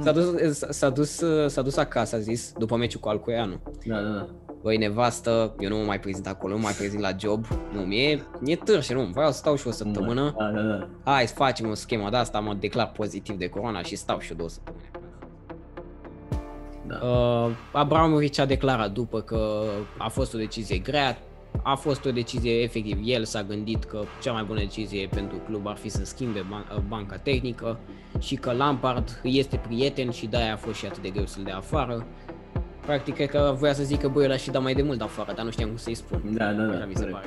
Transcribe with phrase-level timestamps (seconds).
[0.00, 3.60] S-a dus, s-a, dus, s-a dus acasă, a zis, după meciul cu Alcoianu.
[3.86, 4.28] Da, da, da.
[4.62, 7.46] Băi, nevastă, eu nu mă mai prezint acolo, nu mă mai prezint la job.
[7.72, 10.34] Nu, mie e târșe, nu, vreau să stau și o săptămână.
[10.38, 10.88] Da, da, da.
[11.10, 14.30] Hai să facem o schemă de asta, mă declar pozitiv de corona și stau și
[14.30, 14.90] eu două săptămâni.
[16.86, 17.06] Da.
[17.06, 19.62] Uh, Abramovic a declarat după că
[19.98, 21.18] a fost o decizie grea,
[21.62, 25.66] a fost o decizie efectiv, el s-a gândit că cea mai bună decizie pentru club
[25.66, 27.78] ar fi să schimbe ban- uh, banca tehnică
[28.18, 31.42] și că Lampard îi este prieten și de-aia a fost și atât de greu să-l
[31.42, 32.06] dea afară.
[32.86, 35.44] Practic, cred că voia să zică, băi, ăla și da mai de mult afară, dar
[35.44, 36.20] nu știam cum să-i spun.
[36.30, 37.12] Da, da, da, Așa mi se corect.
[37.16, 37.26] pare.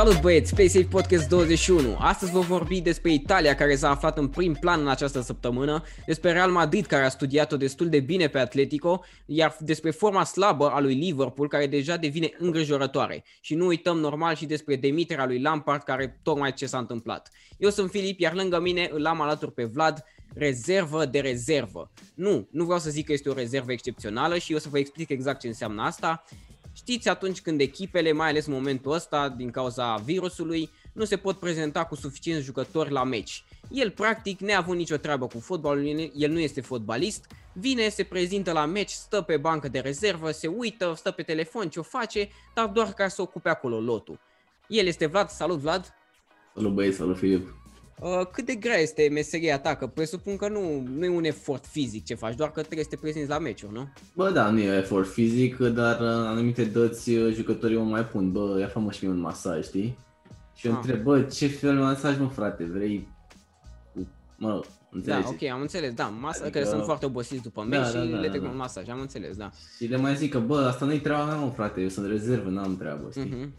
[0.00, 1.96] Salut băieți, Play Safe Podcast 21.
[1.98, 6.32] Astăzi vă vorbi despre Italia care s-a aflat în prim plan în această săptămână, despre
[6.32, 10.80] Real Madrid care a studiat-o destul de bine pe Atletico, iar despre forma slabă a
[10.80, 13.24] lui Liverpool care deja devine îngrijorătoare.
[13.40, 17.30] Și nu uităm normal și despre demiterea lui Lampard care tocmai ce s-a întâmplat.
[17.58, 20.04] Eu sunt Filip, iar lângă mine îl am alături pe Vlad,
[20.34, 21.90] rezervă de rezervă.
[22.14, 24.78] Nu, nu vreau să zic că este o rezervă excepțională și eu o să vă
[24.78, 26.24] explic exact ce înseamnă asta.
[26.72, 31.38] Știți atunci când echipele, mai ales în momentul ăsta, din cauza virusului, nu se pot
[31.38, 33.44] prezenta cu suficienți jucători la meci.
[33.70, 38.64] El, practic, neavând nicio treabă cu fotbalul, el nu este fotbalist, vine, se prezintă la
[38.64, 42.66] meci, stă pe bancă de rezervă, se uită, stă pe telefon, ce o face, dar
[42.66, 44.20] doar ca să ocupe acolo lotul.
[44.68, 45.94] El este Vlad, salut Vlad!
[46.54, 47.59] Salut băieți, salut Filip.
[48.02, 49.74] Uh, cât de grea este meseria ta?
[49.76, 52.90] Că presupun că nu, nu e un efort fizic ce faci, doar că trebuie să
[52.90, 53.92] te prezinți la meciuri, nu?
[54.14, 58.32] Bă, da, nu e efort fizic, dar uh, anumite dăți uh, jucătorii mă mai pun.
[58.32, 59.98] Bă, ia fă și mie un masaj, știi?
[60.54, 60.78] Și eu Ah.
[60.82, 63.08] întreb, bă, ce fel de masaj, mă, frate, vrei?
[63.94, 64.60] cu- Mă,
[64.90, 65.22] înțelegi?
[65.22, 68.00] Da, ok, am înțeles, da, masa, Adică- că sunt foarte obosiți după Da, meci da,
[68.00, 68.48] și da, le da, trec da.
[68.48, 69.50] un masaj, am înțeles, da.
[69.76, 72.48] Și le mai zic că, bă, asta nu-i treaba mea, mă, frate, eu sunt rezervă,
[72.50, 73.24] n-am treabă, știi?
[73.38, 73.52] Mhm.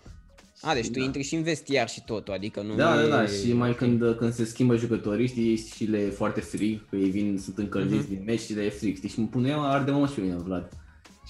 [0.62, 1.04] A, deci tu Da.
[1.06, 3.08] intri și în vestiar și totul, adică nu Da, e...
[3.08, 3.76] da, da, și mai ok.
[3.76, 7.58] când, când se schimbă jucătorii, știi, și le e foarte frig, că ei vin, sunt
[7.58, 8.09] încălziți Mhm.
[8.09, 10.21] din meci și le e frig, știi, și mă pune eu, arde mă și pe
[10.21, 10.70] mine, Vlad.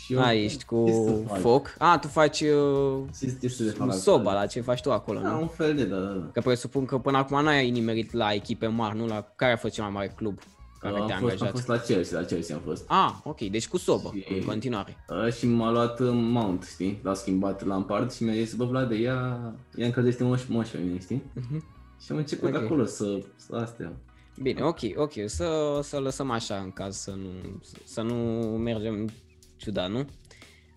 [0.06, 1.40] Și A, ești cu ce să fac?
[1.40, 1.76] foc.
[1.78, 3.98] A, tu faci uh, Ce, ce să le fac cu acolo?
[3.98, 5.42] soba la ce faci tu acolo, Da, nu?
[5.42, 6.30] un fel de, da, da, da.
[6.34, 9.06] Că presupun că până acum n-ai nimerit la echipe mari, nu?
[9.06, 10.40] La care a fost cel mai mare club
[10.82, 11.52] care am, te-a fost, am angajat?
[11.52, 12.84] fost la Chelsea, la Chelsea am fost.
[12.88, 15.06] Ah, ok, deci cu sobă, Și- în continuare.
[15.26, 17.00] Uh, și m-a luat uh, Mount, știi?
[17.04, 19.40] L-a schimbat Lampard și mi-a zis, bă, Vlade, ia,
[19.76, 21.24] ia încălzește moș, moș pe mine, știi?
[21.34, 21.66] Mhm.
[22.06, 22.62] Și am început Ok.
[22.64, 23.94] acolo să, să astea.
[24.42, 28.14] Bine, ok, ok, să, să lăsăm așa în caz să nu, să nu
[28.58, 29.10] mergem
[29.58, 30.00] ciudat, nu?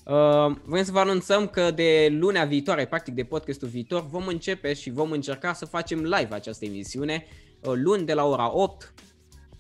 [0.07, 4.73] Uh, vrem să vă anunțăm că de lunea viitoare, practic de podcastul viitor, vom începe
[4.73, 7.27] și vom încerca să facem live această emisiune,
[7.61, 8.95] uh, luni de la ora 8,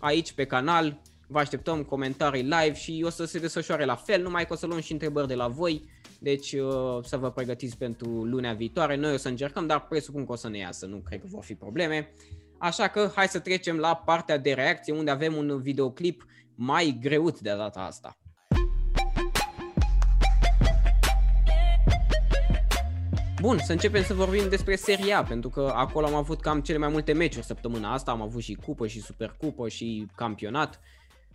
[0.05, 4.47] aici pe canal, vă așteptăm comentarii live și o să se desfășoare la fel, numai
[4.47, 5.85] că o să luăm și întrebări de la voi,
[6.19, 10.33] deci uh, să vă pregătiți pentru lunea viitoare, noi o să încercăm, dar presupun că
[10.33, 12.13] o să ne iasă, nu cred că vor fi probleme.
[12.59, 17.41] Așa că hai să trecem la partea de reacție unde avem un videoclip mai greut
[17.41, 18.19] de data asta.
[23.45, 26.79] Bun, să începem să vorbim despre Serie A, pentru că acolo am avut cam cele
[26.79, 30.81] mai multe meciuri săptămâna asta, am avut și cupă și supercupă și campionat.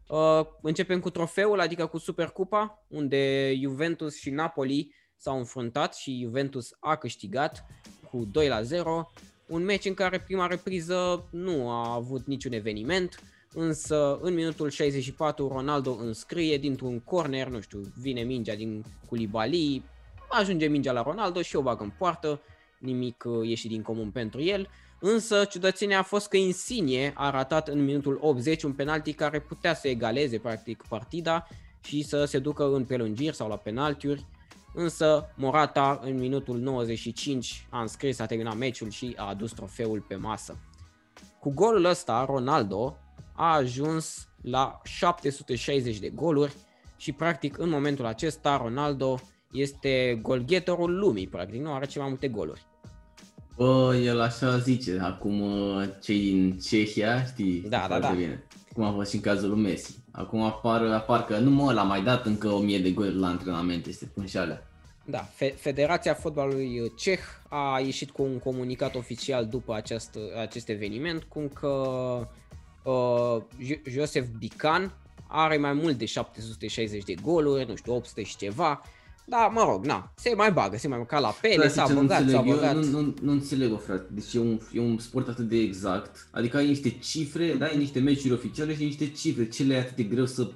[0.08, 6.70] Uh, începem cu trofeul, adică cu Supercupa, unde Juventus și Napoli s-au înfruntat și Juventus
[6.80, 7.66] a câștigat
[8.12, 9.12] cu 2 la 0.
[9.48, 13.20] Un meci în care prima repriză nu a avut niciun eveniment,
[13.54, 19.84] însă în minutul 64 Ronaldo înscrie dintr-un corner, nu știu, vine mingea din Koulibaly,
[20.30, 22.42] ajunge mingea la Ronaldo și o bagă în poartă,
[22.78, 24.70] nimic uh, ieșit din comun pentru el.
[25.00, 29.74] Însă ciudățenia a fost că Insigne a ratat în minutul 80 un penalti care putea
[29.74, 31.48] să egaleze practic partida
[31.82, 34.26] și să se ducă în prelungiri sau la penaltiuri.
[34.74, 40.16] Însă Morata în minutul 95 a înscris, a terminat meciul și a adus trofeul pe
[40.16, 40.58] masă.
[41.40, 42.98] Cu golul ăsta, Ronaldo
[43.36, 46.56] a ajuns la 760 de goluri
[46.98, 49.20] și practic în momentul acesta Ronaldo
[49.52, 52.68] este golgheterul lumii, practic, nu are cele mai multe goluri.
[53.56, 58.14] Bă, el așa zice, acum uh, cei din Cehia, știi, Da, da, foarte da.
[58.14, 58.44] bine.
[58.74, 59.98] Cum a fost și în cazul lui Messi.
[60.12, 63.28] Acum apar, apar că nu mă, l-a mai dat încă o mie de goluri la
[63.28, 64.64] antrenamente, este pun și alea.
[65.06, 67.20] Da, Fe- Federația Fotbalului Ceh
[67.50, 71.68] a ieșit cu un comunicat oficial după acest, acest eveniment, cum că
[72.84, 74.94] uh, Jo- Josef Bican
[75.28, 78.82] are mai mult de 760 de goluri, nu știu, 800 și ceva,
[79.30, 81.94] dar mă rog, na, se mai bagă, se mai ca la pele, Frate, s-a ce
[81.94, 82.76] nu băgat, s-a înțeleg, eu băgat.
[82.76, 84.06] nu, nu, nu înțeleg, o frate.
[84.12, 86.28] Deci e un, e un sport atât de exact.
[86.32, 89.48] Adică ai niște cifre, da, ai niște meciuri oficiale și niște cifre.
[89.48, 90.52] Ce le e atât de greu să...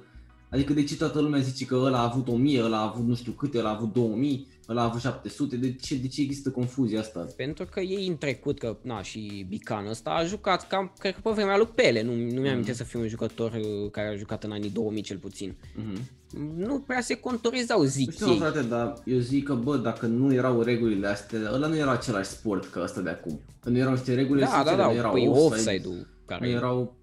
[0.50, 3.14] Adică de ce toată lumea zice că ăla a avut 1000, ăla a avut nu
[3.14, 4.46] știu câte, ăla a avut 2000?
[4.68, 7.26] ăla a avut 700, de ce, de ce există confuzia asta?
[7.36, 11.20] Pentru că ei în trecut, că na, și Bican ăsta a jucat cam, cred că
[11.22, 12.72] pe vremea lui Pele, nu, nu mi-am mm.
[12.72, 15.54] să fie un jucător uh, care a jucat în anii 2000 cel puțin.
[15.54, 16.23] Mm-hmm.
[16.56, 18.38] Nu prea se contorizau, zic Știu, ei.
[18.38, 22.28] frate, dar eu zic că, bă, dacă nu erau regulile astea, ăla nu era același
[22.30, 23.40] sport ca ăsta de acum.
[23.60, 26.46] Că nu erau niște reguli da, da, da, nu erau păi offside, offside-ul care...
[26.46, 26.96] nu erau,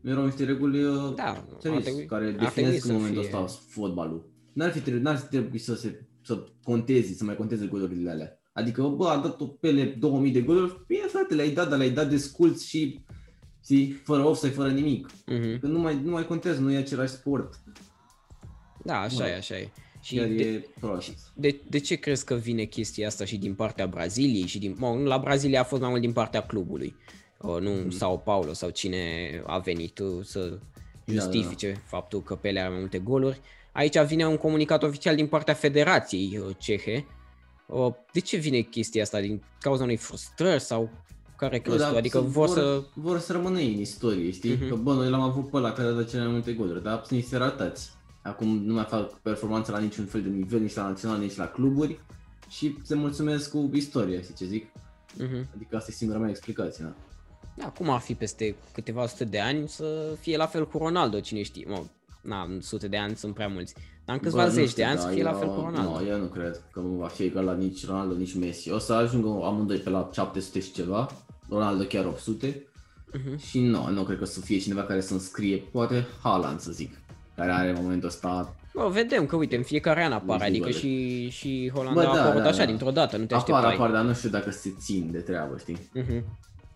[0.00, 3.36] nu erau niște reguli uh, da, serios, trebui, care definesc în momentul fie...
[3.38, 4.32] ăsta fotbalul.
[4.52, 8.38] N-ar fi trebuit, n-ar fi trebuit să se să conteze, să mai conteze golurile alea.
[8.52, 11.90] Adică, bă, a dat o pele 2000 de goluri, bine frate, le-ai dat, dar le-ai
[11.90, 13.04] dat de sculți și,
[13.64, 15.08] zi, fără offside, fără nimic.
[15.08, 15.60] Uh-huh.
[15.60, 17.60] Că nu mai, nu mai contează, nu e același sport.
[18.84, 19.28] Da, așa Bă.
[19.28, 19.68] e, așa e.
[20.00, 20.64] Și de, e
[21.34, 24.76] De, de ce crezi că vine chestia asta și din partea Braziliei și din...
[24.78, 26.96] Mă, la Brazilia a fost mai mult din partea clubului.
[27.38, 27.90] Uh, nu mm.
[27.90, 28.98] Sao Paulo sau cine
[29.46, 30.58] a venit uh, să
[31.06, 31.80] justifice da, da.
[31.84, 33.40] faptul că Pele are mai multe goluri.
[33.72, 37.06] Aici vine un comunicat oficial din partea Federației uh, Cehe.
[37.66, 39.20] Uh, de ce vine chestia asta?
[39.20, 40.90] Din cauza unei frustrări sau
[41.36, 41.96] care crezi da, tu?
[41.96, 42.82] Adică vor, vor să...
[42.94, 44.56] Vor să rămână în istorie, știi?
[44.56, 44.68] Uh-huh.
[44.68, 47.02] Că bă, noi l-am avut pe ăla care a dat cele mai multe goluri, dar
[47.06, 47.92] sunt niște ratați.
[48.24, 51.46] Acum nu mai fac performanță la niciun fel de nivel, nici la național, nici la
[51.46, 52.00] cluburi
[52.48, 54.66] și se mulțumesc cu istoria, știi ce zic?
[54.66, 55.54] Uh-huh.
[55.54, 56.94] Adică asta e singura mea explicație, da.
[57.56, 61.20] Da, cum ar fi peste câteva sute de ani să fie la fel cu Ronaldo,
[61.20, 61.64] cine știe?
[61.68, 61.82] Mă,
[62.20, 63.74] na, sute de ani sunt prea mulți.
[64.04, 66.00] Dar în câțiva zeci de ani da, să fie eu, la fel cu Ronaldo.
[66.00, 68.70] Nu, eu nu cred că nu va fi egal la nici Ronaldo, nici Messi.
[68.70, 71.10] O să ajungă amândoi pe la 700 și ceva,
[71.48, 72.52] Ronaldo chiar 800.
[72.52, 72.72] Uh-huh.
[73.24, 73.38] Mhm.
[73.38, 76.72] Și nu, nu cred că o să fie cineva care să înscrie, poate Haaland să
[76.72, 77.00] zic,
[77.36, 81.28] care are în momentul ăsta Bă, vedem că, uite, în fiecare an apar, adică și,
[81.28, 82.64] și Holanda Bă, da, a apărut da, așa, da.
[82.64, 83.60] dintr-o dată, nu te așteptai.
[83.60, 85.78] Apar, apar, dar nu știu dacă se țin de treabă, știi?
[85.78, 86.22] Uh-huh.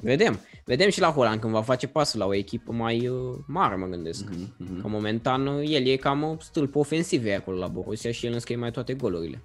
[0.00, 0.40] Vedem.
[0.64, 3.86] Vedem și la Holland când va face pasul la o echipă mai uh, mare, mă
[3.86, 4.30] gândesc.
[4.30, 4.80] Uh-huh, uh-huh.
[4.80, 8.56] Că momentan uh, el e cam uh, stâlp ofensiv acolo la Borussia și el înscrie
[8.56, 9.42] mai toate golurile.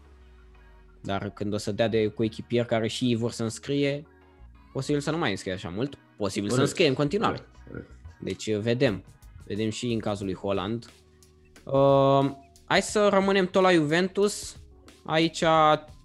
[1.01, 4.05] Dar când o să dea de cu echipieri care și ei vor să înscrie,
[4.73, 6.55] posibil să nu mai înscrie așa mult, posibil Corect.
[6.55, 7.39] să înscrie în continuare.
[7.67, 7.89] Corect.
[8.19, 9.03] Deci uh, vedem.
[9.45, 10.85] Vedem și în cazul lui Holland.
[11.63, 12.31] Uh,
[12.65, 14.57] hai să rămânem tot la Juventus.
[15.05, 15.43] Aici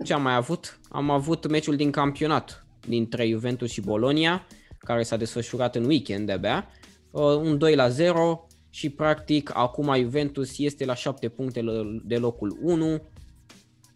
[0.04, 0.80] ce am mai avut?
[0.88, 4.46] Am avut meciul din campionat dintre Juventus și Bologna,
[4.78, 6.68] care s-a desfășurat în weekend de-abia,
[7.10, 11.62] uh, un 2 la 0 și practic acum Juventus este la 7 puncte
[12.04, 13.02] de locul 1.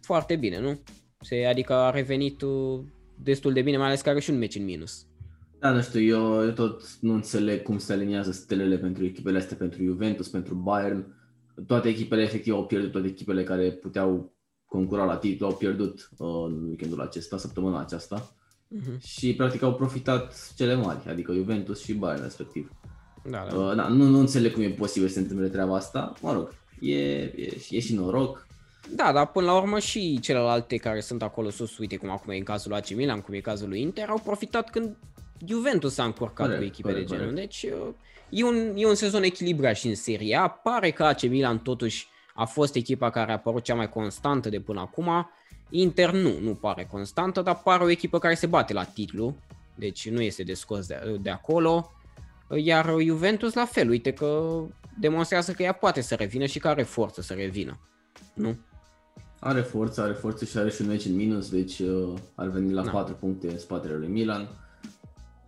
[0.00, 0.80] Foarte bine, nu?
[1.20, 2.80] Se, adică a revenit uh,
[3.16, 5.06] destul de bine, mai ales că are și un meci în minus.
[5.58, 9.56] Da, nu știu, eu, eu tot nu înțeleg cum se aliniază stelele pentru echipele astea,
[9.56, 11.21] pentru Juventus, pentru Bayern.
[11.66, 14.32] Toate echipele efectiv au pierdut, toate echipele care puteau
[14.66, 18.34] concura la titlu au pierdut uh, în weekendul acesta, săptămâna aceasta
[18.76, 19.00] uh-huh.
[19.00, 22.70] și practic au profitat cele mari, adică Juventus și Bayern respectiv.
[23.30, 23.56] Da, da.
[23.56, 26.54] Uh, da, nu, nu înțeleg cum e posibil să se întâmple treaba asta, mă rog,
[26.80, 28.46] e, e, e și noroc.
[28.94, 32.36] Da, dar până la urmă și celelalte care sunt acolo sus, uite cum acum e
[32.36, 34.96] în cazul AC Milan, cum e cazul lui Inter, au profitat când
[35.46, 37.34] Juventus a încurcat corect, cu echipe corect, de genul.
[37.34, 37.94] Deci uh,
[38.34, 40.48] e un, e un sezon echilibrat și în Serie A.
[40.48, 44.60] Pare că AC Milan totuși a fost echipa care a apărut cea mai constantă de
[44.60, 45.30] până acum.
[45.68, 49.36] Inter nu, nu pare constantă, dar pare o echipă care se bate la titlu,
[49.74, 51.92] deci nu este de scos de, de acolo.
[52.56, 54.60] Iar Juventus la fel, uite că
[55.00, 57.80] demonstrează că ea poate să revină și că are forță să revină,
[58.34, 58.56] nu?
[59.38, 62.72] Are forță, are forță și are și un meci în minus, deci uh, ar veni
[62.72, 62.90] la da.
[62.90, 64.48] 4 puncte în spatele lui Milan.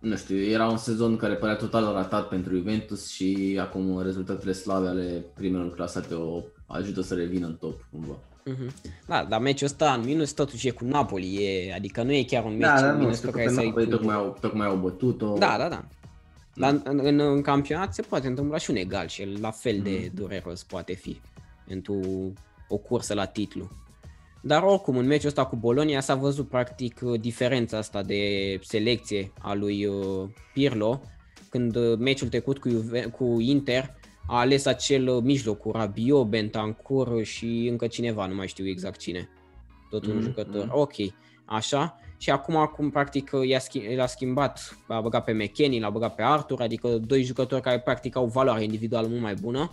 [0.05, 4.87] Nu știu, era un sezon care părea total ratat pentru Juventus și acum rezultatele slabe
[4.87, 8.13] ale primelor clasate o ajută să revină în top cumva.
[8.49, 8.91] Mm-hmm.
[9.07, 12.43] Da, dar meciul ăsta în minus totuși e cu Napoli, e, adică nu e chiar
[12.43, 13.65] un da, meci da, în minus pe care să-i...
[13.65, 15.37] Napoli tocmai au, tocmai au bătut-o.
[15.37, 15.85] Da, da, da.
[16.55, 19.79] Dar în, în, în, în campionat se poate întâmpla și un egal și la fel
[19.79, 20.11] de mm.
[20.13, 21.19] dureros poate fi
[21.67, 21.99] pentru
[22.67, 23.69] o cursă la titlu.
[24.47, 28.19] Dar oricum, în meciul ăsta cu Bologna s-a văzut practic diferența asta de
[28.61, 31.01] selecție a lui uh, Pirlo,
[31.49, 33.95] când uh, meciul trecut cu, Juve, cu Inter
[34.27, 38.99] a ales acel uh, mijloc cu Rabiot, Bentancur și încă cineva, nu mai știu exact
[38.99, 39.29] cine.
[39.89, 40.65] Tot un mm, jucător.
[40.65, 40.71] Mm.
[40.73, 40.93] Ok,
[41.45, 41.99] așa.
[42.17, 46.15] Și acum, acum practic, uh, i-a, schimb, l-a schimbat, l-a băgat pe McKenny, l-a băgat
[46.15, 49.71] pe Arthur, adică doi jucători care practic au valoare individuală mult mai bună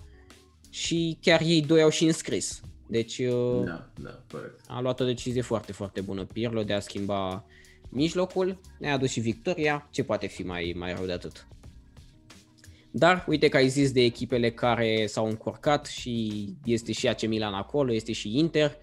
[0.71, 2.61] și chiar ei doi au și înscris.
[2.93, 4.61] Deci uh, da, da, corect.
[4.67, 7.45] a luat o decizie foarte, foarte bună Pirlo de a schimba
[7.89, 11.47] mijlocul, ne-a adus și victoria, ce poate fi mai, mai rău de atât.
[12.91, 17.55] Dar uite că ai zis de echipele care s-au încurcat și este și AC Milan
[17.55, 18.77] acolo, este și Inter.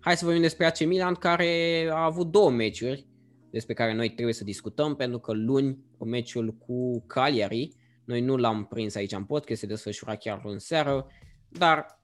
[0.00, 3.06] Hai să vorbim despre AC Milan care a avut două meciuri
[3.50, 7.70] despre care noi trebuie să discutăm pentru că luni meciul cu Cagliari,
[8.04, 11.06] noi nu l-am prins aici în podcast, se desfășura chiar în seară,
[11.48, 12.02] dar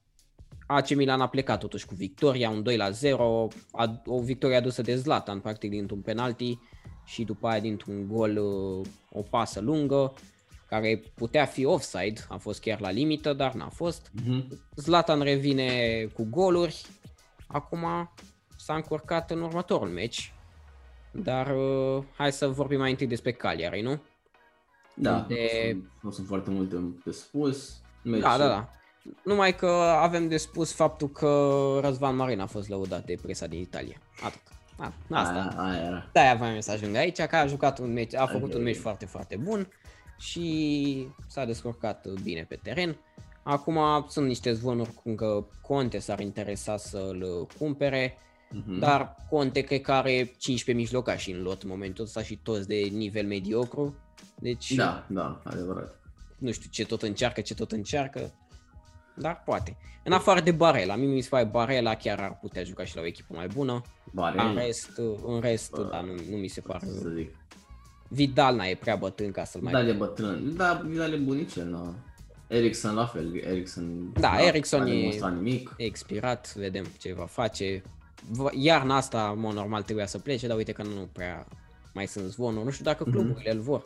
[0.70, 4.82] AC Milan a plecat totuși cu victoria, un 2 la 0, a, o victorie adusă
[4.82, 6.58] de Zlatan, practic dintr-un penalti
[7.04, 10.14] și după aia dintr-un gol uh, o pasă lungă
[10.68, 14.10] care putea fi offside, a fost chiar la limită, dar n-a fost.
[14.24, 14.60] Mhm.
[14.74, 16.86] Zlatan revine cu goluri,
[17.46, 18.10] acum
[18.56, 20.32] s-a încurcat în următorul meci,
[21.12, 24.00] dar uh, hai să vorbim mai întâi despre Cagliari, nu?
[24.94, 25.34] Da, De-
[25.74, 27.80] nu, sunt, nu sunt foarte multe de spus.
[28.02, 28.68] Meci, Da, da, da.
[29.24, 29.66] Numai că
[30.00, 33.96] avem de spus faptul că Răzvan Marin a fost lăudat de presa din Italia.
[34.22, 34.40] Atât.
[34.78, 35.54] A, asta.
[35.56, 36.08] Aia, aia era.
[36.12, 38.56] De-aia voiam să ajung aici, că a jucat un meci, a făcut Ok.
[38.58, 39.68] un meci foarte, foarte bun
[40.18, 42.96] și s-a descurcat bine pe teren.
[43.42, 43.78] Acum
[44.08, 48.16] sunt niște zvonuri cum că Conte s-ar interesa să-l cumpere,
[48.52, 48.78] Mhm.
[48.78, 52.74] dar Conte cred că are 15 mijlocași în lot în momentul ăsta și toți de
[52.92, 53.94] nivel mediocru.
[54.34, 56.00] Deci Da, da, adevărat.
[56.38, 58.34] nu știu ce tot încearcă, ce tot încearcă,
[59.16, 59.76] dar poate.
[60.04, 63.02] În afară de Barela, mie mi se pare Barela chiar ar putea juca și la
[63.02, 63.82] o echipă mai bună.
[64.12, 64.90] Bare, În rest,
[65.26, 65.88] în rest Bă.
[65.90, 66.86] da, nu, nu mi se pare.
[66.86, 67.34] să zic.
[68.08, 69.72] Vidal n-e prea bătrân ca să-l mai...
[69.72, 70.56] Vidal e bătrân.
[70.56, 71.94] Da, Vidal e bunicel, nu.
[72.46, 74.12] Ericsson la fel, Ericsson...
[74.20, 75.74] Da, Eriksen n-a e- demonstrat nimic.
[75.76, 77.82] E expirat, vedem ce va face.
[78.30, 81.46] V- Iarna asta, în mod normal, trebuia să plece, dar uite că nu prea
[81.94, 82.64] mai sunt zvonuri.
[82.64, 83.12] Nu știu dacă Mhm.
[83.16, 83.82] cluburile îl vor.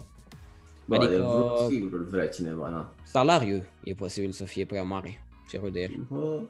[0.84, 1.66] Bă, adică- adică...
[1.68, 2.92] sigur îl vrea cineva, na.
[3.02, 6.06] Salariul e posibil să fie prea mare cerut de el.
[6.10, 6.40] Bă,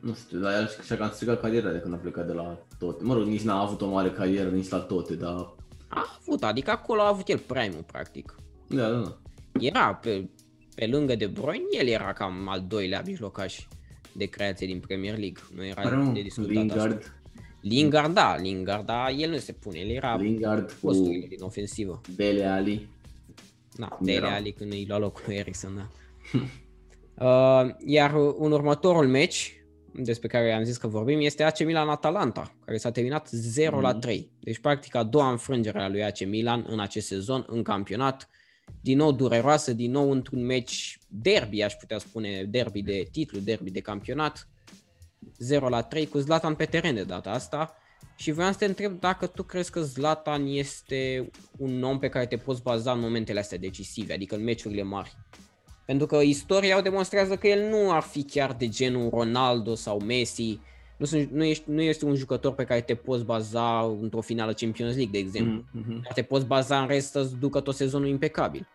[0.00, 3.04] nu știu, dar el și-a cam strigat cariera de când a plecat de la toate.
[3.04, 5.54] Mă rog, nici n-a avut o mare carieră nici la toate, dar...
[5.88, 8.34] A avut, adică acolo a avut el prime practic.
[8.66, 9.16] Da, da, da.
[9.60, 10.28] Era pe,
[10.74, 13.66] pe lângă De Bruyne, el era cam al doilea mijlocaș
[14.12, 15.42] de creație din Premier League.
[15.56, 16.12] Nu era Care nu?
[16.12, 16.60] de discutat asta.
[16.62, 17.12] Lingard,
[17.60, 22.00] Lingard, da, Lingard, da, el nu se pune, el era Lingard cu posturile din ofensivă.
[22.16, 22.88] Dele Ali.
[23.80, 24.34] Da, Cum Dele era?
[24.34, 25.88] Ali când îi lua locul lui Ericsson, da.
[27.64, 29.54] uh, iar în următorul meci,
[29.94, 33.98] despre care am zis că vorbim, este AC Milan-Atalanta, care s-a terminat 0 la Mhm.
[34.00, 34.30] 3.
[34.40, 38.28] Deci, practic, a doua înfrângere a lui AC Milan în acest sezon, în campionat.
[38.80, 43.70] Din nou dureroasă, din nou într-un meci derby, aș putea spune, derby de titlu, derby
[43.70, 44.48] de campionat.
[45.38, 47.74] 0 la 3 cu Zlatan pe teren de data asta.
[48.20, 52.26] Și vreau să te întreb dacă tu crezi că Zlatan este un om pe care
[52.26, 55.16] te poți baza în momentele astea decisive, adică în meciurile mari.
[55.84, 60.00] Pentru că istoria o demonstrează că el nu ar fi chiar de genul Ronaldo sau
[60.00, 60.58] Messi.
[60.96, 64.52] Nu, sunt, nu, ești, nu este un jucător pe care te poți baza într-o finală
[64.52, 65.52] Champions League, de exemplu.
[65.52, 65.64] Mm.
[65.72, 66.02] Mhm, mhm.
[66.02, 68.68] Dar te poți baza în rest să-ți ducă tot sezonul impecabil.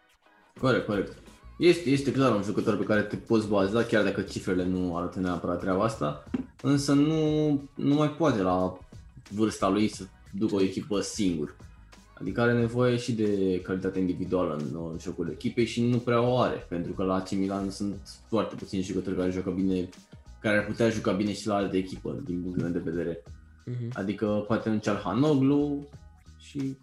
[0.60, 1.18] Corect, corect.
[1.58, 5.20] Este, este clar un jucător pe care te poți baza, chiar dacă cifrele nu arată
[5.20, 6.24] neapărat treaba asta,
[6.62, 8.78] însă nu, nu mai poate la
[9.30, 11.56] vârsta lui să ducă o echipă singur.
[12.20, 16.38] Adică are nevoie și de calitate individuală în, în jocul echipei și nu prea o
[16.40, 17.96] are, pentru că la AC Milan sunt
[18.30, 19.90] foarte puțini jucători care joacă bine,
[20.42, 23.24] care ar putea juca bine și la alte echipă, din punctul meu de vedere.
[23.24, 23.90] Mm-hmm.
[23.94, 25.88] Adică poate un Calhanoglu
[26.40, 26.78] și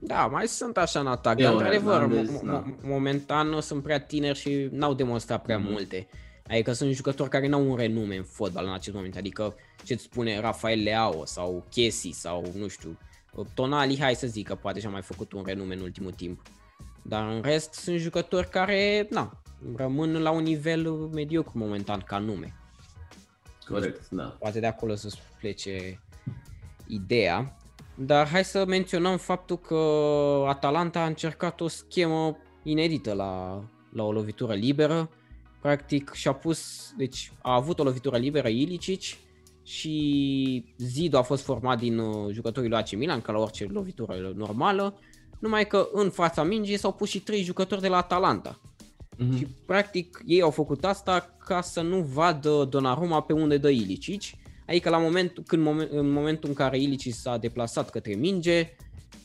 [0.00, 2.64] Da, mai sunt așa în atac, Eu, dar într-adevăr, Hernandez, mo- da.
[2.64, 5.68] mo- momentan nu sunt prea tineri și n-au demonstrat prea Mhm.
[5.70, 6.06] multe.
[6.48, 10.40] Adică sunt jucători care n-au un renume în fotbal în acest moment, adică ce-ți spune
[10.40, 12.98] Rafael Leao sau Chesi sau nu știu,
[13.54, 16.42] Tonali, hai să zic că poate și-a mai făcut un renume în ultimul timp.
[17.02, 19.42] Dar în rest sunt jucători care, na,
[19.76, 22.54] rămân la un nivel mediocru momentan ca nume.
[23.68, 24.36] corect, da.
[24.38, 26.00] Poate de acolo să plece
[26.86, 27.56] ideea.
[27.94, 29.74] Dar hai să menționăm faptul că
[30.46, 33.62] Atalanta a încercat o schemă inedită la,
[33.92, 35.10] la o lovitură liberă.
[35.60, 39.02] Practic și-a pus, deci a avut o lovitură liberă Ilicic
[39.62, 44.32] și Zido a fost format din uh, jucătorii lui AC Milan, ca la orice lovitură
[44.36, 44.98] normală.
[45.38, 48.60] Numai că în fața mingii s-au pus și trei jucători de la Atalanta.
[49.16, 49.36] Mhm.
[49.36, 54.22] Și practic ei au făcut asta ca să nu vadă Donnarumma pe unde dă Ilicic.
[54.66, 58.76] Adică la momentul, când, momen- în momentul în care Ilicic s-a deplasat către minge,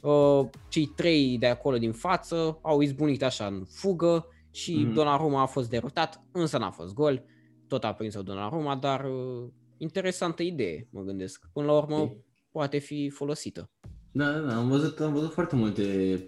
[0.02, 4.94] uh, cei trei de acolo din față au izbunit așa în fugă și Mhm.
[4.94, 7.24] Donnarumma a fost derutat, însă n-a fost gol.
[7.68, 11.50] Tot a prins-o Donnarumma, dar uh, interesantă idee, mă gândesc.
[11.54, 12.12] Până la urmă Ok.
[12.52, 13.70] poate fi folosită.
[14.12, 15.82] Da, da, da, am văzut, am văzut foarte multe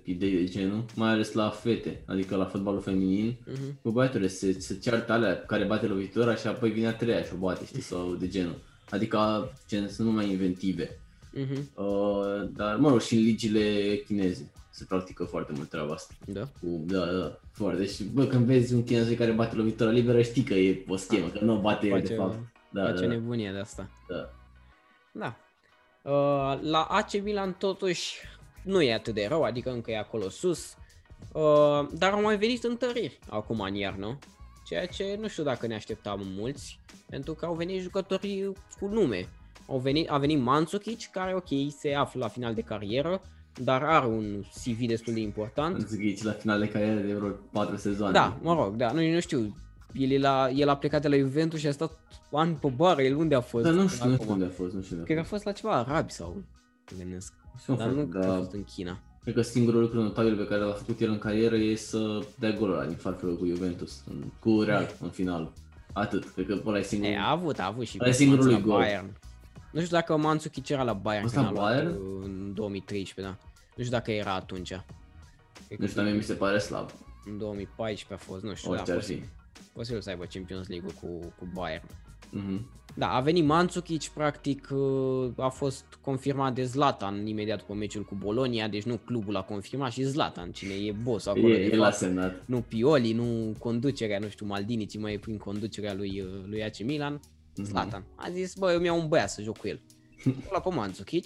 [0.04, 3.38] idei de genul, mai ales la fete, adică la fotbalul feminin.
[3.46, 3.80] Mhm.
[3.82, 7.32] Cu băiatule, se, se ceartă alea care bate lovitura și apoi vine a treia și
[7.34, 8.56] o bate, știi, sau de genul.
[8.90, 11.00] Adică, gen, sunt numai inventive.
[11.34, 11.70] Mhm.
[11.76, 16.14] Uh, dar, mă rog, și în ligile chineze se practică foarte mult treaba asta.
[16.26, 16.42] Da.
[16.42, 17.80] Cu, da, da, foarte.
[17.80, 21.28] Deci, bă, când vezi un chinez care bate lovitura liberă, știi că e o schemă,
[21.28, 22.38] că nu o bate el, de Face- fapt.
[22.70, 23.90] Da, Face da, da, nebunie de asta.
[24.08, 24.30] da.
[25.12, 25.36] Da.
[26.12, 28.16] Uh, la AC Milan totuși
[28.64, 30.76] nu e atât de rău, adică încă e acolo sus.
[31.34, 34.18] Uh, dar au mai venit întăriri acum în iarnă.
[34.68, 36.80] ceea ce nu știu dacă ne așteptam mulți,
[37.10, 39.30] pentru că au venit jucători cu nume.
[39.68, 43.22] Au venit, a venit Mandzukic, care ok, se află la final de carieră,
[43.64, 45.72] dar are un CV destul de important.
[45.78, 48.14] Mandzukic la final de carieră de vreo 4 sezoane.
[48.14, 49.56] Da, mă rog, da, nu, nu știu,
[49.94, 52.00] el, e la, el a plecat de la Juventus și a stat
[52.32, 53.64] ani pe bară, el unde a fost?
[53.64, 54.96] Da, nu știu, nu știu unde a fost, nu știu.
[55.04, 56.34] Cred că a fost la ceva arabi sau
[56.92, 57.34] mă gândesc.
[57.68, 58.10] Nu Dar nu da.
[58.10, 59.00] cred că a fost în China.
[59.24, 62.52] Cred că singurul lucru notabil pe care l-a făcut el în carieră e să dea
[62.52, 65.52] golul ăla din farfelul cu Juventus, în- cu Real, în final.
[65.94, 67.14] Atât, cred că ăla e singurul.
[67.14, 68.78] E, a avut, a avut și Ăla e singurul la lui gol.
[68.80, 69.06] Bayern.
[69.76, 72.02] Nu știu dacă Mandzukic era la Bayern Fost când la a luat Bayern?
[72.02, 73.48] uh, în 2013, da.
[73.76, 74.68] Nu știu dacă era atunci.
[74.70, 74.84] Cred
[75.70, 76.90] Nu că știu, dar mie mi se pare slab.
[77.26, 79.06] în 2014 a fost, nu știu, da, Orice ar fi.
[79.08, 79.30] posibil,
[79.74, 81.84] posibil să aibă Champions League cu, cu Bayern.
[82.30, 82.70] Mhm.
[82.98, 88.16] Da, a venit Mandzukic, practic uh, a fost confirmat de Zlatan imediat după meciul cu
[88.16, 91.82] Bologna, deci nu clubul a confirmat și Zlatan, cine e boss acolo E, de el
[91.82, 91.96] a fapt.
[91.98, 92.44] semnat.
[92.46, 96.64] Nu Pioli, nu conducerea, nu știu, Maldini, ci mai e prin conducerea lui, uh, lui
[96.64, 97.20] AC Milan,
[97.56, 97.68] Mhm.
[97.68, 98.04] Zlatan.
[98.16, 99.80] A zis, bă, eu mi-au un băiat să joc cu el.
[100.54, 101.26] La pe Mandzukic.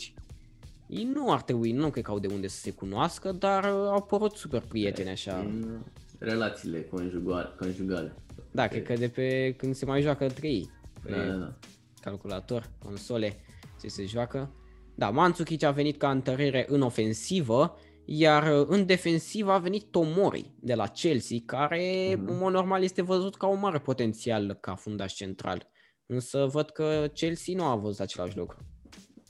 [0.87, 3.69] Ei nu ar trebui, nu cred că au de unde să se cunoască, dar uh,
[3.89, 5.37] au părut super prieteni așa.
[5.39, 5.79] În
[6.19, 7.49] Relațiile conjugale.
[7.59, 8.15] conjugale.
[8.51, 10.69] Da, cred că de pe când se mai joacă între ei.
[11.03, 11.53] Pe Da, da, da.
[12.01, 13.35] calculator, console,
[13.81, 14.51] ce se joacă.
[14.95, 20.51] Da, Mandzukic a venit ca întărire în ofensivă, iar uh, în defensivă a venit Tomori
[20.59, 22.27] de la Chelsea, care Mhm.
[22.29, 25.67] în mod normal este văzut ca un mare potențial ca fundaș central.
[26.11, 28.57] Însă văd că Chelsea nu a văzut același lucru.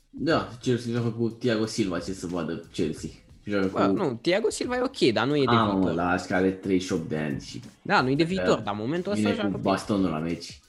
[0.09, 3.09] Da, Chelsea joacă cu Thiago Silva, ce să vadă Chelsea.
[3.43, 3.91] Joacă Bă, cu...
[3.91, 5.93] nu, Thiago Silva e ok, dar nu e de Ah, mă, viitor.
[5.93, 8.61] la așa care are 38 de ani și Da, nu e de viitor, Da.
[8.63, 9.69] dar în momentul ăsta vine joacă cu bine.
[9.71, 10.59] bastonul la meci.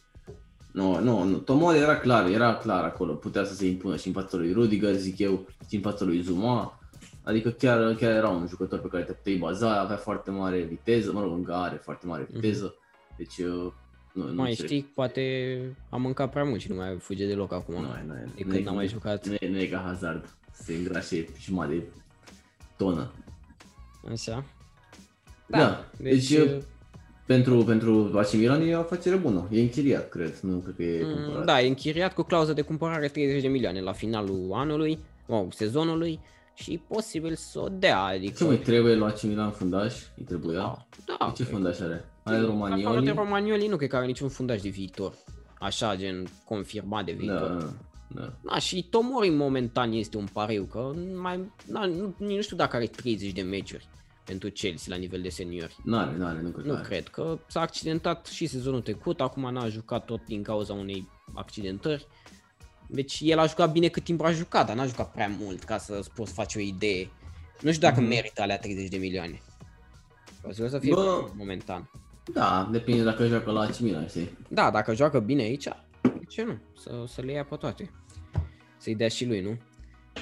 [0.73, 1.37] Nu, nu, nu.
[1.37, 3.13] Tomori era clar, era clar acolo.
[3.13, 6.21] Putea să se impună și în fața lui Rudiger, zic eu, și în fața lui
[6.21, 6.79] Zuma.
[7.23, 11.13] Adică chiar, chiar era un jucător pe care te puteai baza, avea foarte mare viteză,
[11.13, 12.75] mă rog, încă are foarte mare viteză.
[13.17, 13.73] Deci, uh,
[14.13, 14.37] nu, nu Mhm.
[14.37, 14.71] Mai înțeleg.
[14.71, 15.23] știi, poate
[15.89, 17.75] a mâncat prea mult și nu mai fuge deloc acum.
[17.75, 19.27] Nu, e- nu, e- de nu, când e- n-a mai jucat.
[19.27, 21.83] Nu e, nu e ca Hazard, se îngrașe jumătate de
[22.77, 23.13] tonă.
[24.11, 24.45] Așa.
[25.47, 26.57] Da, deci, deci, uh,
[27.27, 31.03] Pentru, pentru AC Milan e o afacere bună, e închiriat, cred, nu cred că e
[31.05, 31.45] Mm, cumpărat.
[31.45, 36.21] Da, e închiriat cu clauză de cumpărare 30 de milioane la finalul anului, wow, sezonului
[36.55, 38.35] și posibil să o dea, adică...
[38.37, 39.95] Ce mai trebuie la AC Milan fundaș?
[40.17, 40.87] Îi trebuia?
[41.07, 41.33] Da, da.
[41.37, 42.05] ce cred fundaș are?
[42.31, 43.13] Că- Are Afară de Romagnoli?
[43.17, 45.15] Romagnoli nu cred că are niciun fundaș de viitor.
[45.59, 47.49] Așa, gen, confirmat de viitor.
[47.49, 48.33] Da, da.
[48.43, 52.87] Da, și Tomori momentan este un pariu, că mai, na, nu, nu știu dacă are
[52.87, 53.89] 30 de meciuri
[54.25, 55.77] pentru Chelsea la nivel de seniori.
[55.85, 56.85] N-are, n-are, nu cred că Nu are.
[56.87, 62.07] cred că s-a accidentat și sezonul trecut, acum n-a jucat tot din cauza unei accidentări.
[62.87, 65.79] Deci el a jucat bine cât timp a jucat, dar n-a jucat prea mult ca
[65.79, 67.09] să poți face o idee.
[67.61, 68.09] Nu știu dacă Mhm.
[68.09, 69.41] merită alea 30 de milioane.
[70.49, 71.29] O să fie Bă.
[71.37, 71.91] momentan.
[72.33, 74.39] Da, depinde dacă joacă la AC Milan, știi?
[74.49, 75.65] Da, dacă joacă bine aici,
[76.03, 76.59] de ce nu?
[76.77, 77.91] Să, să le ia pe toate.
[78.77, 79.59] Să-i dea și lui, nu?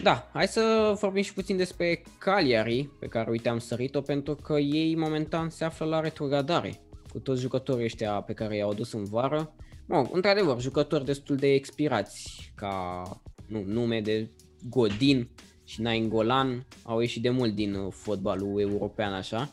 [0.03, 4.59] Da, hai să vorbim și puțin despre Cagliari, pe care uite am sărit-o, pentru că
[4.59, 6.81] ei momentan se află la retrogradare
[7.13, 9.55] cu toți jucătorii ăștia pe care i-au adus în vară.
[9.87, 13.03] Mă, într-adevăr, jucători destul de expirați, ca
[13.47, 14.31] nu, nume de
[14.69, 15.29] Godin
[15.65, 19.53] și Nainggolan, au ieșit de mult din uh, fotbalul european așa.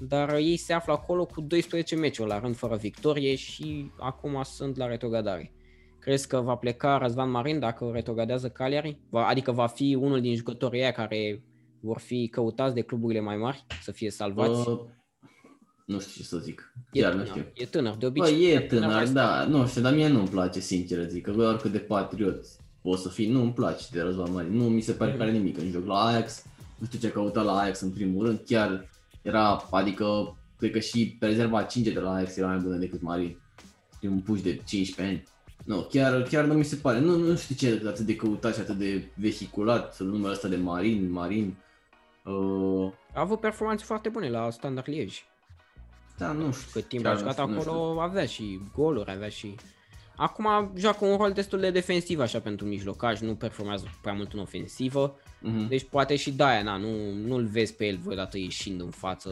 [0.00, 4.42] Dar uh, ei se află acolo cu 12 meciuri la rând fără victorie și acum
[4.42, 5.52] sunt la retrogradare.
[6.00, 9.00] Crezi că va pleca Răzvan Marin dacă retrogradează Cagliari?
[9.10, 11.42] Va, adică va fi unul din jucătorii aia care
[11.80, 14.68] vor fi căutați de cluburile mai mari să fie salvați?
[14.68, 14.80] Uh,
[15.86, 16.72] nu știu ce să zic.
[16.92, 17.50] e, Chiar nu tânăr, știu.
[17.54, 18.52] e tânăr, de Bă, obicei.
[18.52, 21.78] e tânăr, mai da, nu știu, dar mie nu-mi place, sincer zic, că oricât de
[21.78, 22.44] patriot
[22.82, 25.58] o să fii, nu-mi place de Răzvan Marin, nu mi se pare că are nimic
[25.58, 26.44] în joc la Ajax,
[26.78, 28.88] nu știu ce căuta la Ajax în primul rând, chiar
[29.26, 33.02] era, adică, cred că și pe rezerva 5 de la Ajax era mai bună decât
[33.02, 33.38] Marin,
[34.00, 35.24] e un puș de 15 ani.
[35.64, 38.54] Nu, chiar, chiar nu mi se pare, nu, nu știu ce e atât de căutat
[38.54, 41.56] și atât de vehiculat numele ăsta de Marin, Marin,
[42.24, 45.18] uh, A avut performanțe foarte bune la Standard Liege.
[46.18, 46.70] da, nu știu.
[46.72, 47.72] Cât timp chiar a nu jucat știu, nu știu.
[47.72, 49.54] acolo avea și goluri, avea și...
[50.16, 54.38] Acum joacă un rol destul de defensiv așa pentru mijlocaj, nu performează prea mult în
[54.38, 55.68] ofensivă, Mhm.
[55.68, 59.30] deci poate și de-aia, na, nu, nu-l vezi pe el vreodată ieșind în față.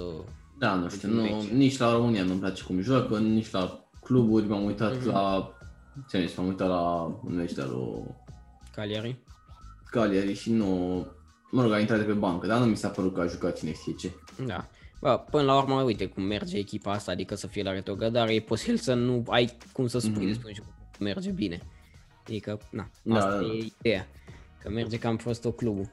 [0.58, 1.48] Da, nu știu, În nu, meci.
[1.50, 5.06] nici la România nu-mi place cum joacă, nici la cluburi, m-am uitat Mhm.
[5.08, 5.52] la,
[6.10, 6.80] ce am zis, m-am uitat la
[7.24, 8.02] un meci de la
[8.74, 9.16] Cagliari.
[9.90, 10.66] Cagliari și nu,
[11.50, 13.58] mă rog, a intrat de pe bancă, dar nu mi s-a părut că a jucat
[13.58, 14.10] cine știe ce.
[14.46, 14.66] Da.
[15.00, 18.40] Bă, până la urmă, uite cum merge echipa asta, adică să fie la retrogradare, e
[18.40, 20.26] posibil să nu ai cum să spui Mhm.
[20.26, 21.60] despre un jucător că merge bine.
[22.26, 23.42] Adică, na, Da, asta da, da.
[23.46, 24.06] e ideea.
[24.64, 25.90] Că merge cam prost tot clubul.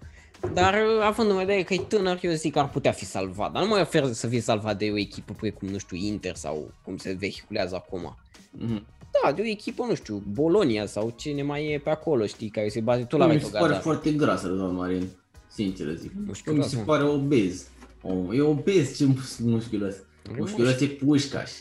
[0.53, 3.51] Dar uh, având în vedere că e tânăr, eu zic că ar putea fi salvat.
[3.51, 6.71] Dar nu mă ofer să fie salvat de o echipă precum, nu știu, Inter sau
[6.83, 8.17] cum se vehiculează acum.
[8.51, 8.85] Mhm.
[9.23, 12.69] Da, de o echipă, nu știu, Bolonia sau cine mai e pe acolo, știi, care
[12.69, 13.83] se bazează tot la Mi se pare retrogradare.
[13.83, 15.07] foarte grasă, doamna Marin.
[15.47, 16.11] Sincer zic.
[16.25, 16.83] Musculos, Mi se mă.
[16.83, 17.67] pare obez.
[18.01, 19.95] Oh, e obez ce mus- musculos.
[19.95, 21.51] E Musculos e Pușcaș.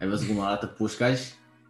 [0.00, 1.20] Ai văzut cum arată Pușcaș?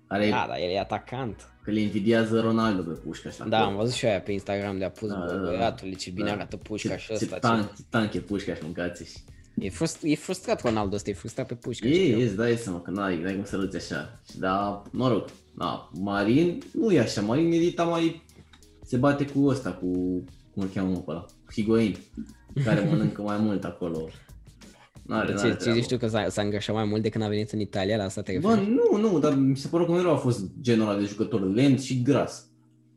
[0.09, 1.49] Are, Da, dar el e atacant.
[1.63, 3.37] că le invidiază Ronaldo pe Pușcaș.
[3.39, 3.71] la Da, club.
[3.71, 5.39] am văzut și aia pe Instagram de-a pus, Da, da, da, da.
[5.41, 6.33] bă, băiatule, ce bine Da.
[6.33, 7.27] arată pușca și ce, ăsta.
[7.27, 7.39] ce, Ce...
[7.41, 9.17] tank, ce tank e Pușcaș, mâncați și
[9.61, 11.87] E, frust, e frustrat Ronaldo ăsta, e frustrat pe pușca.
[11.89, 12.19] E, știu.
[12.19, 14.21] e, îți dai seama că n-ai, n-ai cum să râți așa.
[14.31, 15.25] Și Da, mă rog,
[15.57, 18.23] da, Marin nu e așa, Marin Edita mai
[18.85, 19.87] se bate cu ăsta, cu,
[20.55, 21.97] cum îl cheamă mă pe ăla, cu Higuain,
[22.65, 24.09] care mănâncă mai mult acolo.
[25.09, 25.79] N-are, n-are Ce, ce treabă.
[25.81, 28.05] zici tu că s-a, s-a angajat mai mult de când a venit în Italia, la
[28.05, 28.71] asta te Bă, referi?
[28.71, 31.81] nu, nu, dar mi se pare că mereu a fost genul ăla de jucător lent
[31.81, 32.47] și gras.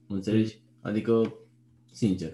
[0.07, 0.61] Nu înțelegi?
[0.81, 1.33] Adică,
[1.91, 2.29] sincer.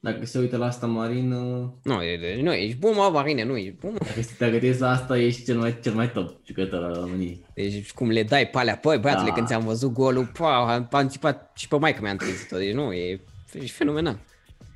[0.00, 3.56] Dacă se uită la asta Marin, uh, Nu, e, nu, ești bun, mă, Marine, nu,
[3.56, 3.98] ești bun, mă.
[4.04, 7.44] dacă, dacă te uiți la asta, ești cel mai, cel mai top jucător al României.
[7.54, 9.34] Deci cum le dai pe alea, păi, băiatule, Da.
[9.34, 13.20] când ți-am văzut golul, pa, am anticipat și pe maică mi-am trezit-o, deci nu, e,
[13.52, 14.18] e fenomenal.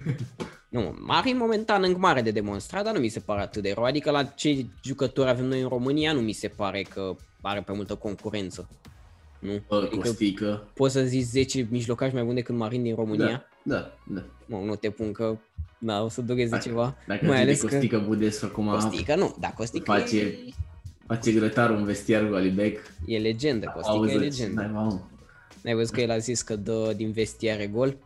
[0.73, 3.85] Nu, Marin momentan încă mare de demonstrat, dar nu mi se pare atât de rău.
[3.85, 7.73] Adică la ce jucători avem noi în România nu mi se pare că are pe
[7.73, 8.69] multă concurență.
[9.39, 9.61] Nu?
[9.69, 10.67] Bă, Adică Costică.
[10.75, 13.45] poți să zici 10 mijlocași mai buni decât Marin din România?
[13.63, 14.23] Da, da, da.
[14.47, 15.37] Mă, nu te pun că
[15.79, 16.97] da, o să dureze Dacă- ceva.
[17.07, 20.39] Dacă mai mai ales de că Costică Budescu acum Costică nu, da, Costică Face- e,
[21.07, 22.79] face grătarul în vestiarul cu Alibec.
[23.07, 24.61] e legendă, Costică Auzi, e legendă.
[24.61, 25.11] Dai, mamă.
[25.63, 27.97] N-ai văzut că el a zis că dă din vestiare gol?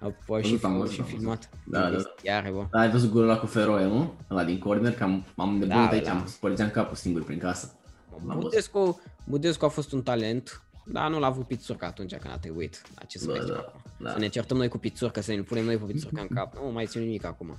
[0.00, 1.48] A, a și, Văzut, am a văzut, și am filmat.
[1.64, 1.96] Da, din da, da.
[1.96, 2.64] vestiare, bă.
[2.70, 4.12] Da, ai văzut golul ăla cu Feroe, nu?
[4.30, 6.10] Ăla din corner, că am, am nebunit Da, aici, da.
[6.10, 7.74] am spărgeam capul singur prin casă.
[8.10, 8.40] L-am văzut.
[8.40, 12.82] Budescu, Budescu a fost un talent, dar nu l-a avut Pițurca atunci când a trebuit.
[12.98, 13.80] La ce să Da, facem da, acum?
[13.98, 14.10] da.
[14.10, 16.54] Să ne certăm noi cu Pițurca, să ne punem noi pe Pițurca în cap.
[16.54, 17.58] Nu mai țin nimic acum.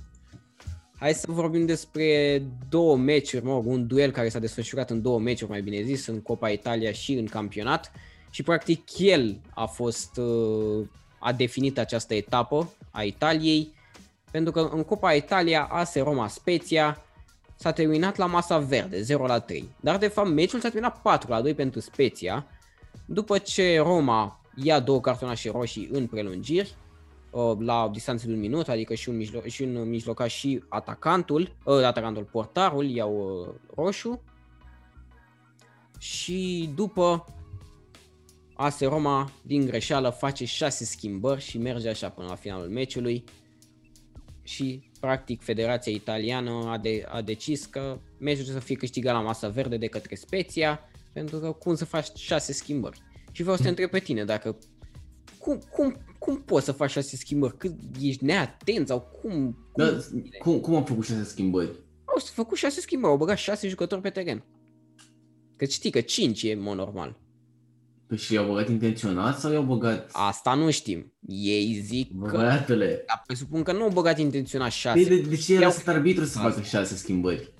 [0.98, 5.18] Hai să vorbim despre două meciuri, mă rog, un duel care s-a desfășurat în două
[5.18, 7.92] meciuri, mai bine zis, în Copa Italia și în campionat.
[8.30, 10.86] Și practic el a fost, uh,
[11.18, 13.72] a definit această etapă a Italiei,
[14.30, 17.02] pentru că în Copa Italia, AS Roma Spezia,
[17.56, 19.68] s-a terminat la masa verde, 0 la 3.
[19.80, 22.46] Dar de fapt meciul s-a terminat 4 la 2 pentru Spezia,
[23.06, 26.74] după ce Roma ia două cartonașe roșii în prelungiri,
[27.30, 31.52] uh, la distanță de un minut, adică și un, mijlo- și un mijlocaș și atacantul,
[31.64, 34.20] uh, atacantul, portarul iau uh, roșu.
[35.98, 37.24] Și după
[38.60, 43.24] AS Roma din greșeală face 6 schimbări și merge așa până la finalul meciului
[44.42, 49.20] și practic Federația Italiană a, de, a decis că meciul trebuie să fie câștigat la
[49.20, 50.80] masa verde de către Spezia
[51.12, 53.02] pentru că cum să faci 6 schimbări.
[53.32, 54.58] Și vreau să te întreb pe tine dacă
[55.38, 57.56] cum, cum, cum poți să faci 6 schimbări?
[57.56, 59.30] Cât ești neatent sau cum?
[59.72, 59.98] cum Da,
[60.38, 61.70] cum, cum am făcut șase schimbări?
[62.04, 64.44] au să făcut 6 schimbări, au băgat 6 jucători pe teren.
[65.56, 67.18] Că știi că 5 e mod normal.
[68.08, 70.08] Păi și i-au băgat intenționat sau i-au băgat...
[70.12, 71.12] Asta nu știm.
[71.28, 72.36] Ei zic Bă, că...
[72.36, 75.02] băiatule, Dar presupun că nu au băgat intenționat 6.
[75.02, 77.52] de, de, de ce a I-au- lăsat arbitru să facă șase schimbări?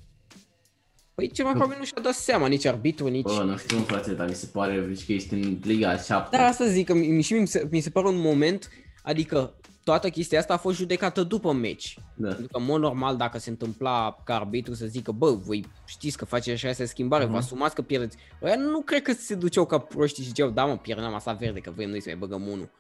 [1.15, 3.23] Păi cel mai probabil nu și-a dat seama nici arbitru, nici...
[3.23, 6.37] Bă, nu știu, mă, frate, dar mi se pare zici că ești în Liga 7.
[6.37, 8.69] Dar asta zic că mi, și mi se, mi se pare un moment,
[9.03, 9.57] adică
[9.91, 11.99] toată chestia asta a fost judecată după meci.
[12.15, 12.29] Da.
[12.29, 16.17] Pentru că, în mod normal, dacă se întâmpla ca arbitru să zică, bă, voi știți
[16.17, 17.27] că faceți așa schimbare, uh-huh.
[17.27, 17.43] vă Mhm.
[17.43, 18.17] asumați că pierdeți.
[18.43, 21.61] Ăia nu cred că se duceau ca proști și ziceau, da mă, pierdem asta verde,
[21.61, 22.71] că vrem noi să mai băgăm unul.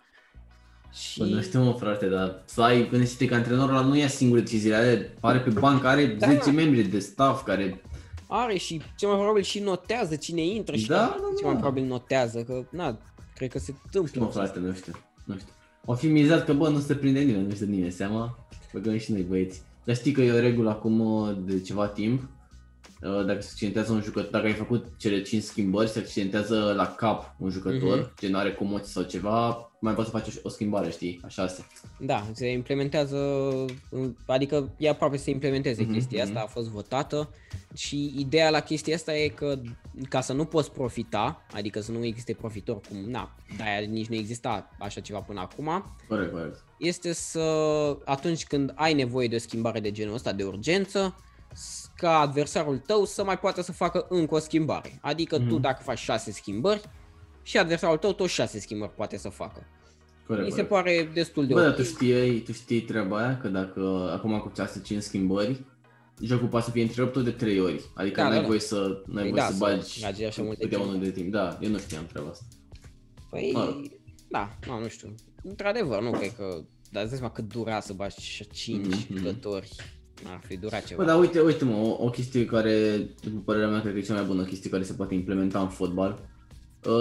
[0.93, 1.19] Și...
[1.19, 4.39] Bă, nu știu, mă, frate, dar să ai, gândește că antrenorul ăla nu ia singur
[4.39, 6.27] deciziile, are, are pe bancă, are Da.
[6.29, 7.83] 10 membri de staff care...
[8.29, 11.55] Are și cel mai probabil și notează cine intră și Da, da, da, cel mai
[11.55, 11.61] da.
[11.61, 12.99] probabil notează, că, na,
[13.35, 14.23] cred că se întâmplă.
[14.23, 14.93] Mă, frate, nu știu,
[15.25, 15.53] nu știu.
[15.91, 18.39] O fi mizat că, bă, nu se prinde nimeni, nu știu nimeni seama,
[18.73, 19.63] băgăm și noi băieți.
[19.85, 22.23] Dar știi că e o regulă acum uh, de ceva timp,
[23.03, 26.87] uh, dacă se accidentează un jucător, dacă ai făcut cele 5 schimbări, se accidentează la
[26.87, 28.13] cap un jucător, Mhm.
[28.21, 31.67] gen are comoție sau ceva, mai poți să faci o, o schimbare, știi, așa asta.
[32.01, 33.19] Da, se implementează,
[34.27, 37.31] adică e aproape să se implementeze Mhm, chestia asta, a fost votată
[37.75, 39.59] și ideea la chestia asta e că
[40.09, 44.15] ca să nu poți profita, adică să nu existe profitor cum, na, de nici nu
[44.15, 46.65] exista așa ceva până acum, Corect, corect.
[46.79, 47.41] este să
[48.05, 51.17] atunci când ai nevoie de o schimbare de genul ăsta de urgență,
[51.55, 54.99] s- ca adversarul tău să mai poată să facă încă o schimbare.
[55.03, 55.61] Adică tu Mhm.
[55.61, 56.81] dacă faci 6 schimbări
[57.43, 59.67] și adversarul tău tot 6 schimbări poate să facă.
[60.27, 60.69] corect, Mi se corect.
[60.87, 61.77] pare destul de Bă, dar ok.
[61.77, 64.53] tu știi, tu știi treaba aia, că dacă acum cu
[64.95, 65.65] 6-5 schimbări,
[66.23, 67.85] jocul poate să fie întrerupt tot de 3 ori.
[67.95, 68.47] Adică Da, n-ai da, da.
[68.47, 70.89] voie să, n-ai Păi voie da, să să bagi bagi așa multe câte timp.
[70.89, 71.33] unul de timp.
[71.33, 72.45] Da, eu nu știam treaba asta.
[73.31, 73.75] Păi, Mă rog.
[74.29, 75.15] da, nu, nu știu.
[75.43, 79.17] Într-adevăr, nu cred că dar îți dai seama cât dura să bași 5 Mhm.
[79.17, 79.71] jucători.
[80.27, 81.03] Ar fi durat ceva.
[81.03, 84.03] Bă, dar uite, uite mă, o, o chestie care, după părerea mea, cred că e
[84.03, 86.27] cea mai bună chestie care se poate implementa în fotbal, uh,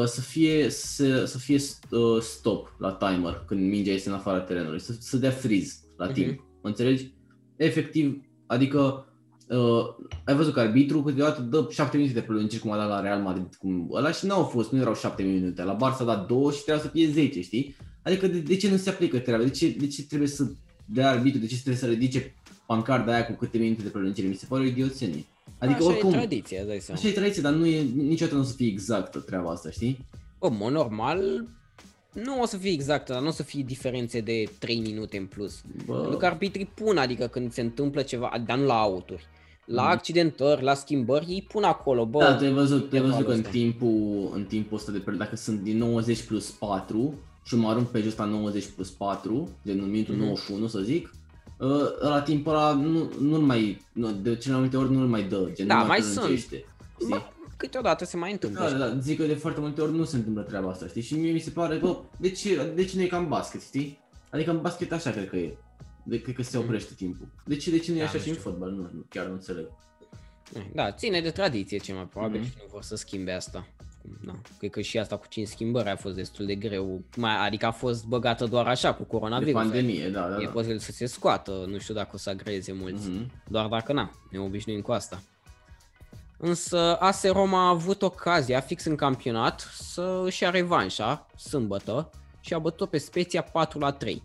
[0.05, 1.59] să fie, să, să fie
[1.91, 6.05] uh, stop la timer când mingea este în afara terenului, să, să dea freeze la
[6.05, 6.13] Mhm.
[6.13, 7.13] timp, mă înțelegi?
[7.55, 9.05] Efectiv, adică
[9.49, 9.85] uh,
[10.25, 13.21] ai văzut că arbitru câteodată dă 7 minute de prelungiri cum a dat la Real
[13.21, 16.51] Madrid, cum ăla și n-au fost, nu erau 7 minute, la Barça a dat 2
[16.53, 17.75] și trebuia să fie 10, știi?
[18.03, 19.43] Adică de, de ce nu se aplică treaba?
[19.43, 20.51] De ce, de ce trebuie să
[20.85, 21.39] dea arbitru?
[21.39, 22.35] De ce trebuie să ridice
[22.65, 24.27] pancarda aia cu câte minute de prelungire?
[24.27, 25.25] Mi se pare o idioțenie.
[25.59, 26.99] Adică Așa oricum, e tradiția, îți dai seama.
[26.99, 30.05] așa e tradiție, dar nu e, niciodată nu o să fie exactă treaba asta, știi?
[30.39, 31.47] Bă, mă, normal,
[32.13, 35.25] nu o să fie exact, dar nu o să fie diferențe de 3 minute în
[35.25, 35.61] plus.
[35.85, 39.25] Bă, Pentru că arbitrii pun, adică când se întâmplă ceva, dar nu la auturi,
[39.65, 39.91] la Mhm.
[39.91, 43.31] accidentări, la schimbări, ei pun acolo, bă, da, tu ai văzut, tu ai văzut că
[43.31, 43.49] în ăsta.
[43.49, 47.87] timpul, în timpul ăsta de perioadă, dacă sunt din 90 plus 4 și mă arunc
[47.87, 50.23] pe jos la 90 plus 4, de în minutul Mhm.
[50.23, 51.16] 91 să zic, uh,
[51.99, 55.49] la timpul ăla nu, nu mai, nu, de cele mai multe ori nu-l mai dă,
[55.53, 56.65] gen Da, nu mai prelungește,
[56.99, 57.07] știi?
[57.09, 57.21] Bă,
[57.57, 58.69] câteodată se mai întâmplă.
[58.69, 61.01] Da, da, zic că de foarte multe ori nu se întâmplă treaba asta, știi?
[61.01, 63.61] Și mie mi se pare, bă, de ce, de ce nu e ca în basket,
[63.61, 63.99] știi?
[64.29, 65.57] Adică în basket așa cred că e.
[66.03, 67.27] De, cred că se oprește timpul.
[67.45, 68.49] De ce, de ce nu e Da, așa nu și în știu.
[68.49, 68.71] fotbal?
[68.71, 69.65] Nu, nu, chiar nu înțeleg.
[70.73, 72.49] Da, ține de tradiție cel mai probabil Mhm.
[72.49, 73.67] și nu vor să schimbe asta.
[74.25, 74.33] Da.
[74.57, 77.71] Cred că și asta cu 5 schimbări a fost destul de greu, mai, adică a
[77.71, 79.53] fost băgată doar așa cu De coronavirus.
[79.61, 80.51] pandemie, da, da, E da.
[80.51, 83.09] posibil să se scoată, nu știu dacă o să agreze mulți.
[83.09, 83.31] Mhm.
[83.49, 85.21] Doar dacă na, ne obișnuim cu asta.
[86.37, 92.53] Însă AS Roma a avut ocazia fix în campionat să își ia revanșa sâmbătă și
[92.53, 94.23] a bătut pe Speția 4 la 3.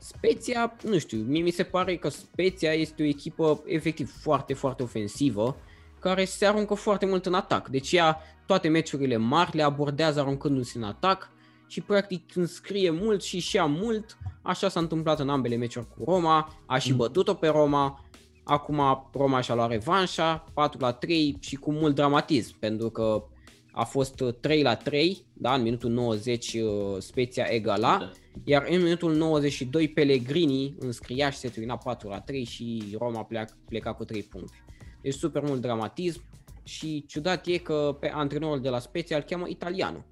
[0.00, 4.82] Speția, nu știu, mie mi se pare că Speția este o echipă efectiv foarte, foarte
[4.82, 5.56] ofensivă
[6.00, 7.68] care se aruncă foarte mult în atac.
[7.68, 11.30] Deci ea toate meciurile mari le abordează aruncându-se în atac
[11.66, 14.18] și practic înscrie mult și și ia mult.
[14.42, 16.96] Așa s-a întâmplat în ambele meciuri cu Roma, a și Mm.
[16.96, 18.04] bătut-o pe Roma.
[18.44, 23.24] Acum Roma și-a luat revanșa, 4 la 3 și cu mult dramatism, pentru că
[23.72, 26.62] a fost uh, 3 la 3, da, în minutul 90 uh,
[26.98, 28.10] Speția egala, Da.
[28.44, 33.56] iar în minutul 92 Pellegrini înscria și se termina 4 la 3 și Roma pleacă,
[33.68, 34.64] pleca cu 3 puncte.
[35.00, 36.22] Deci super mult dramatism
[36.62, 40.04] și ciudat e că pe antrenorul de la Spezia îl cheamă Italiano.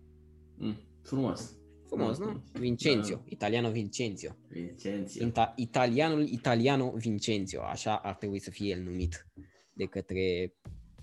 [0.56, 1.56] Mm, frumos.
[1.86, 2.42] Frumos, nu?
[2.52, 4.36] Vincenzo, Italiano Vincenzo.
[4.48, 5.26] Vincenția.
[5.28, 9.26] Ita- italianul Italiano Vincenzo, așa ar trebui să fie el numit
[9.72, 10.54] de către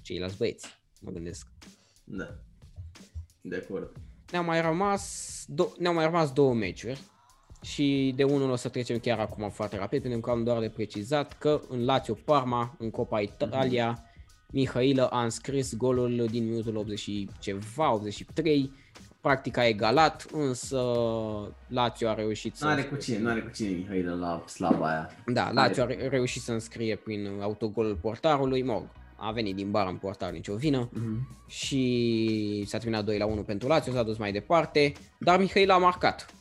[0.01, 0.67] ceilalți băieți,
[1.01, 1.47] mă gândesc.
[2.03, 2.39] Da.
[3.41, 3.91] De acord.
[4.31, 7.01] Ne-au mai rămas, do- ne-au mai rămas două meciuri
[7.63, 10.69] și de unul o să trecem chiar acum foarte rapid pentru că am doar de
[10.69, 14.03] precizat că în Lazio Parma, în Copa Italia,
[14.51, 18.71] Mihailă a înscris golul din minutul 80 și ceva, 83,
[19.21, 20.81] practic a egalat, însă
[21.67, 22.65] Lazio a reușit să...
[22.65, 25.09] N-are cu cine, n-are cu cine Mihail la slaba aia.
[25.25, 29.71] Da, Lazio a re- reușit să înscrie prin autogolul portarului, mă rog, a venit din
[29.71, 31.27] bară în portar, nicio vină Mhm.
[31.47, 35.77] și s-a terminat 2 la 1 pentru Lazio, s-a dus mai departe, dar Mihail a
[35.77, 36.33] marcat.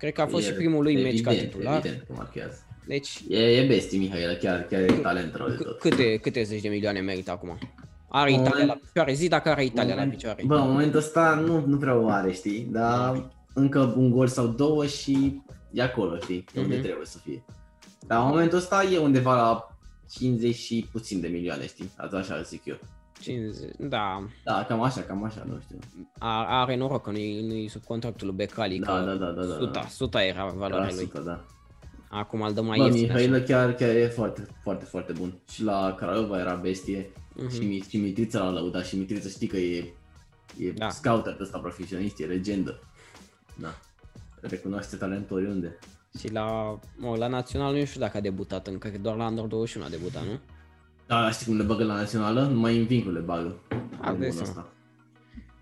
[0.00, 1.76] Cred că a fost E și primul lui meci ca evident, titular.
[1.76, 2.58] Evident că marchează.
[2.86, 5.78] Deci, E, e bestie Mihail, chiar, chiar e talent rău de c- tot.
[5.78, 7.58] câte, câte zeci de milioane merită acum?
[8.08, 10.42] Are Moment- Italia la picioare, zi dacă are Italia la Moment- picioare.
[10.46, 12.68] Bă, în momentul ăsta nu, nu prea o are, știi?
[12.70, 15.40] Dar încă un gol sau două și
[15.72, 16.44] e acolo, știi?
[16.54, 16.82] E unde Mhm.
[16.84, 17.44] trebuie să fie.
[18.06, 19.76] Dar în momentul ăsta e undeva la
[20.12, 21.90] 50 și puțin de milioane, știi?
[21.96, 22.78] Asta așa zic eu.
[23.20, 25.78] 50, da, Da, cam așa, cam așa, nu știu.
[26.18, 29.42] a- are noroc că nu-i, nu sub contractul lui Becali, Da, că da, da, da,
[29.44, 29.54] da.
[29.54, 31.02] 100, 100 era valoarea La lui.
[31.04, 31.44] 100, da.
[32.08, 33.12] Acum îl dă mai Bă, ieftin așa.
[33.14, 35.32] Mihailă chiar, chiar e foarte, foarte, foarte bun.
[35.50, 37.50] Și la Craiova era bestie Mhm.
[37.50, 39.92] și, Mi- și Mitrița l-a lăudat și Mitrița știi că e,
[40.58, 40.88] e Da.
[40.88, 42.80] scouter ăsta profesionist, e legendă.
[43.56, 43.74] Da.
[44.40, 45.78] Recunoaște talentul oriunde.
[46.18, 49.44] Și la, mă, la național nu știu dacă a debutat încă, că doar la Under
[49.44, 50.38] 21 a debutat, nu?
[51.10, 52.46] Da, știi cum le bagă la națională?
[52.46, 53.60] Numai în vincul le bagă.
[54.00, 54.48] A, E dai bun seama.
[54.48, 54.72] asta.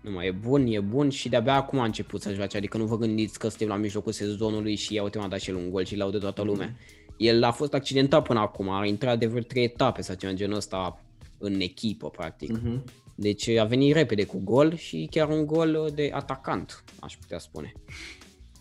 [0.01, 2.85] Nu mai e bun, e bun și de-abia acum a început să joace, adică nu
[2.85, 5.69] vă gândiți că suntem la mijlocul sezonului și ia uite m-a dat și el un
[5.69, 6.75] gol și l-au de toată lumea.
[7.17, 10.37] El a fost accidentat până acum, a intrat de vreo trei etape sau ceva în
[10.37, 11.01] genul ăsta
[11.37, 12.51] în echipă, practic.
[12.51, 12.83] Mhm.
[13.15, 17.71] Deci a venit repede cu gol și chiar un gol de atacant, aș putea spune.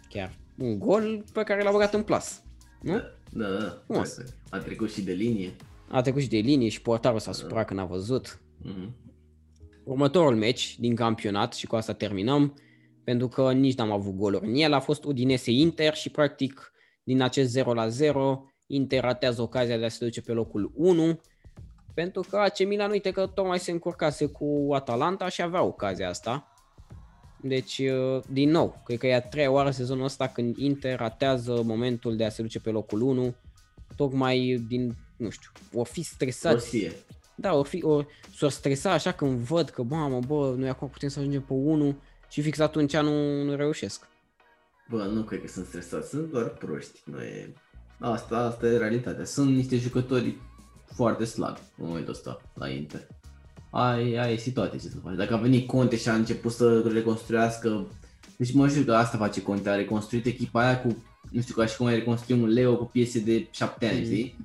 [0.09, 2.43] Chiar un gol pe care l-a băgat în plas.
[2.83, 2.93] Nu?
[2.93, 3.83] Da, da, da.
[3.87, 4.15] Frumos.
[4.15, 4.37] Corect.
[4.51, 5.51] A trecut și de linie.
[5.89, 8.41] A trecut și de linie și portarul s-a supărat când a văzut.
[8.63, 8.97] Mhm.
[9.85, 12.59] Următorul meci din campionat și cu asta terminăm,
[13.05, 16.73] pentru că nici n-am avut goluri în el, a fost Udinese Inter și practic
[17.03, 21.21] din acest 0 la 0 Inter ratează ocazia de a se duce pe locul 1
[21.95, 26.53] pentru că AC Milan uite că tocmai se încurcase cu Atalanta și avea ocazia asta
[27.41, 31.63] Deci, uh, din nou, cred că e a treia oară sezonul ăsta când Inter ratează
[31.65, 33.35] momentul de a se duce pe locul 1,
[33.97, 36.55] tocmai din, nu știu, o fi stresați.
[36.55, 36.93] Or fie.
[37.35, 41.09] Da, ori fi, ori s-or stresa așa când văd că, mamă, bă, noi acum putem
[41.09, 41.97] să ajungem pe 1
[42.31, 44.07] și fix atunci nu, nu reușesc.
[44.91, 47.01] Bă, nu cred că sunt stresați, sunt doar proști.
[47.05, 47.53] Nu e...
[48.01, 49.25] Asta, asta e realitatea.
[49.25, 50.37] Sunt niște jucători
[50.95, 53.07] foarte slabi în momentul ăsta la Inter.
[53.71, 55.15] Ai, ai situație ce să faci.
[55.17, 57.87] Dacă a venit Conte și a început să reconstruiască,
[58.37, 61.67] deci mă știu că asta face Conte, a reconstruit echipa aia cu, nu știu, ca
[61.67, 64.05] și cum ai reconstrui un Leo cu piese de 7 ani, Mhm.
[64.05, 64.37] știi?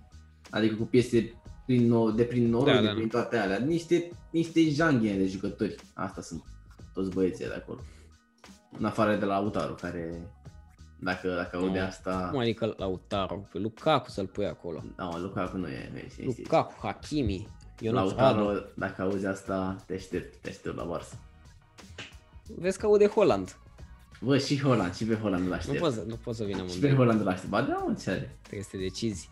[0.54, 1.34] Adică cu piese
[1.66, 3.20] prin nou, de prin noroc, Da, de da, prin da.
[3.20, 3.58] toate alea.
[3.58, 5.76] Niște, niște janghine de jucători.
[5.94, 6.44] Asta sunt
[6.94, 7.80] toți băieții de acolo.
[8.78, 10.32] În afară de la Lautaro, care
[11.00, 11.86] dacă, dacă aude Nu.
[11.86, 12.28] asta...
[12.32, 14.84] Cum adică Lautaro, pe Lukaku să-l pui acolo.
[14.96, 16.44] Da, mă, Lukaku nu e, nu e, știi, știi.
[16.44, 17.48] Lukaku, Hakimi,
[17.80, 18.40] Ionuț Radu.
[18.40, 21.18] Lautaro, dacă auzi asta, te aștept, te aștept la Barça.
[22.56, 23.58] Vezi că aude Holland.
[24.22, 25.80] Bă, și Holland, și pe Holland îl Nu aștept.
[25.80, 26.96] poți, să- nu poți să vină și pe mândru.
[26.96, 27.50] Holland îl aștept.
[27.50, 28.38] Ba da, mă, ce are?
[28.42, 29.30] Trebuie să te decizi.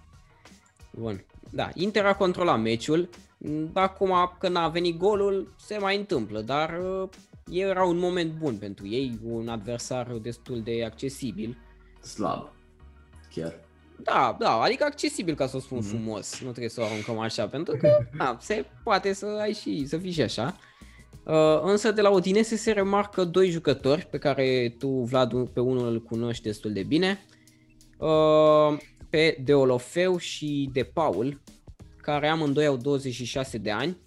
[0.97, 1.25] Bun.
[1.51, 3.10] Da, Inter a controlat meciul.
[3.38, 7.10] Mm, Acum, când a venit golul, se mai întâmplă, dar uh,
[7.51, 11.58] era un moment bun pentru ei, un adversar destul de accesibil.
[12.01, 12.51] Slab.
[13.36, 13.60] Chiar.
[14.04, 15.88] Da, da, adică accesibil ca să o spun Mhm.
[15.88, 19.86] frumos, nu trebuie să o aruncăm așa, pentru că da, se poate să ai și,
[19.88, 20.58] să fii și așa.
[21.25, 25.88] Uh, însă de la Odinese se remarcă doi jucători pe care tu, Vlad, pe unul
[25.88, 27.25] îl cunoști destul de bine.
[27.97, 28.77] Uh,
[29.12, 31.41] pe Deolofeu și de Paul,
[32.02, 33.97] care amândoi au 26 de ani.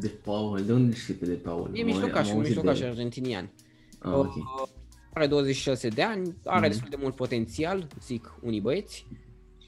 [0.00, 1.70] De Paul, de unde știi pe de Paul?
[1.74, 2.90] E Am- mijlocaș, am auzit mijlocaș de el.
[2.90, 3.52] argentinian.
[3.98, 4.34] Ah, ok.
[4.36, 4.42] Uh,
[5.14, 6.68] are 26 de ani, are Mhm.
[6.68, 9.06] destul de mult potențial, zic unii băieți.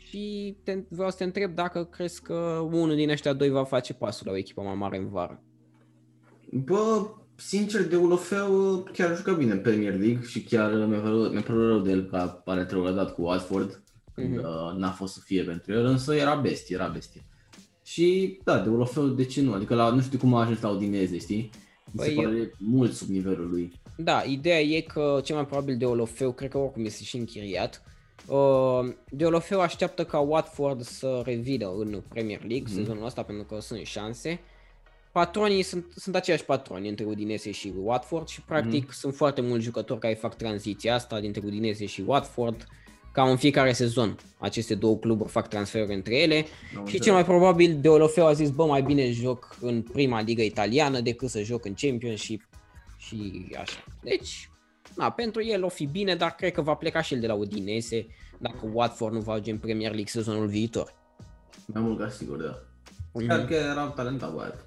[0.09, 3.95] Și te, vreau să te întreb dacă crezi că unul din ăștia doi va face
[3.95, 5.43] pasul la o echipă mai mare în vară.
[6.51, 11.41] Bă, sincer, de Ulofeu chiar juca bine în Premier League și chiar mi-a părut, mi-a
[11.43, 13.83] părut rău de el că a- a retrogradat cu Watford,
[14.19, 14.45] când Mhm.
[14.47, 17.25] uh, n-a fost să fie pentru el, însă era bestie, era bestie.
[17.85, 19.53] Și da, de Ulofeu, de ce nu?
[19.53, 21.51] Adică la, nu știu cum a ajuns la Udineze, știi?
[21.93, 23.73] Mi se Băi, pare mult sub nivelul lui.
[23.97, 27.83] Da, ideea e că cel mai probabil de Olofeu, cred că oricum este și închiriat.
[28.27, 32.75] Uh, de Olofeu așteaptă ca Watford să revină în Premier League Mhm.
[32.75, 34.41] sezonul ăsta pentru că sunt șanse.
[35.13, 38.93] Patronii sunt, sunt aceiași patroni între Udinese și Watford și practic Mhm.
[38.93, 42.67] sunt foarte mulți jucători care fac tranziția asta dintre Udinese și Watford.
[43.13, 47.03] Ca în fiecare sezon, aceste două cluburi fac transferuri între ele Am și înțeles.
[47.05, 51.01] cel mai probabil De Olofeu a zis, bă, mai bine joc în prima ligă italiană
[51.01, 52.49] decât să joc în Championship
[52.97, 53.85] și așa.
[54.03, 54.51] Deci,
[54.97, 57.35] na, pentru el o fi bine, dar cred că va pleca și el de la
[57.35, 58.07] Udinese
[58.39, 60.95] dacă Watford nu va ajunge în Premier League sezonul viitor.
[61.67, 62.59] Mai mult ca sigur, da.
[63.13, 63.27] Mhm.
[63.27, 64.67] Chiar că era talentat băiat.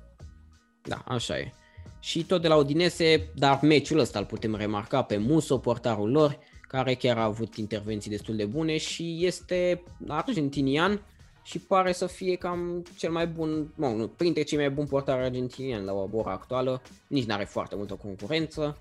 [0.82, 1.52] Da, așa e.
[2.00, 6.38] Și tot de la Udinese, dar meciul ăsta îl putem remarca pe Muso, portarul lor,
[6.72, 11.02] care chiar a avut intervenții destul de bune și este argentinian
[11.44, 15.24] și pare să fie cam cel mai bun, mă, nu, printre cei mai buni portari
[15.24, 16.82] argentiniani la ora actuală.
[17.08, 18.78] Nici nu are foarte multă concurență,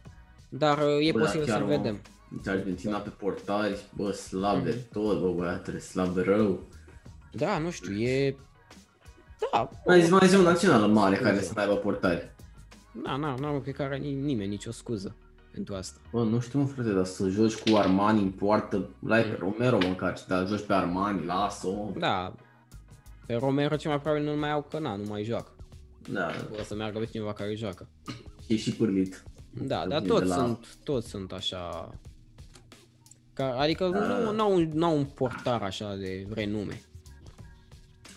[0.48, 1.68] dar uh, e Bă, da, posibil chiar, să mă.
[1.70, 2.00] vedem.
[2.42, 4.92] Deci Argentina pe portari, bă, slab de Mhm.
[5.02, 6.60] tot, bă, băiatele, slab de rău.
[7.32, 8.36] Da, nu știu, e...
[9.52, 11.30] Da, Mai zi, mai zi o națională mare Scuze.
[11.30, 12.30] care să mai aibă portari.
[13.04, 15.14] da, na, n-am cred că are ni- nimeni nicio scuză
[15.50, 16.00] pentru asta.
[16.12, 19.78] Bă, nu știu, mă, frate, dar să joci cu Armani în poartă, l-ai pe Romero
[19.88, 21.90] măcar, dar joci pe Armani, lasă-o.
[21.98, 22.34] Da,
[23.26, 25.52] pe Romero ce mai probabil nu mai au că na, nu mai joacă.
[26.10, 27.88] Da, O să meargă pe cineva care joacă.
[28.46, 29.22] e și pârlit.
[29.62, 31.90] Da, Să dar vine toți, de la- sunt, toți sunt așa...
[33.32, 34.18] Ca, adică Da.
[34.18, 36.80] nu, n-au, un- n-au un portar așa de renume.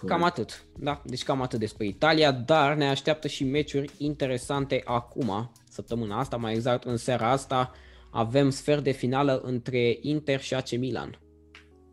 [0.06, 0.66] Cam atât.
[0.78, 6.38] Da, deci cam atât despre Italia, dar ne așteaptă și meciuri interesante acum, săptămâna asta,
[6.38, 7.72] mai exact în seara asta,
[8.12, 11.20] avem sfert de finală între Inter și AC Milan.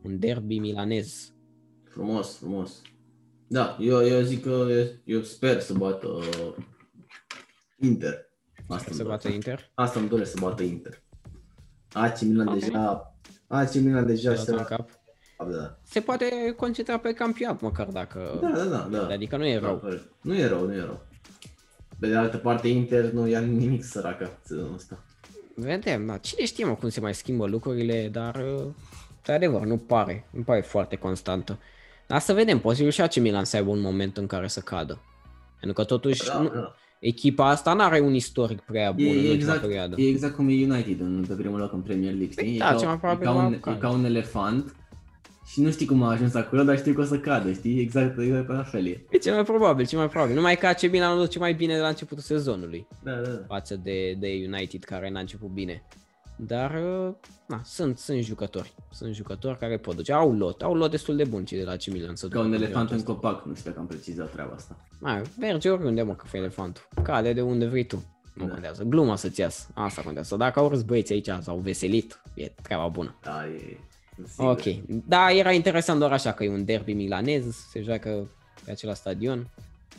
[0.02, 1.32] Un derby milanez.
[1.84, 2.82] Frumos, frumos.
[3.46, 6.54] Da, eu, eu zic că eu, eu sper să bată uh,
[7.78, 8.28] Inter.
[8.68, 9.46] Asta Se îmi bate doresc.
[9.46, 9.70] Inter.
[9.74, 11.02] Asta îmi doresc să bată Inter.
[11.92, 12.58] AC Milan Ok.
[12.58, 14.99] deja, AC Milan deja Se se în cap.
[15.44, 15.76] Da.
[15.82, 18.38] Se poate concentra pe campionat măcar dacă...
[18.40, 19.06] Da, da, da, da.
[19.14, 19.76] Adică nu e Da, rău.
[19.76, 20.08] corect.
[20.20, 21.02] Nu e rău, nu e rău.
[21.98, 25.04] Pe de altă parte, Inter nu ia nimic săracă sezonul ăsta.
[25.54, 26.16] Vedem, da.
[26.16, 28.66] Cine știe mă cum se mai schimbă lucrurile, dar uh,
[29.24, 31.58] de adevăr nu pare, nu pare foarte constantă.
[32.06, 34.98] Dar să vedem, posibil și AC Milan să aibă un moment în care să cadă.
[35.60, 36.74] Pentru că totuși Da, nu, da.
[37.00, 40.00] echipa asta nu are un istoric prea bun E, în e, ultima exact, perioadă.
[40.00, 42.58] e exact cum e United în, pe primul loc în Premier League, știi?
[42.58, 43.78] da, e, cel mai ca, e, probabil ca va un, e cade.
[43.78, 44.74] ca un elefant
[45.50, 47.80] Și nu știi cum a ajuns acolo, dar știi că o să cadă, știi?
[47.80, 49.04] Exact, exact la fel e.
[49.10, 50.34] E cel mai probabil, cel mai probabil.
[50.34, 53.44] Numai că AC Milan a duce mai bine de la începutul sezonului Da, da, da.
[53.46, 55.82] față de, de United care n-a început bine.
[56.36, 57.14] Dar, uh,
[57.46, 58.72] na, sunt, sunt jucători.
[58.90, 60.12] Sunt jucători care pot duce.
[60.12, 62.16] Au lot, au lot destul de bun cei de la AC Milan.
[62.16, 64.52] Să Ca ducă un în elefant în perioada copac, nu știu dacă am precizat treaba
[64.54, 64.76] asta.
[64.80, 64.96] asta.
[64.98, 66.88] Mai, merge oriunde, mă, că fă elefantul.
[67.02, 68.04] Cade de unde vrei tu.
[68.34, 68.52] Nu Da.
[68.52, 68.82] contează.
[68.82, 69.66] Gluma să-ți iasă.
[69.74, 70.36] Asta contează.
[70.36, 73.14] Dacă au râs băieții aici, s-au veselit, e treaba bună.
[73.22, 73.76] Da, e...
[74.34, 74.82] sunt sigur.
[74.86, 75.02] Ok.
[75.08, 78.30] Da, era interesant doar așa că e un derby milanez, se joacă
[78.64, 79.46] pe acela stadion.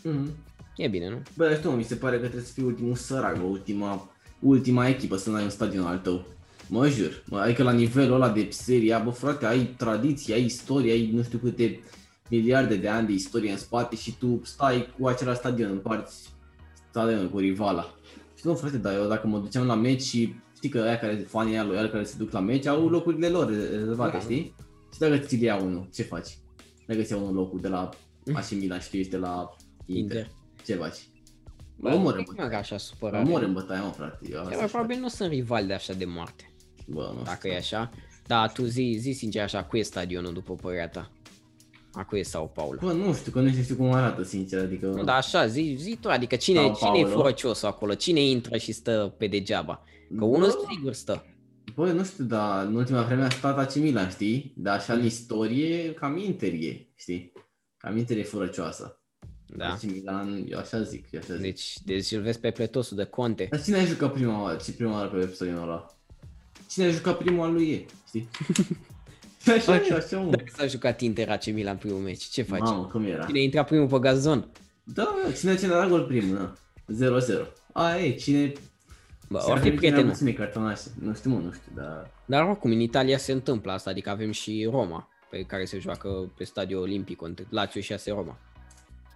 [0.04, 0.30] Mhm.
[0.78, 1.22] E bine, nu?
[1.36, 4.10] Bă, dar știu, mă, mi se pare că trebuie să fii ultimul sărac, bă, ultima,
[4.40, 6.26] ultima echipă să n-ai un stadion al tău.
[6.68, 10.92] Mă jur, mă, adică la nivelul ăla de seria, bă frate, ai tradiție, ai istorie,
[10.92, 11.80] ai nu știu câte
[12.30, 16.30] miliarde de ani de istorie în spate și tu stai cu același stadion, împarți
[16.90, 17.96] stadionul cu rivala.
[18.36, 21.16] Și nu, frate, dar eu dacă mă duceam la meci și știi că aia care,
[21.16, 24.20] fanii aia loiali care se duc la meci au locurile lor rezervate, Da.
[24.20, 24.56] știi?
[24.94, 26.28] Și dacă ți-l ia unul, ce faci?
[26.88, 27.90] Dacă ți ia unul locul de la
[28.34, 29.56] AC Milan și tu ești de la
[29.86, 30.32] Inter, Inter.
[30.66, 30.98] ce faci?
[31.76, 32.32] Bă, omoră, nu bă.
[32.34, 33.24] cred că așa supărare.
[33.28, 34.18] Omor în bătaia, mă, frate.
[34.24, 36.86] Eu Cel asta mai aș probabil nu sunt rivali de așa de moarte, face.
[36.88, 37.52] Bă, nu dacă știu.
[37.52, 37.92] e așa.
[38.28, 41.12] Da, tu zi, zi sincer așa, cu e stadionul după părerea ta?
[41.94, 42.80] A cu e Sao Paulo?
[42.82, 44.86] Bă, nu știu, că nu știu cum arată, sincer, adică...
[44.86, 47.18] Nu, dar așa, zi, zi tu, adică cine, Sao cine e Paulo.
[47.18, 47.94] furăciosul acolo?
[47.94, 49.84] Cine intră și stă pe degeaba?
[50.18, 51.26] Că unul sigur stă.
[51.76, 54.54] Bă, nu știu, dar în ultima vreme a stat AC Milan, știi?
[54.58, 57.32] Dar așa în istorie, cam Inter e, știi?
[57.78, 59.02] Cam Inter e furăcioasă.
[59.56, 59.72] Da.
[59.72, 61.42] AC Milan, eu așa zic, eu așa zic.
[61.42, 63.48] Deci, deci îl vezi pe pletosul de conte.
[63.52, 65.86] Dar cine a jucat prima oară, ce prima oară pe stadionul ăla?
[66.70, 68.30] Cine a jucat primul al lui e, știi?
[69.56, 70.30] așa, așa, așa, mă.
[70.30, 72.60] Dacă s-a jucat Inter AC Milan primul meci, ce faci?
[72.60, 73.26] Mamă, cum era?
[73.26, 74.48] Cine intra primul pe gazon?
[74.84, 77.20] Da, mă, cine cine a dat gol primul, da?
[77.46, 77.48] 0-0.
[77.74, 78.54] Aia e, cine...
[79.32, 80.10] Bă, cine or a fi primit cine a prietenul.
[80.12, 80.88] puține cartonașe.
[81.02, 82.12] Nu știu, mă, nu știu, dar...
[82.26, 86.32] Dar oricum, în Italia se întâmplă asta, adică avem și Roma, pe care se joacă
[86.38, 88.38] pe stadiul olimpic între Lazio și AS Roma.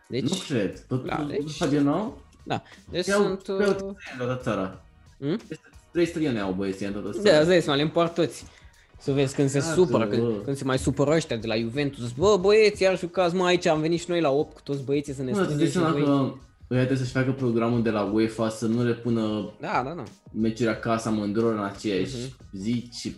[0.07, 0.85] Deci, Nu cred.
[0.87, 1.49] Tot Da, da, deci- deci...
[1.49, 2.21] stadion nou?
[2.43, 3.47] da, deci Iau, sunt...
[3.47, 3.87] iau Uh, trei
[4.19, 4.81] în toată țara.
[5.19, 5.39] hmm?
[5.91, 7.37] Trei stadioane au băieții în toată Da, țara.
[7.39, 8.45] îți dai seama, le împart toți.
[8.99, 10.41] Să vezi când se Da, supără, tu, când, bă.
[10.43, 12.11] când se mai supără ăștia de la Juventus.
[12.11, 15.13] Bă, băieți, iar jucați mă aici, am venit și noi la 8 cu toți băieții
[15.13, 16.39] să ne Mă, îți strângem
[16.69, 16.85] dai și seama voi.
[16.85, 19.93] că ăia trebuie să-și facă programul de la UEFA să nu le pună Da, da,
[19.95, 20.03] da.
[20.31, 22.35] meciuri acasă amânduror în aceeași Mhm.
[22.51, 23.15] zi și...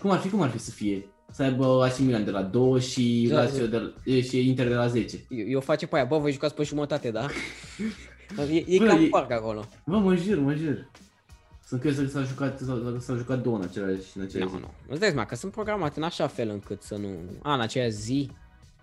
[0.00, 1.06] Cum ar fi, cum ar fi să fie?
[1.32, 4.68] Să aibă AC Milan de la 2 și Da, Lazio de la, e, și Inter
[4.68, 5.16] de la 10.
[5.28, 7.26] Eu, eu face pe aia, bă, voi jucați pe jumătate, da?
[8.50, 9.64] E, e Bă, ca în e- parc acolo.
[9.86, 10.90] Bă, mă jur, mă jur.
[11.66, 14.62] Sunt că s-au jucat, s-au, s-au jucat două în același, în același Nu, zi.
[14.64, 14.70] nu.
[14.88, 17.08] Îți dai seama că sunt programate în așa fel încât să nu...
[17.42, 18.30] A, în aceea zi,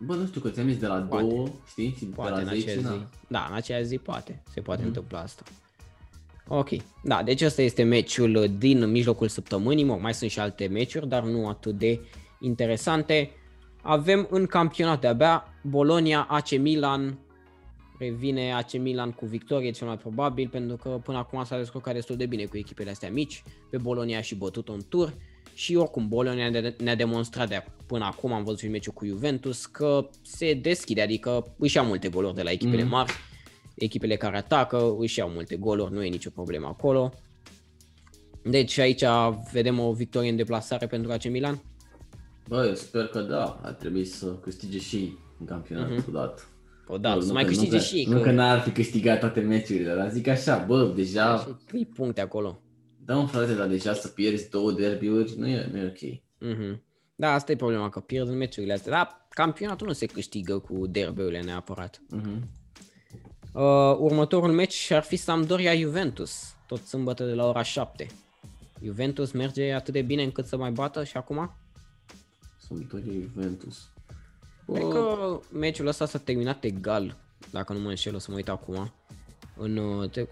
[0.05, 1.25] Bă, nu știu, că ți-am zis de la Poate.
[1.27, 1.93] 2, știi?
[1.97, 2.83] Și de poate la în 10, aceea zi.
[2.83, 3.09] na.
[3.27, 4.43] Da, în aceea zi poate.
[4.53, 4.87] Se poate Mhm.
[4.89, 5.43] întâmpla asta.
[6.47, 6.69] Ok.
[7.03, 9.83] Da, deci ăsta este meciul din mijlocul săptămânii.
[9.83, 11.99] Mă, mai sunt și alte meciuri, dar nu atât de
[12.39, 13.31] interesante.
[13.81, 17.17] Avem în campionat de-abia Bologna, AC Milan.
[17.99, 22.15] Revine AC Milan cu victorie cel mai probabil, pentru că până acum s-a descurcat destul
[22.15, 23.43] de bine cu echipele astea mici.
[23.69, 25.13] Pe Bologna a și bătut un tur.
[25.57, 29.65] Și oricum, Bologna ne- ne-a demonstrat de până acum, am văzut și meciul cu Juventus,
[29.65, 32.91] că se deschide, adică își ia multe goluri de la echipele Mhm.
[32.91, 33.13] mari,
[33.75, 37.13] echipele care atacă își iau multe goluri, nu e nicio problemă acolo.
[38.43, 39.03] Deci aici
[39.51, 41.61] vedem o victorie în deplasare pentru AC Milan.
[42.47, 46.05] Bă, eu sper că da, ar trebui să câștige și în campionat Mhm.
[46.09, 46.41] odată.
[46.87, 48.59] O da, Nu, să nu mai că- câștige nu că, și Nu că că n-ar
[48.61, 52.59] fi câștigat toate meciurile, dar zic așa, bă, deja, și 3 puncte acolo.
[53.05, 56.21] Da un frate, dar deja să pierzi două derbiuri, nu e, nu e ok.
[56.49, 56.83] Mhm.
[57.15, 58.91] Da, asta e problema, că pierd în meciurile astea.
[58.91, 62.01] Dar campionatul nu se câștigă cu derbiurile neapărat.
[62.09, 62.49] Mhm.
[63.53, 68.07] Uh, următorul meci ar fi Sampdoria Juventus, tot sâmbătă de la ora 7.
[68.83, 71.55] Juventus merge atât de bine încât să mai bată și acum?
[72.57, 73.89] Sampdoria Juventus.
[74.65, 77.17] Cred Bă, că meciul ăsta s-a terminat egal,
[77.51, 78.93] dacă nu mă înșel, o să mă uit acum.
[79.57, 79.77] În...
[79.77, 80.27] uh, Te...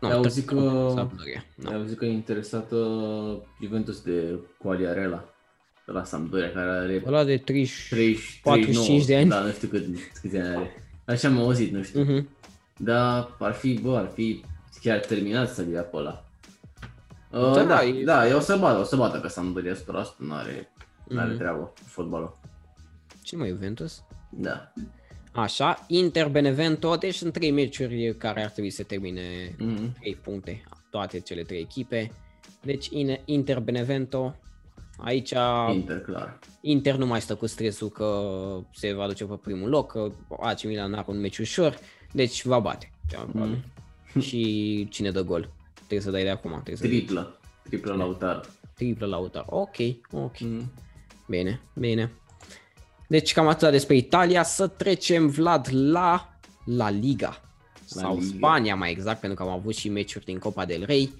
[0.00, 1.44] Ai auzit tre- că- Sampdoria.
[1.54, 1.68] Da.
[1.70, 2.76] Ai auzit că e interesată
[3.62, 5.24] Juventus de Quagliarella
[5.86, 7.86] de la Sampdoria, care are Ăla de 30...
[7.90, 9.28] 30, 45 de ani.
[9.28, 9.84] Da, nu știu cât,
[10.20, 10.82] câți ani are.
[11.04, 12.02] Așa am auzit, nu știu.
[12.02, 12.28] Mhm.
[12.76, 14.44] Dar ar fi, bă, ar fi
[14.82, 16.24] chiar terminat să ia pe ăla.
[17.30, 19.28] Uh, Da, da, da, da, e- da, e o să bată, o să bată pe
[19.28, 19.76] Sampdoria 100%,
[20.18, 20.72] n-are,
[21.08, 21.38] n-are Mhm.
[21.38, 22.38] treabă cu fotbalul.
[23.22, 24.02] Cine mai Juventus?
[24.30, 24.72] Da.
[25.36, 29.92] Așa, Inter Benevento, deci sunt trei meciuri care ar trebui să termine Mhm.
[30.00, 32.10] 3 puncte, toate cele trei echipe.
[32.62, 34.36] Deci In- Inter Benevento,
[34.98, 35.32] aici
[35.72, 36.38] Inter, clar.
[36.60, 38.28] Inter nu mai stă cu stresul că
[38.74, 40.10] se va duce pe primul loc, că
[40.40, 41.78] AC Milan are un meci ușor,
[42.12, 42.90] deci va bate.
[43.08, 43.64] cel mai probabil.
[44.20, 45.52] Și cine dă gol?
[45.74, 47.38] Trebuie să dai de acum, trebuie să dai Triplă.
[47.62, 48.40] Triplă Lautaro.
[48.74, 49.46] triplă la Lautaro.
[49.50, 49.76] Ok,
[50.12, 50.38] ok.
[50.40, 50.72] Mhm.
[51.28, 52.12] Bine, bine.
[53.08, 54.42] Deci cam atât despre Italia.
[54.42, 57.40] Să trecem, Vlad, la La Liga.
[57.94, 58.36] La sau Liga.
[58.36, 61.12] Spania mai exact, pentru că am avut și meciuri din Copa del Rey.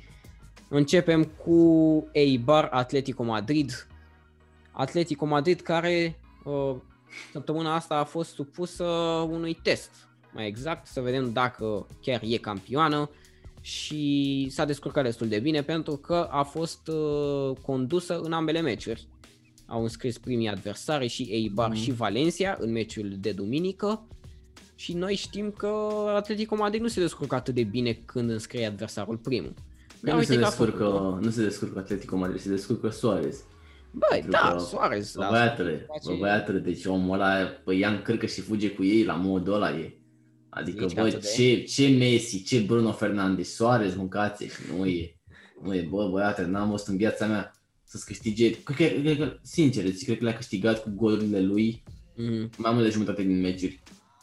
[0.69, 3.87] Începem cu Eibar Atletico Madrid.
[4.73, 6.75] Atletico Madrid care uh,
[7.33, 8.85] săptămâna asta a fost supusă
[9.31, 9.91] unui test.
[10.33, 13.11] Mai exact, să vedem dacă chiar e campioană
[13.61, 19.07] și s-a descurcat destul de bine pentru că a fost uh, condusă în ambele meciuri.
[19.67, 21.79] Au înscris primii adversari și Eibar Mhm.
[21.79, 24.07] și Valencia în meciul de duminică
[24.75, 25.69] și noi știm că
[26.17, 29.55] Atletico Madrid nu se descurcă atât de bine când înscrie adversarul primul.
[30.01, 31.19] Nu, Ia uite se că a descurcă, făcut-o.
[31.21, 33.45] nu se descurcă Atletico Madrid, se descurcă Suarez.
[33.91, 35.15] Băi, Pentru da, că- Suarez.
[35.15, 38.85] Bă, da, băiatule, face- bă, băiatule, deci omul ăla, păi ia încărcă și fuge cu
[38.85, 39.99] ei la modul ăla e.
[40.49, 45.17] Adică, Zici bă, atât de- ce, ce Messi, ce Bruno Fernandes, Suarez, mâncați nu e.
[45.63, 47.51] Nu e, bă, băiatule, n-am văzut în viața mea
[47.97, 51.83] să-ți câștige, cred că, cred că, sincer, îți cred că le-a câștigat cu golurile lui
[52.19, 52.51] Mhm.
[52.57, 53.81] mai mult de jumătate din meciuri.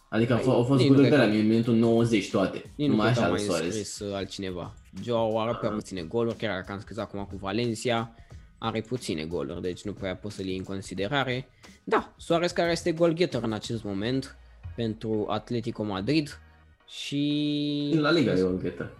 [0.10, 2.30] Adică au, Păi, f- au fost nici nu goluri de cred la în minutul 90
[2.30, 2.58] toate.
[2.76, 3.66] Nici nu Numai cred că așa a la mai Suarez.
[3.66, 4.74] înscris uh, altcineva.
[5.04, 5.76] Joe are prea Ah.
[5.76, 8.16] puține goluri, chiar dacă am scris acum cu Valencia,
[8.58, 11.48] are puține goluri, deci nu prea poți să-l iei în considerare.
[11.84, 14.38] Da, Suarez care este goalgetter în acest moment
[14.76, 16.40] pentru Atletico Madrid
[16.88, 17.92] și...
[17.96, 18.92] La Liga e o ghetă.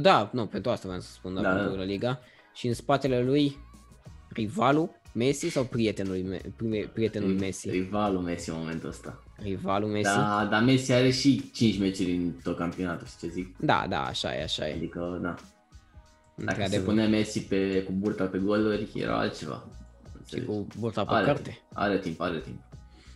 [0.00, 1.76] Da, nu, pentru asta vreau să spun, da, Da, pentru da.
[1.78, 2.20] La Liga.
[2.54, 3.56] Și în spatele lui
[4.32, 7.70] rivalul Messi sau prietenul lui, Me- prime- prietenul lui Messi?
[7.70, 9.22] Rivalul Messi în momentul ăsta.
[9.36, 10.14] Rivalul Messi?
[10.14, 13.56] Da, dar Messi are și 5 meciuri în tot campionatul, știi ce zic?
[13.58, 14.72] Da, da, așa e, așa e.
[14.74, 15.28] Adică, da.
[15.28, 15.40] Dacă
[16.34, 16.86] se Într-adevăr.
[16.86, 19.68] punea Messi pe, cu burta pe goluri, era altceva.
[20.12, 20.46] Și Înțelegi?
[20.48, 21.42] cu burta pe are, carte.
[21.42, 22.60] timp, are timp, are timp.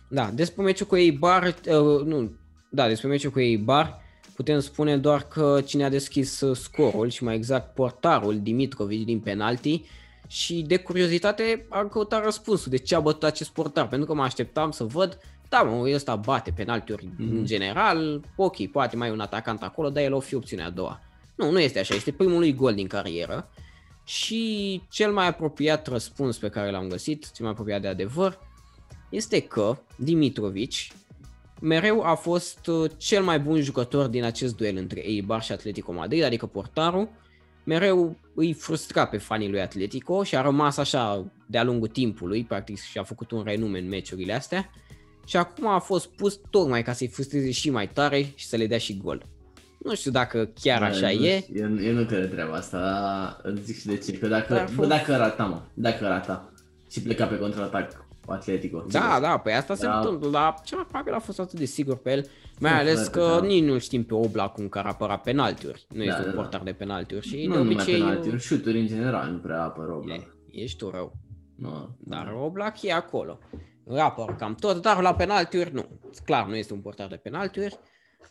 [0.09, 2.31] Da, despre meciul cu Eibar, uh, nu,
[2.71, 4.01] da, despre meciul cu Eibar,
[4.35, 9.19] putem spune doar că cine a deschis uh, scorul și mai exact portarul Dimitrovic din
[9.19, 9.81] penalti
[10.27, 14.23] și de curiozitate am căutat răspunsul de ce a bătut acest portar, pentru că mă
[14.23, 15.17] așteptam să văd,
[15.49, 17.35] da mă, ăsta bate penaltiuri Mhm.
[17.35, 20.69] în general, ok, poate mai e un atacant acolo, dar el o fi opțiunea a
[20.69, 21.01] doua.
[21.35, 23.49] Nu, nu este așa, este primul lui gol din carieră
[24.03, 28.39] și cel mai apropiat răspuns pe care l-am găsit, cel mai apropiat de adevăr,
[29.09, 30.71] este că Dimitrovic
[31.63, 35.91] mereu a fost uh, cel mai bun jucător din acest duel între Eibar și Atletico
[35.93, 37.09] Madrid, adică portarul.
[37.65, 42.79] Mereu îi frustra pe fanii lui Atletico și a rămas așa de-a lungul timpului, practic
[42.79, 44.69] și-a făcut un renume în meciurile astea.
[45.25, 48.67] Și acum a fost pus tocmai ca să-i frustreze și mai tare și să le
[48.67, 49.25] dea și gol.
[49.77, 51.39] Nu știu dacă chiar Bă, așa nu e.
[51.39, 54.11] știu, Eu, eu nu cred treaba asta, dar îți zic și de ce.
[54.17, 56.53] Că dacă, Dar bă, fost- dacă rata, mă, dacă rata
[56.91, 58.85] și pleca pe contraatac Atletico.
[58.89, 59.21] Da, sigur.
[59.27, 59.99] da, păi asta se Da.
[59.99, 62.25] întâmplă, dar cel mai probabil a fost atât de sigur pe el,
[62.59, 63.45] mai Da, ales frate, că da.
[63.45, 65.85] nici nu știm pe Oblak cum care apăra penaltiuri.
[65.89, 66.41] Nu Da, este da, un da.
[66.41, 69.93] portar de penaltiuri și Nu de numai obicei penaltiuri, șuturi în general, nu prea apără
[69.93, 70.17] Oblak.
[70.19, 71.13] e, ești tu rău.
[71.55, 73.39] Nu, Dar Oblak e acolo.
[73.97, 75.85] Apăr cam tot, dar la penaltiuri nu.
[76.25, 77.79] Clar, nu este un portar de penaltiuri,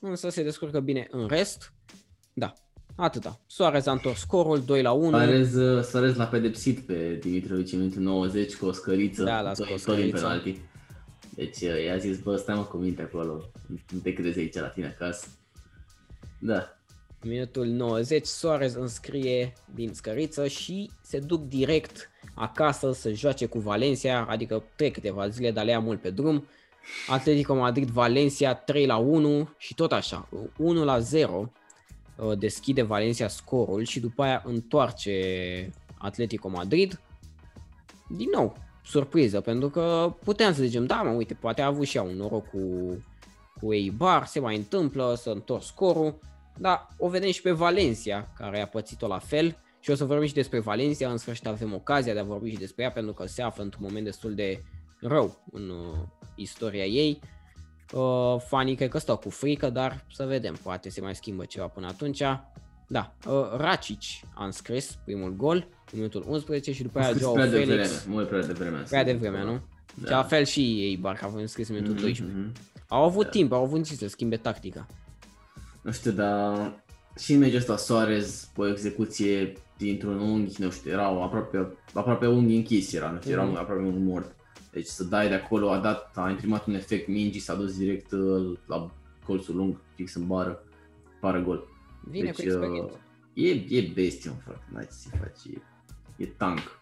[0.01, 1.73] însă se descurcă bine în rest.
[2.33, 2.53] Da,
[2.97, 3.41] atâta.
[3.47, 5.11] Soares a întors scorul 2 la 1.
[5.11, 9.53] Suarez, uh, Suarez l-a pedepsit pe Dimitrovic în minutul 90 cu o scăriță, Da, l-a
[9.53, 10.21] tot- scos tot din scărița.
[10.27, 10.61] penalti.
[11.35, 13.51] Deci uh, i-a zis, bă, stai mă cu minte acolo,
[13.93, 15.27] nu te crezi aici la tine acasă.
[16.39, 16.77] Da,
[17.21, 23.59] În minutul 90, Soares înscrie din scăriță și se duc direct acasă să joace cu
[23.59, 26.47] Valencia, adică trec câteva zile, dar le ia mult pe drum.
[27.09, 31.47] Atletico Madrid Valencia 3 la 1 și tot așa, 1 la 0 uh,
[32.39, 35.13] deschide Valencia scorul și după aia întoarce
[35.99, 37.01] Atletico Madrid.
[38.09, 41.97] Din nou, surpriză, pentru că puteam să zicem, da mă, uite, poate a avut și
[41.97, 42.59] ea un noroc cu,
[43.61, 46.19] cu Eibar, se mai întâmplă să întorc scorul,
[46.59, 50.27] dar o vedem și pe Valencia, care a pățit-o la fel și o să vorbim
[50.27, 53.27] și despre Valencia, în sfârșit avem ocazia de a vorbi și despre ea, pentru că
[53.27, 54.63] se află într-un moment destul de
[55.01, 55.99] rău în uh,
[56.35, 57.21] istoria ei.
[57.93, 61.67] Uh, fanii cred că stau cu frică, dar să vedem, poate se mai schimbă ceva
[61.67, 62.23] până atunci.
[62.87, 64.01] Da, uh, Racic
[64.35, 65.57] a înscris primul gol
[65.93, 67.69] în minutul 11 și după aia Joao prea de Felix.
[68.03, 68.83] vreme, mult prea de vreme.
[68.89, 69.61] Prea de vreme, nu?
[69.95, 70.07] Da.
[70.07, 72.37] Și la fel și ei, Barca, au înscris în minutul 12.
[72.39, 72.53] Mhm.
[72.89, 74.87] Au avut timp, au avut timp să schimbe tactica.
[75.83, 76.73] Nu știu, dar
[77.19, 82.27] și în meciul ăsta Suarez pe o execuție dintr-un unghi, nu știu, erau aproape, aproape
[82.27, 83.57] unghi închis era, nu știu, era Mhm.
[83.57, 84.35] aproape un mort.
[84.73, 88.13] Deci să dai de acolo, a dat, a imprimat un efect mingi, s-a dus direct
[88.13, 88.91] uh, la
[89.27, 90.65] colțul lung, fix în bară,
[91.21, 91.69] pară gol.
[92.05, 93.01] Vine Deci, cu experiență.
[93.35, 95.61] E, e bestie, mă, frate, n-ai ce să faci, e,
[96.17, 96.81] e tank.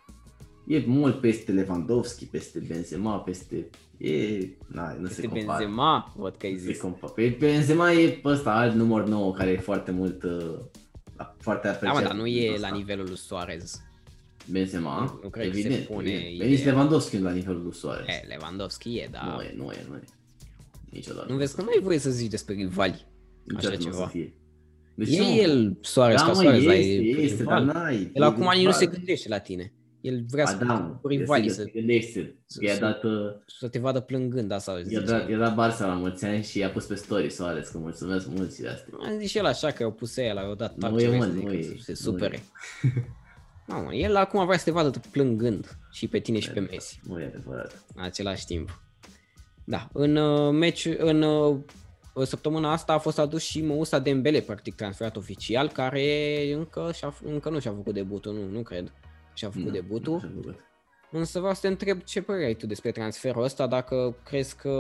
[0.67, 3.69] E mult peste Lewandowski, peste Benzema, peste...
[3.97, 4.39] E...
[4.67, 5.59] Na, nu Este se compară.
[5.59, 6.81] Benzema, văd că ai Nu se zis.
[6.81, 7.13] compară.
[7.13, 10.23] Pe Benzema e ăsta, alt număr 9, care e foarte mult...
[10.23, 10.59] Uh,
[11.39, 11.95] foarte Da, apreciat.
[11.97, 12.69] mă, dar nu e ăsta.
[12.69, 13.81] la nivelul lui Suarez.
[14.51, 15.87] Benzema, Nu cred că se evident.
[15.87, 16.25] pune evident.
[16.35, 16.45] ideea.
[16.49, 18.07] Veniți Lewandowski la nivelul lui Suarez.
[18.07, 19.23] E, Lewandowski e, dar...
[19.37, 20.03] Nu e, nu e, nu e.
[20.91, 21.27] Niciodată.
[21.33, 23.07] Nu vezi că nu ai voie să zici despre rivali.
[23.45, 24.07] Niciodată așa nu o să ceva.
[24.07, 24.35] fie.
[24.95, 25.29] De ce, E mă?
[25.29, 27.75] el Soares da, ca mă, Soares, dar este, e este, dar rival.
[27.75, 28.11] n-ai.
[28.15, 28.95] El acum nici nu se rival.
[28.95, 29.73] gândește la tine.
[30.01, 32.35] El vrea Ba să da, fie mă, cu rivalii, el să, se gândește.
[32.47, 33.13] să- I-a să- dat, uh,
[33.47, 35.01] să te vadă plângând, asta i-a zice.
[35.01, 38.27] dat, i-a dat Barça la mulți ani și i-a pus pe story Soares, că mulțumesc
[38.29, 38.93] mult și de astea.
[39.01, 41.19] A zis și el așa că au pus el, au dat Nu taci, e, vrei
[41.19, 42.41] mă, să nu zic, e, să se nu supere.
[43.71, 47.01] Nu, mă, el acum vrea să te vadă plângând și pe tine și pe Messi
[47.03, 47.85] Nu e adevărat.
[47.95, 48.83] în același timp.
[49.65, 51.57] Da, în uh, meci, în uh,
[52.25, 57.51] săptămâna asta a fost adus și Moussa Dembele, practic transferat oficial, care încă, și-a, încă
[57.51, 58.93] nu și-a făcut debutul, nu, nu cred.
[59.35, 60.13] Și-a făcut Nu, debutul.
[60.13, 60.59] nu și-a făcut.
[61.11, 64.71] Însă vreau să te întreb ce părere ai tu despre transferul ăsta, dacă crezi că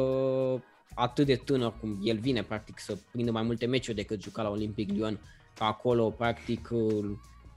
[0.95, 4.49] atât de tânăr cum el vine, practic, să prindă mai multe meciuri decât juca la
[4.51, 5.21] Olympic Lyon,
[5.57, 6.69] că acolo, practic,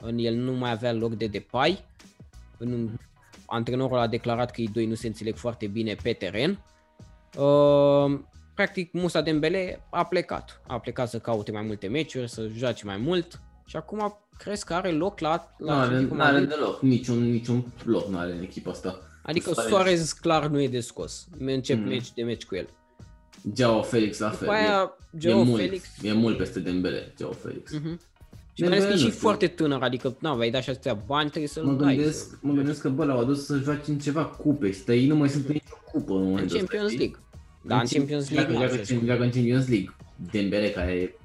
[0.04, 1.84] în el nu mai avea loc de depai.
[2.58, 2.90] În,
[3.46, 6.60] antrenorul a declarat că ei doi nu se înțeleg foarte bine pe teren.
[7.38, 8.20] Uh,
[8.56, 10.62] practic, Musa Dembele a plecat.
[10.68, 14.74] A plecat să caute mai multe meciuri, să joace mai mult și acum crezi că
[14.74, 16.50] are loc la, Nu la are, Atletico n-are Madrid?
[16.50, 19.00] deloc, niciun, niciun loc nu are în echipa asta.
[19.24, 21.28] Adică Suarez- Suarez clar nu e de scos.
[21.40, 21.88] Încep Mm.
[21.88, 22.68] meci de meci cu el.
[23.54, 24.38] Geao Felix la fel.
[24.40, 25.86] După aia, e, Joe e, mult, Felix.
[26.02, 27.72] e mult peste Dembele, Geao Felix.
[27.74, 28.00] Mhm.
[28.56, 29.28] Și Dembele mai ales că e nu și știu.
[29.28, 31.96] foarte tânăr, adică na, vei da și atâția bani, trebuie să-l Mă dai.
[31.96, 35.08] gândesc, să- mă gândesc că bă, l-au adus să joace în ceva cupe și ei
[35.08, 37.00] nu mai sunt în nicio cupă în În momentul ăsta, Champions știi?
[37.00, 37.20] League.
[37.66, 38.54] Da, în Champions League.
[38.54, 39.06] Dacă nu joacă, așa.
[39.06, 39.96] joacă în Champions League.
[40.32, 41.16] Dembele care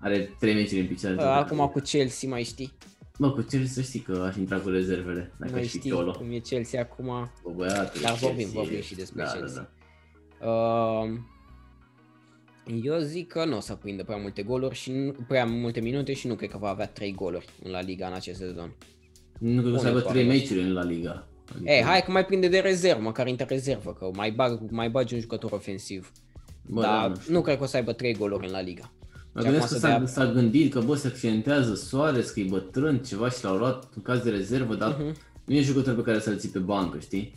[0.00, 1.14] are trei meciuri în picioare.
[1.16, 2.72] Uh, Acum cu Chelsea mai știi.
[3.18, 5.90] Bă, cu Chelsea să știi că aș intra cu rezervele, dacă Mai aș fi știi
[5.92, 6.10] acolo.
[6.10, 7.06] cum e Chelsea acum.
[7.44, 9.70] Bă, băiatul, Dar vorbim, Chelsea, vorbim și despre da, Chelsea.
[10.40, 10.50] Da, da.
[10.50, 11.10] Uh,
[12.82, 16.12] eu zic că nu o să prindă prea multe goluri și nu, prea multe minute
[16.12, 18.74] și nu cred că va avea 3 goluri în La Liga în acest sezon.
[19.38, 20.38] Nu cred că o să Bune, aibă trei foarte.
[20.40, 21.26] meciuri în La Liga.
[21.54, 25.14] Adică, Eh, hai că mai prinde de rezervă, măcar interrezervă, că mai, bag, mai bagi
[25.14, 26.12] un jucător ofensiv.
[26.62, 27.32] bă, Dar da, nu, nu știu.
[27.34, 28.92] nu cred că o să aibă 3 goluri în La Liga.
[29.32, 32.30] Mă Și gândesc acum că să s-a, dea- s-a gândit că bă, se accidentează Soares,
[32.30, 35.16] că e bătrân, ceva și l-au luat în caz de rezervă, dar Mhm.
[35.44, 37.32] nu e jucător pe care să-l ții pe bancă, știi?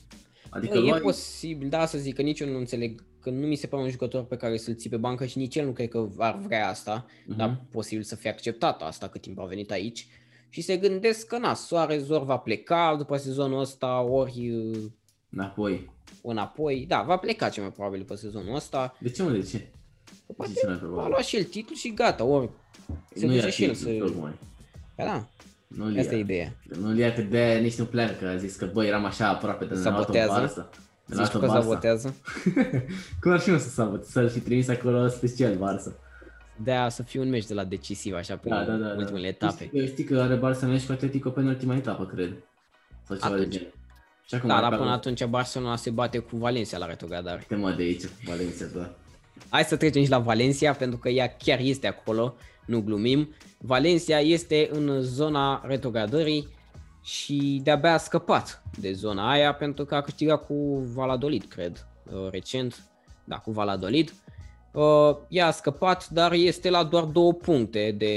[0.53, 3.47] Adică Bă, e luai- posibil, da, să zic că nici eu nu înțeleg, că nu
[3.47, 5.71] mi se pare un jucător pe care să-l ții pe bancă și nici el nu
[5.71, 7.37] cred că ar vrea asta, Mhm.
[7.37, 10.07] dar posibil să fie acceptat asta cât timp a venit aici.
[10.49, 14.77] Și se gândesc că na, Soares ori va pleca după sezonul ăsta, ori uh,
[15.29, 15.91] Înapoi.
[16.23, 16.85] înapoi.
[16.87, 18.95] Da, va pleca cel mai probabil după sezonul ăsta.
[18.99, 19.57] De ce mă, de ce?
[19.57, 19.67] Că
[20.27, 21.09] De Poate ce n-ai a probabil?
[21.09, 22.49] luat și el titlul și gata, ori
[23.13, 24.13] se Nu duce ia și el titlul, să...
[24.13, 24.33] tocmai.
[24.95, 25.27] Da, da,
[25.75, 26.21] Nu-l asta e ia.
[26.21, 26.53] ideea.
[26.81, 29.65] Nu-l ia că de nici nu pleacă, că a zis că bă, eram așa aproape
[29.65, 30.41] de Sabotează.
[30.47, 30.79] Barça.
[31.05, 31.49] De la Zici că Barça.
[31.51, 32.15] sabotează?
[33.21, 35.91] Cum ar fi mă să saboteze, să-l fi trimis acolo special Barça.
[36.63, 38.87] De a să fie un meci de la decisiv, așa, prin Da, da, da.
[38.87, 38.93] da.
[38.97, 39.65] ultimele etape.
[39.65, 42.33] Știi, știi că are Barça meci cu Atletico pe în ultima etapă, cred.
[43.07, 43.53] Sau ceva de Atunci.
[43.53, 43.73] genul.
[44.27, 47.37] Și acum Da, ar dar avea- până atunci Barcelona se bate cu Valencia la retrogradare.
[47.49, 48.89] Uite mă de aici, Valencia, da.
[49.49, 53.29] Hai să trecem și la Valencia, pentru că ea chiar este acolo, nu glumim.
[53.61, 56.47] Valencia este în zona retrogradării
[57.03, 62.29] și de-abia a scăpat de zona aia pentru că a câștigat cu Valladolid, cred, uh,
[62.31, 62.83] recent.
[63.23, 64.13] Da, cu Valladolid.
[64.73, 68.15] Uh, Ea a scăpat, dar este la doar două puncte de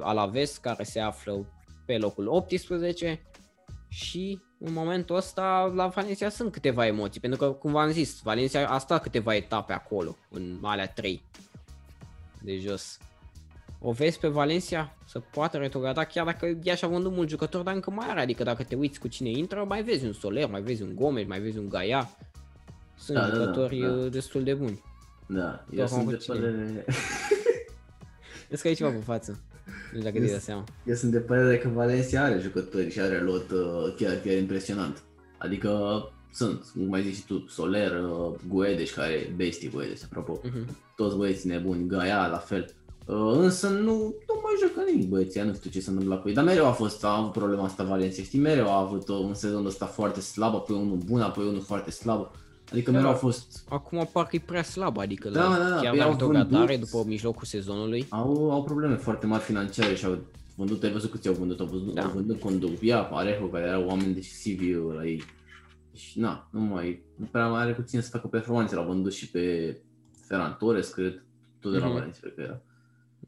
[0.00, 1.46] Alaves, care se află
[1.86, 3.22] pe locul 18
[3.88, 8.68] și în momentul ăsta la Valencia sunt câteva emoții, pentru că, cum v-am zis, Valencia
[8.68, 11.22] a stat câteva etape acolo, în alea 3
[12.42, 12.98] de jos.
[13.80, 17.74] O vezi pe Valencia să poată retrograda chiar dacă ea și-a vândut mult jucători, dar
[17.74, 20.60] încă mai are, adică dacă te uiți cu cine intră, mai vezi un Soler, mai
[20.62, 22.10] vezi un Gomes, mai vezi un Gaia.
[22.96, 23.88] Sunt Da, da, da, jucători da.
[23.88, 24.82] uh, destul de buni.
[25.26, 26.36] Da, eu Doar sunt cu de cine?
[26.36, 26.84] părere...
[28.48, 29.40] Vezi că ai ceva pe față.
[29.66, 30.64] Nu știu dacă te-ai dat seama.
[30.86, 35.02] Eu sunt de părere că Valencia are jucători și are lot uh, chiar, chiar impresionant.
[35.38, 36.02] Adică
[36.32, 40.40] sunt, cum mai zici și tu, Soler, uh, Guedes, care e bestie Guedes, apropo.
[40.44, 40.76] Mhm.
[40.96, 42.72] Toți băieții nebuni, Gaia la fel.
[43.08, 43.92] Uh, însă nu,
[44.28, 46.34] nu mai joacă nimic băieții, nu știu ce se întâmplă cu ei.
[46.34, 48.38] Dar mereu a fost, a avut problema asta Valencia, știi?
[48.38, 51.90] Mereu a avut uh, un sezon ăsta foarte slab, apoi unul bun, apoi unul foarte
[51.90, 52.30] slab.
[52.72, 53.12] Adică mereu Da.
[53.12, 56.04] a fost Acum parcă e prea slab, adică Da, la, da, da, chiar păi la
[56.04, 58.06] au retrogradare vândut- după mijlocul sezonului.
[58.08, 60.18] au, au probleme foarte mari financiare și au
[60.56, 62.02] vândut, ai văzut câți au vândut, au vândut, Da.
[62.04, 65.22] au vândut Condovia, Parejo, care erau oameni decisivi la ei.
[65.94, 69.12] Și na, nu mai, nu prea mai are cu cine să facă performanțe, l-au vândut
[69.12, 69.76] și pe
[70.26, 71.22] Ferran Torres, cred,
[71.60, 71.94] tot de la Mhm.
[71.94, 72.60] Valencia, cred că era.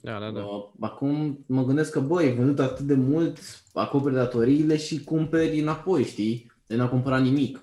[0.01, 0.41] Da, da, da.
[0.41, 3.39] Uh, Acum mă gândesc că, băi, ai vândut atât de mult,
[3.73, 6.53] acoperi datoriile și cumperi înapoi, știi?
[6.67, 7.61] De n-a cumpărat nimic.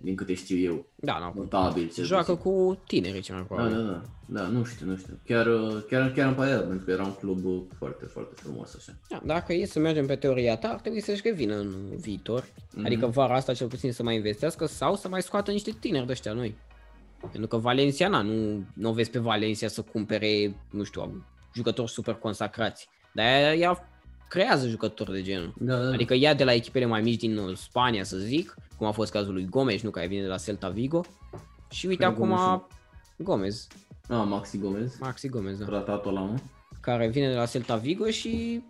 [0.00, 1.90] din câte știu eu, Da, na, notabil.
[1.94, 2.52] cel joacă puțin.
[2.52, 3.86] cu tinerii cel mai Da, probabil.
[3.86, 5.18] da, da, da, nu știu, nu știu.
[5.26, 8.34] Chiar, uh, chiar, chiar îmi pare rău, pentru că era un club uh, foarte, foarte
[8.36, 8.92] frumos așa.
[9.08, 12.44] Da, dacă e să mergem pe teoria ta, ar trebui să-și revină în viitor.
[12.74, 12.84] Mhm.
[12.86, 16.12] Adică vara asta cel puțin să mai investească sau să mai scoată niște tineri de
[16.12, 16.54] ăștia noi.
[17.20, 21.24] Pentru că Valencia, na, nu, nu o vezi pe Valencia să cumpere, nu știu,
[21.58, 22.88] jucători super consacrați.
[23.14, 23.88] Dar ea, ea
[24.28, 25.54] creează jucători de genul.
[25.58, 28.86] Da, da, Adică ia de la echipele mai mici din uh, Spania, să zic, cum
[28.86, 31.04] a fost cazul lui Gomes, nu, care vine de la Celta Vigo.
[31.70, 32.60] Și uite Care acum Gomes?
[33.18, 33.66] Gomez,
[34.08, 35.64] Ah, Maxi Gomez, Maxi Gomez, da.
[35.64, 36.38] tratatul ăla, mă.
[36.80, 38.62] care vine de la Celta Vigo și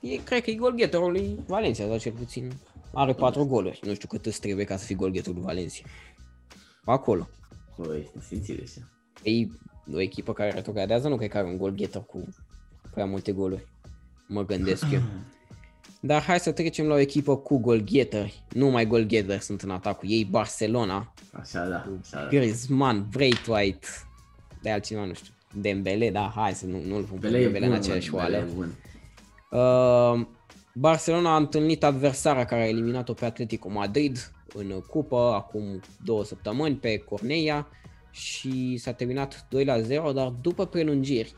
[0.00, 2.52] e, cred că e golgheterul lui Valencia, sau cel puțin
[2.94, 3.80] are 4 goluri.
[3.82, 5.84] Nu știu cât îți trebuie ca să fii golgheterul lui Valencia.
[6.84, 7.28] Acolo.
[7.78, 8.88] Băi, simțire așa.
[9.92, 12.28] E o echipă care retrogradează, nu cred că are un golgheter cu
[12.90, 13.66] prea multe goluri.
[14.26, 15.00] Mă gândesc eu.
[16.00, 18.42] Dar hai să trecem la o echipă cu golgheteri.
[18.52, 21.12] Nu mai golgheteri sunt în atacul ei, Barcelona.
[21.32, 22.28] Așa, da, așa, da.
[22.28, 23.86] Griezmann, Braithwaite,
[24.62, 25.32] de altcineva, nu știu.
[25.54, 28.20] Dembele, da, hai să nu, nu-l pun pe Bele e Dembele bun, în aceeași mă,
[28.22, 28.48] Bele oală.
[28.48, 28.74] e bun.
[29.50, 30.26] Uh,
[30.74, 36.76] Barcelona a întâlnit adversara care a eliminat-o pe Atletico Madrid în cupă acum două săptămâni
[36.76, 37.66] pe Corneia
[38.18, 41.34] și s-a terminat 2 la 0, dar după prelungiri,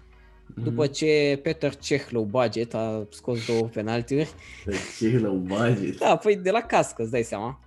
[0.62, 4.30] după ce Peter Cech low budget a scos două penaltiuri,
[4.64, 5.98] De ce la un budget?
[5.98, 7.60] da, păi de la cască, îți dai seama.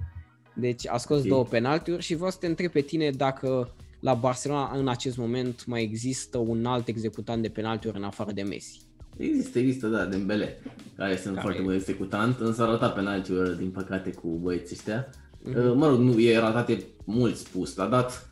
[0.55, 1.25] Deci a scos Ok.
[1.27, 5.65] două penaltiuri și vreau să te întreb pe tine dacă la Barcelona în acest moment
[5.65, 8.81] mai există un alt executant de penaltiuri în afară de Messi.
[9.17, 10.61] Există, există, da, Dembele,
[10.95, 11.63] care sunt Care foarte e?
[11.63, 15.09] bun executant, însă a ratat penaltiuri, din păcate, cu băieții ăștia.
[15.43, 15.57] Mhm.
[15.67, 17.75] Uh, Mă rog, nu, e ratate mult spus.
[17.75, 18.29] L-a dat,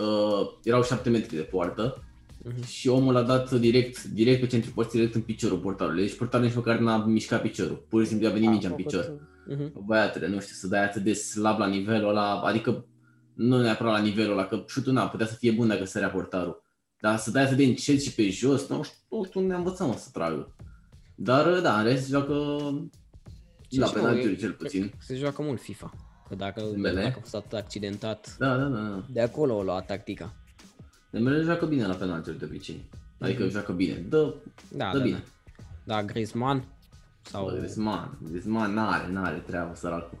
[0.00, 2.04] uh, erau 7 metri de poartă
[2.44, 2.66] Mhm.
[2.66, 6.02] și omul a dat direct, direct pe centru porții, direct în piciorul portarului.
[6.06, 7.84] Deci portarul nici măcar n-a mișcat piciorul.
[7.88, 9.28] Pur și simplu a venit mingea în picior.
[9.48, 9.84] Mhm.
[9.86, 12.86] Băiatele, nu știu, să dai atât de slab la nivelul ăla, adică
[13.34, 16.62] nu neapărat la nivelul ăla, că șutul n-a putea să fie bun dacă sărea portarul.
[17.00, 19.58] Dar să dai atât de încet și pe jos, nu știu, nu știu unde am
[19.62, 20.54] învățat mă să tragă.
[21.14, 22.32] Dar da, în rest joacă
[23.68, 24.80] la Și nu, penaltiuri e- cel puțin.
[24.80, 25.90] cred că Se joacă mult FIFA.
[26.30, 27.02] Că dacă, Dembele?
[27.02, 28.78] dacă a fost atât accidentat, Da, da, da.
[28.80, 29.02] da.
[29.12, 30.32] de acolo o lua tactica.
[31.10, 32.84] Dembele joacă bine la penaltiuri de obicei.
[33.20, 33.94] Adică joacă bine.
[34.08, 34.34] Dă,
[34.68, 35.22] Da, dă da, bine.
[35.86, 35.94] da.
[35.94, 36.64] Da, Griezmann
[37.22, 37.44] sau...
[37.44, 40.18] Bă, Griezmann, Griezmann n-are, n-are treabă săracul.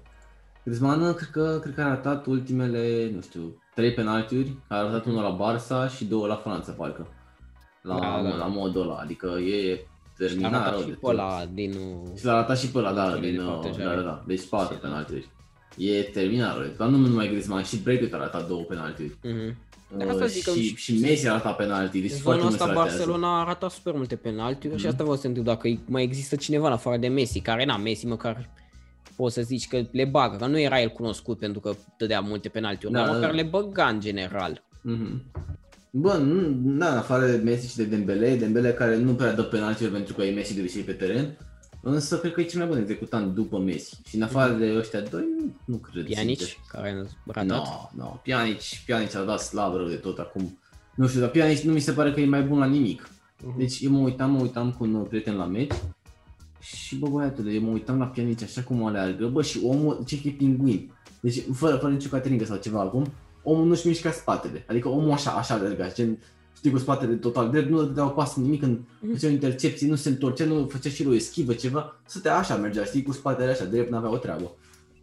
[0.64, 5.22] Griezmann cred că, cred că a ratat ultimele, nu știu, trei penaltiuri, a ratat unul
[5.22, 7.06] la Barça și două la Franța, parcă.
[7.82, 8.36] La, Da, da.
[8.36, 11.10] la modul ăla, adică e a terminat ratat rău și de pe tot.
[11.10, 11.70] ăla din...
[11.72, 13.96] uh, Și l-a ratat și pe ăla, da, Ultimele din, de uh, protejare.
[13.96, 15.28] da, da, da, deci patru Și- penaltiuri.
[15.88, 16.78] E terminat rău de tot.
[16.78, 19.16] Dar nu numai Griezmann, și Braithwaite a ratat două penaltiuri.
[19.22, 19.56] Mhm.
[19.96, 22.40] De Uh, asta zic că și, și- și Messi a ratat penaltii, deci În foarte
[22.40, 22.96] zona mult asta se ratează.
[22.96, 24.82] Barcelona a ratat super multe penaltiuri Mhm.
[24.82, 27.64] și asta vreau să te întreb dacă mai există cineva în afară de Messi, care
[27.64, 28.48] na, Messi măcar
[29.16, 32.48] poți să zici că le bagă, că nu era el cunoscut pentru că dădea multe
[32.48, 33.36] penaltiuri, Da, dar da, măcar da.
[33.36, 34.62] le băga în general.
[34.82, 35.22] Mhm.
[35.90, 36.40] Bă, nu,
[36.78, 40.14] da, în afară de Messi și de Dembele, Dembele care nu prea dă penaltiuri pentru
[40.14, 41.38] că e Messi de obicei pe teren,
[41.82, 44.00] însă cred că e cel mai bun executant după Messi.
[44.08, 46.04] Și în afară de ăștia doi, nu, nu cred.
[46.04, 46.56] Pjanic, sincer.
[46.68, 46.90] care
[47.26, 47.46] a ratat.
[47.46, 47.62] No,
[48.04, 50.58] no, Pjanic, Pjanic a dat slab rău de tot acum.
[50.94, 53.10] Nu știu, dar Pjanic nu mi se pare că e mai bun la nimic.
[53.42, 53.58] Mhm.
[53.58, 55.72] Deci eu mă uitam, mă uitam cu un prieten la meci
[56.60, 60.20] și bă băiatule, eu mă uitam la Pjanic așa cum aleargă, bă și omul, ce
[60.20, 60.92] că e pinguin.
[61.20, 63.12] Deci fără, fără nicio cateringă sau ceva acum,
[63.42, 64.64] omul nu-și mișca spatele.
[64.68, 66.18] Adică omul așa, așa alerga, gen,
[66.60, 68.78] știi, cu spatele total drept, nu dădea o pas nimic când
[69.12, 72.56] făcea o intercepție, nu se întorcea, nu făcea și lui o schivă ceva, stătea așa,
[72.56, 74.54] mergea, știi, cu spatele așa, drept, n-avea o treabă.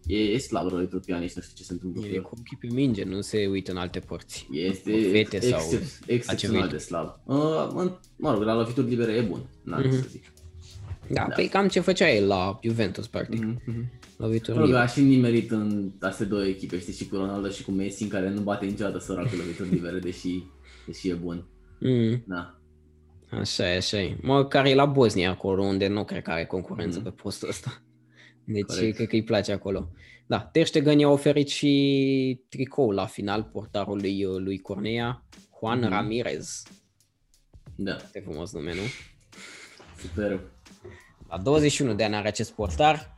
[0.08, 2.16] E, e slab rău de tot Pjanic, nu știu ce se întâmplă cu El e
[2.16, 2.22] el.
[2.22, 4.47] cu ochii pe minge, nu se uită în alte părți.
[4.51, 6.78] Este Cu fete ex- sau excepț- excepțional altceva.
[6.78, 7.20] de slab.
[7.26, 9.95] Uh, în- mă rog, la lovituri libere e bun, n-am ce Mhm.
[10.01, 10.24] să zic.
[11.10, 13.39] Da, da, păi cam ce făcea el la Juventus, practic.
[13.43, 13.91] Mhm, mhm.
[14.18, 14.84] Lovituri Mă rog, libere.
[14.84, 18.10] a și nimerit în astea două echipe, știi, și cu Ronaldo și cu Messi, în
[18.10, 20.43] care nu bate niciodată săracul lovituri libere, deși,
[20.88, 21.47] deși e bun.
[21.79, 22.59] Mm, Da.
[23.29, 24.17] așa e, așa e.
[24.21, 27.07] Măcar e la Bosnia acolo, unde nu cred că are concurență Mhm.
[27.07, 27.81] pe postul ăsta.
[28.43, 28.95] Deci Corect.
[28.95, 29.89] cred că îi place acolo.
[30.27, 35.23] Da, Ter Stegen i-a oferit și tricou la final portarul lui, lui Cornea,
[35.59, 35.89] Juan Mhm.
[35.89, 36.63] Ramirez.
[37.75, 38.81] Da, Foarte frumos nume, nu?
[39.99, 40.39] super.
[41.29, 43.15] La 21 de ani are acest portar.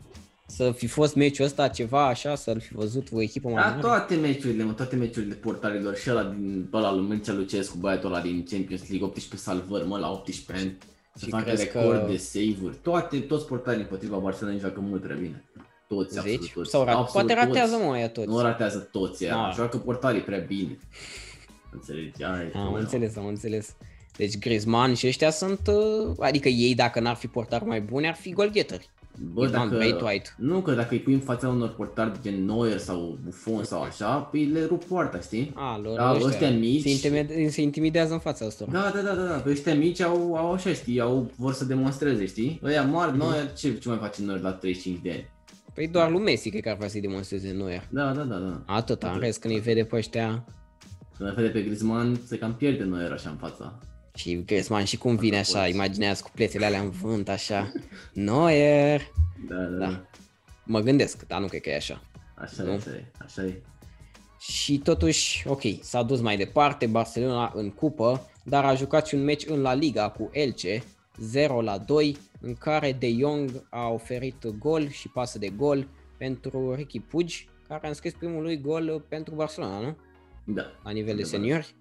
[0.52, 3.82] Să fi fost meciul ăsta ceva așa, să-l fi văzut o echipă mai Da, mare.
[3.82, 8.22] toate meciurile, mă, toate meciurile portarilor și ăla din ăla lui Mircea Lucescu, băiatul ăla
[8.22, 10.78] din Champions League, 18 salvări, mă, la 18 ani.
[11.16, 12.76] Să Și facă crezi record că- de save-uri.
[12.82, 15.44] Toate, toți portarii împotriva Barcelona joacă mult prea bine.
[15.88, 16.54] Toți, absolut Zici?
[16.54, 16.70] toți.
[16.70, 17.86] Sau ra- absolut poate ratează toți.
[17.86, 18.28] mă aia toți.
[18.28, 19.52] Nu ratează toți ea, Da.
[19.56, 20.80] joacă portarii prea bine.
[21.72, 22.24] Înțelegi?
[22.24, 22.80] Aia e Am problema.
[22.80, 23.76] înțeles, am înțeles.
[24.18, 28.16] Deci Griezmann și ăștia sunt, uh, adică ei dacă n-ar fi portar mai buni, ar
[28.16, 28.90] fi golghetări.
[29.34, 30.30] Bă, Ivan dacă, Braithwaite.
[30.38, 34.18] nu, că dacă îi pui în fața unor portari gen Neuer sau Buffon sau așa,
[34.18, 35.52] păi le rup poarta, știi?
[35.56, 36.82] A, lor, Da, ăștia mici.
[36.82, 38.72] Se, intimidează, se intimidează în fața ăstora.
[38.72, 39.34] Da, da, da, da, da.
[39.34, 42.60] Pe ăștia mici au, au așa, știi, au, vor să demonstreze, știi?
[42.64, 43.20] Ăia mari, Mhm.
[43.20, 45.30] Neuer, ce, ce mai face Neuer la 35 de ani?
[45.74, 47.88] Păi doar lui Messi cred că ar vrea să-i demonstreze Neuer.
[47.90, 48.64] Da, da, da, da.
[48.66, 49.22] Atât, în Atât.
[49.22, 50.46] rest când îi vede pe ăștia
[51.18, 53.80] Când îl vede pe Griezmann, se cam pierde Neuer așa în fața.
[54.20, 55.74] Și Griezmann și cum vine așa, poți.
[55.74, 57.72] imaginează cu plețele alea în vânt așa.
[58.14, 59.02] Neuer!
[59.48, 59.86] Da, da, Da.
[59.88, 60.06] da.
[60.64, 62.02] Mă gândesc, dar nu cred că e așa.
[62.36, 62.72] Așa Nu?
[62.72, 63.62] e, așa e, așa e.
[64.40, 69.24] Și totuși, ok, s-a dus mai departe, Barcelona în cupă, dar a jucat și un
[69.24, 70.84] meci în La Liga cu Elche,
[71.18, 76.74] 0 la 2, în care De Jong a oferit gol și pasă de gol pentru
[76.76, 77.30] Ricky Puig,
[77.68, 79.98] care a înscris primul lui gol pentru Barcelona, nu?
[80.44, 80.62] Da.
[80.84, 81.28] La nivel de Adevărat.
[81.28, 81.76] seniori,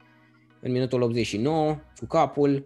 [0.60, 2.64] în minutul 89, cu capul.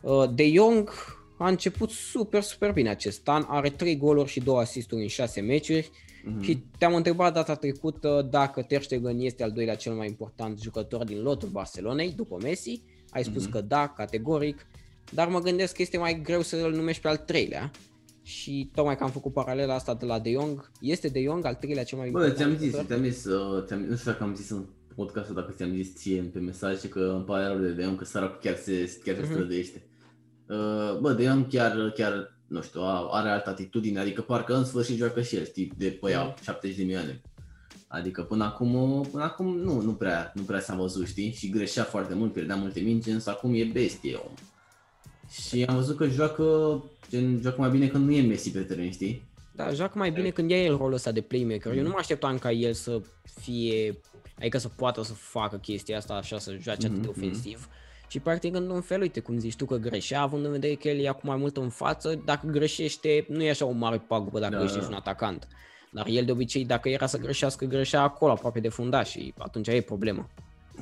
[0.00, 0.90] Uh, De Jong
[1.38, 5.40] a început super, super bine acest an, are 3 goluri și 2 asisturi în 6
[5.40, 5.90] meciuri,
[6.24, 6.42] Mhm.
[6.42, 11.04] și te-am întrebat data trecută dacă Ter Stegen este al doilea cel mai important jucător
[11.04, 12.82] din lotul Barcelonei, după Messi.
[13.10, 13.50] Ai spus Mhm.
[13.50, 14.66] că da, categoric,
[15.10, 17.70] dar mă gândesc că este mai greu să îl numești pe al treilea.
[18.22, 21.54] Și tocmai că am făcut paralela asta de la De Jong, este De Jong al
[21.54, 22.86] treilea cel mai Bă, important ți-am zis, jucător?
[22.98, 24.64] ți-am zis, uh, ți-am, nu știu dacă am zis în
[24.94, 28.04] podcastul, dacă ți-am zis ție pe mesaje că îmi pare rău de De Jong, că
[28.04, 29.30] săracul chiar se, chiar se Mhm.
[29.32, 29.86] străduiește.
[30.48, 34.64] Uh, bă, De Jong chiar, chiar, nu știu, a- are altă atitudine, adică parcă în
[34.64, 37.20] sfârșit joacă și el, știi, de pe ea, 70 de milioane.
[37.88, 41.32] Adică până acum, până acum nu, nu prea, nu prea s-a văzut, știi?
[41.32, 44.32] Și greșea foarte mult, pierdea multe mingi, însă acum e bestie om.
[45.30, 46.44] Și am văzut că joacă,
[47.10, 49.22] gen, joacă mai bine când nu e Messi pe teren, știi?
[49.54, 51.76] Da, joacă mai bine când ia el rolul ăsta de playmaker.
[51.76, 53.00] Eu nu mă așteptam ca el să
[53.40, 53.98] fie,
[54.42, 57.68] adică să poată să facă chestia asta așa, să joace atât de Mhm, ofensiv.
[58.08, 60.98] Și practic într-un fel, uite cum zici tu că greșea, având în vedere că el
[60.98, 64.54] e acum mai mult în față, dacă greșește, nu e așa o mare pagubă dacă
[64.56, 64.62] Da.
[64.62, 65.48] ești un atacant.
[65.90, 69.68] Dar el de obicei, dacă era să greșească, greșea acolo, aproape de fundaș și atunci
[69.68, 70.28] e problemă.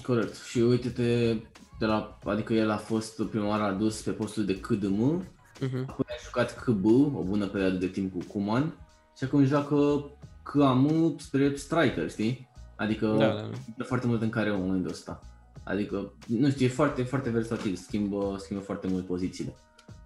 [0.02, 0.36] Corect.
[0.44, 1.34] Și uite-te,
[1.78, 5.24] de la, adică el a fost prima oară adus pe postul de KDM,
[5.61, 5.84] Uh-huh.
[5.86, 6.84] apoi a jucat KB,
[7.16, 8.74] o bună perioadă de timp cu Kuman,
[9.18, 10.11] și acum joacă
[10.42, 12.48] KAM spre striker, știi?
[12.80, 13.50] Adică Da, da, da.
[13.66, 15.20] intră foarte mult în care în momentul ăsta.
[15.64, 19.54] Adică, nu știu, e foarte, foarte versatil, schimbă, schimbă foarte mult pozițiile.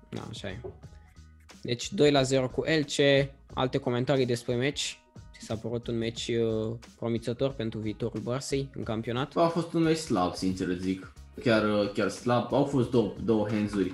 [0.09, 0.61] Da, așa e.
[1.63, 4.99] Deci 2 la 0 cu Elche, alte comentarii despre meci.
[5.33, 9.37] Ți s-a părut un meci uh, promițător pentru viitorul Barçei în campionat?
[9.37, 11.13] A fost un meci slab, sincer îți zic.
[11.43, 12.53] Chiar, chiar slab.
[12.53, 13.93] Au fost două, două hands-uri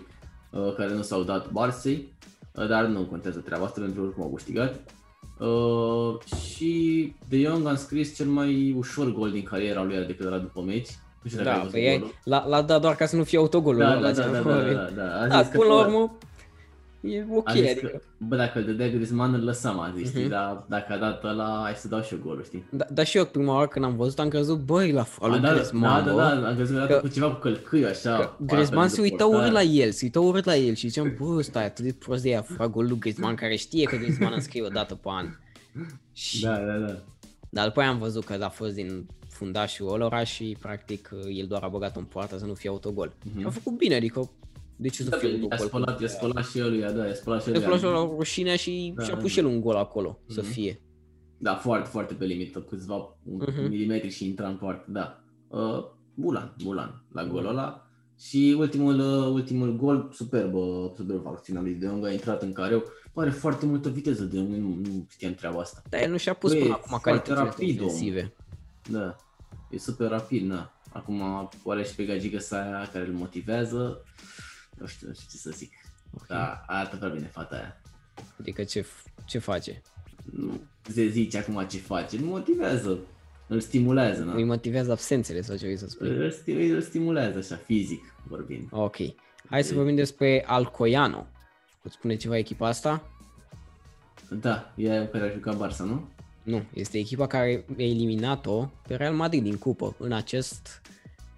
[0.50, 2.12] uh, care nu s-au dat Barței,
[2.54, 4.80] uh, dar nu contează treaba asta pentru că oricum au câștigat.
[5.40, 6.14] Uh,
[6.44, 10.38] și De Jong a înscris cel mai ușor gol din cariera lui, adică de la
[10.38, 10.88] după meci.
[11.22, 12.14] Nu știu dacă ai Da, văzut păi e, golul.
[12.24, 14.36] l-a, l-a dat doar ca să nu fie autogolul Da, ăla, da, da, cel da,
[14.36, 14.74] da, probabil.
[14.74, 16.12] da, da, a Da, zis că până la tu- urmă
[17.00, 17.86] e ok, a zis adică.
[17.86, 20.30] că, bă, dacă îl dădea Griezmann îl lăsam, a zis, știi, Mhm.
[20.30, 22.64] dar dacă a dat ăla, hai să dau și eu golul, știi?
[22.70, 25.38] Da, dar și eu prima oară când am văzut am crezut, băi, la A, lui
[25.40, 26.18] da, Griezmann, da, bă.
[26.18, 28.10] da, da, am crezut că a Că- dat cu ceva cu călcâi, așa.
[28.16, 29.40] Că parcă Griezmann lângă se uită portar.
[29.40, 32.22] urât la el, se uită urât la el și ziceam, bă, stai atât de prost
[32.22, 35.26] de ea, fac golul lui Griezmann care știe că Griezmann înscrie o dată pe an.
[36.12, 36.96] Și, Da, da, da.
[37.50, 41.62] Dar după aia am văzut că a fost din fundașul ălora și practic el doar
[41.62, 43.12] a băgat în poartă să nu fie autogol.
[43.24, 43.40] Mhm.
[43.40, 44.30] Și a făcut bine, adică
[44.80, 45.66] de ce să Da, fie i-a autogol?
[45.66, 47.60] spălat, i-a spălat și el, da, i-a spălat și I-a el.
[47.60, 49.46] spălat și la rușine și Da, și-a da, pus și da.
[49.48, 50.50] el un gol acolo, să Mhm.
[50.50, 50.82] fie.
[51.38, 53.68] Da, foarte, foarte pe limită, câțiva Mhm.
[53.68, 55.22] milimetri și intra în poartă, da.
[55.48, 57.84] Uh, Bulan, Bulan, la golul ăla.
[58.18, 62.52] Și ultimul, uh, ultimul gol, superb, uh, superb acțiunea lui De Jong, a intrat în
[62.52, 62.82] careu.
[63.12, 65.82] Pare foarte multă viteză De Jong, nu, nu știam treaba asta.
[65.88, 67.86] Dar el nu și-a pus Băi, până e acum foarte calitățile rapid, om.
[67.86, 68.34] ofensive.
[68.90, 69.16] Da,
[69.70, 70.72] e super rapid, na.
[70.92, 74.04] Acum oare și pe gagică sa care îl motivează.
[74.80, 75.72] Nu știu, nu știu ce să zic.
[76.28, 77.80] Da, arată prea bine fata aia.
[78.40, 78.86] Adică ce,
[79.24, 79.82] ce face?
[80.32, 80.60] Nu
[80.92, 82.98] se zice acum ce face, îl motivează,
[83.46, 84.34] îl stimulează, na.
[84.34, 86.08] Îi motivează absențele sau ce vrei să spui?
[86.08, 88.68] Îl, sti- îl stimulează așa, fizic vorbind.
[88.70, 88.96] Ok.
[89.50, 91.26] Hai să vorbim despre Alcoiano.
[91.82, 93.08] Îți spune ceva echipa asta?
[94.30, 96.08] Da, e aia care a jucat Barça, nu?
[96.42, 100.80] Nu, este echipa care a eliminat-o pe Real Madrid din cupă în acest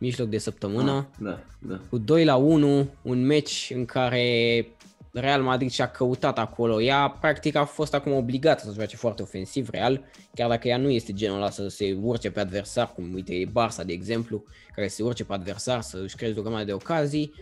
[0.03, 1.09] mijloc de săptămână.
[1.19, 1.81] Da, da.
[1.89, 4.67] cu 2 la 1, un meci în care
[5.13, 6.83] Real Madrid și-a căutat acolo.
[6.83, 10.91] Ea practic a fost acum obligată să joace foarte ofensiv Real, chiar dacă ea nu
[10.91, 14.45] este genul ăla să se urce pe adversar, cum uite e Barça de exemplu,
[14.75, 17.33] care se urce pe adversar să își creeze o grămadă de ocazii.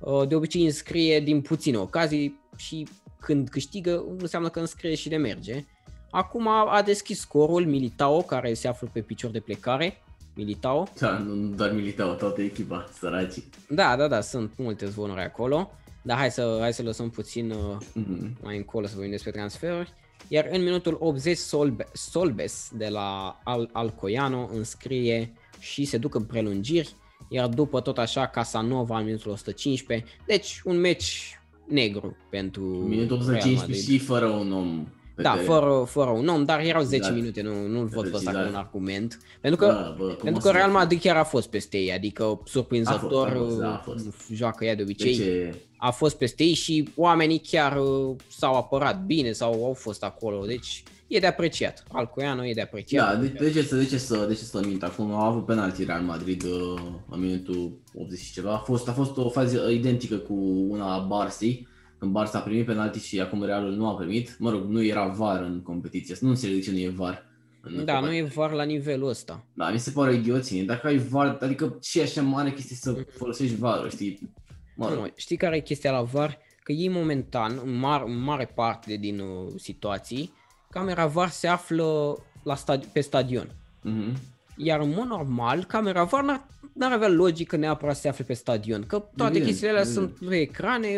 [0.00, 2.86] Uh, De obicei înscrie din puține ocazii și
[3.20, 5.64] când câștigă înseamnă că înscrie și de merge.
[6.10, 10.02] Acum a a deschis scorul Militao, care se află pe picior de plecare.
[10.42, 13.44] Militao, Da, nu, nu doar militau, toată echipa, săracii.
[13.68, 15.70] Da, da, da, sunt multe zvonuri acolo.
[16.02, 18.36] Dar hai să, hai să lăsăm puțin uh, Mhm.
[18.42, 19.92] mai încolo să vorbim despre transferuri.
[20.28, 26.24] Iar în minutul 80 Solbe, Solbes de la Al, Alcoiano înscrie și se duc în
[26.24, 26.94] prelungiri,
[27.28, 30.06] iar după tot așa Casanova în minutul 115.
[30.26, 33.82] Deci un meci negru pentru Minutul Real 115 Madrid.
[33.82, 34.90] și fără un om pe
[35.22, 35.44] Da, teren.
[35.46, 37.14] fără, fără un om, dar erau 10 Exact.
[37.16, 38.48] minute, nu, nu-l văd pe ăsta ca Precizare.
[38.48, 39.18] un argument.
[39.40, 41.48] Pentru că, Bă, bă, cum pentru o că să Real ne- Madrid chiar a fost
[41.48, 44.06] peste ei, adică surprinzător A fost, a fost, da, a fost.
[44.06, 45.14] uh, joacă ea de De obicei.
[45.14, 45.54] ce?
[45.76, 50.44] A fost peste ei și oamenii chiar uh, s-au apărat bine sau au fost acolo,
[50.46, 51.84] deci e de apreciat.
[51.92, 53.06] Alcoiano e de apreciat.
[53.14, 55.10] Da, de, de, ce să, de, ce să, de ce să mint acum?
[55.12, 58.52] Au avut penalti Real Madrid uh, în minutul 80 și ceva.
[58.54, 60.34] A fost, a fost o fază identică cu
[60.68, 61.66] una a Barcei,
[61.98, 64.36] când Barça a primit penalti și acum Realul nu a primit.
[64.38, 66.16] Mă rog, nu era VAR în competiție.
[66.20, 67.26] Nu înțeleg de ce nu e VAR.
[67.60, 69.44] în Da, Copa- nu e var la nivelul ăsta.
[69.54, 70.62] Da, mi se pare idioție.
[70.64, 74.30] Dacă ai VAR, adică ce e așa mare chestie să folosești VAR, știi?
[74.76, 74.98] Mă rog.
[74.98, 76.38] Nu, știi care e chestia la VAR?
[76.62, 80.32] Că ei momentan, în, mar, în mare parte din uh, situații,
[80.70, 83.54] camera VAR se află la stadi- pe stadion.
[83.82, 84.16] Mhm.
[84.60, 88.32] Iar în mod normal, camera VAR n-ar, n-ar avea logică neapărat să se afle pe
[88.32, 88.82] stadion.
[88.86, 90.16] Că toate Evident, chestiile alea evident.
[90.16, 90.96] sunt pe ecrane,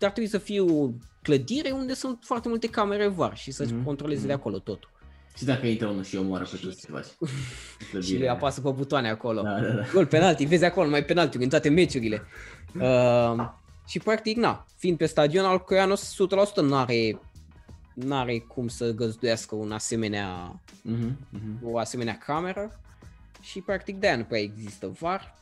[0.00, 0.88] ar trebui să fie o
[1.22, 4.90] clădire unde sunt foarte multe camere VAR și să-și Mhm, controleze de acolo totul.
[5.36, 7.06] Și dacă intră unul și omoară pe toți ce faci?
[8.04, 9.42] Și le apasă pe butoane acolo.
[9.42, 9.82] Da, da, da.
[9.92, 12.22] Gol, penalti, vezi acolo, mai penalti în toate meciurile.
[12.80, 13.46] Uh,
[13.90, 15.98] și practic, na, fiind pe stadion, Alcoiano 100%
[16.62, 17.20] n-are,
[17.94, 21.58] n-are cum să găzduiască un asemenea, Mhm, mhm.
[21.62, 22.80] o asemenea cameră
[23.40, 25.34] și practic de-aia nu prea există VAR.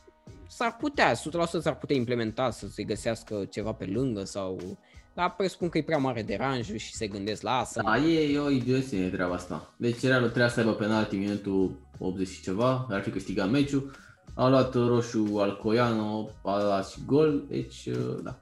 [0.47, 1.17] S-ar putea, 100%
[1.61, 4.77] s-ar putea implementa să se găsească ceva pe lângă sau...
[5.13, 7.81] Dar presupun că e prea mare deranjul și se gândesc la asta.
[7.81, 9.73] Da, e, e o idioție treaba asta.
[9.77, 13.91] Deci Realul trebuia să aibă penalti în minutul 80 și ceva, ar fi câștigat meciul.
[14.33, 17.87] A luat roșu Alcoiano, a luat și gol, deci
[18.23, 18.39] da.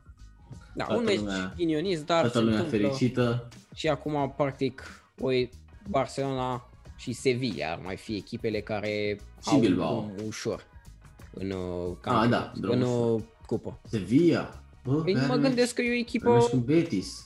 [0.75, 2.87] da, toată un meci lumea- ghinionist, dar Toată se lumea întâmplă.
[2.87, 3.47] fericită.
[3.75, 4.83] Și acum, practic,
[5.19, 5.49] o e
[5.89, 6.66] Barcelona
[6.97, 9.95] și Sevilla ar mai fi echipele care Și au Bilbao.
[9.95, 10.65] un drum ușor
[11.33, 13.13] în uh, da, campionat, drum în ușor.
[13.15, 13.79] uh, cupă.
[13.89, 14.61] Sevilla.
[14.83, 17.25] Bă, Păi pe mă are gândesc că e o meci- echipă, are meci cu Betis.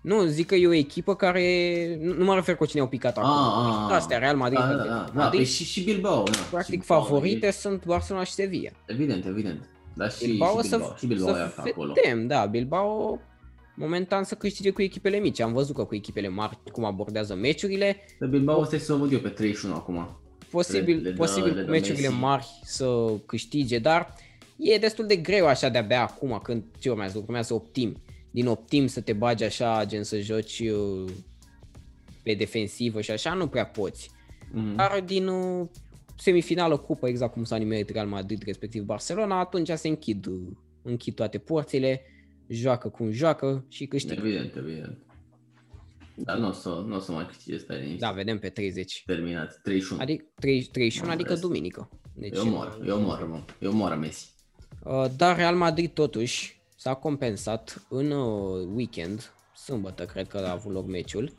[0.00, 3.16] nu, zic că e o echipă care, nu, nu mă refer cu cine au picat
[3.18, 3.30] acum.
[3.30, 6.22] Ah, ah, Astea, Real Madrid, Da, da, Atletico da, da, Madrid, păi și, și Bilbao.
[6.22, 6.30] Da.
[6.50, 8.70] practic și Bilbao, favorite e- sunt Barcelona și Sevilla.
[8.86, 9.68] Evident, evident.
[9.94, 11.92] Dar și, Bilbao și să, Bilbao, și Bilbao e să acolo.
[11.92, 13.18] vedem, da, Bilbao
[13.80, 15.40] momentan să câștige cu echipele mici.
[15.40, 17.96] Am văzut că cu echipele mari cum abordează meciurile.
[18.18, 20.16] Pe Bilbao stai să o văd eu pe 31 acum.
[20.50, 22.20] posibil, Le- le dă- posibil le cu dă meciurile Messi.
[22.20, 24.14] mari să câștige, dar
[24.56, 27.96] e destul de greu așa de-abia acum când ce urmează, urmează optim.
[28.30, 31.10] Din optim să te bagi așa, gen să joci uh,
[32.22, 34.10] pe defensivă și așa, nu prea poți.
[34.52, 34.74] Mhm.
[34.76, 35.66] Dar din uh,
[36.18, 40.40] semifinală cupă, exact cum s-a nimerit Real Madrid, respectiv Barcelona, atunci se închid, uh,
[40.82, 42.02] închid toate porțile,
[42.50, 44.26] joacă cum joacă și câștigă.
[44.26, 44.98] Evident, evident.
[46.14, 48.00] Dar nu o să, nu o să mai câștige, stai liniștit.
[48.00, 49.02] Da, vedem pe 30.
[49.06, 50.02] Terminat, 31.
[50.02, 51.50] Adică 30, 31, Am adică înțeles.
[51.50, 51.88] duminică.
[52.14, 53.42] Deci, Eu mor, eu mor, mă.
[53.58, 54.30] Eu mor Messi.
[54.84, 60.72] Uh, Dar Real Madrid totuși s-a compensat în uh, weekend, sâmbătă cred că a avut
[60.72, 61.34] loc meciul,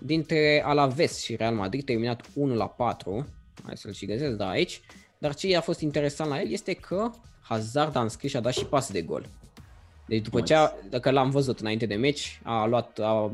[0.00, 3.26] dintre Alaves și Real Madrid, terminat 1 la 4,
[3.64, 4.80] hai să-l și găsesc, da, aici,
[5.18, 7.10] dar ce a fost interesant la el este că
[7.42, 9.28] Hazard a înscris și a dat și pas de gol.
[10.06, 13.30] Deci după ce a, dacă l-am văzut înainte de meci, a luat, a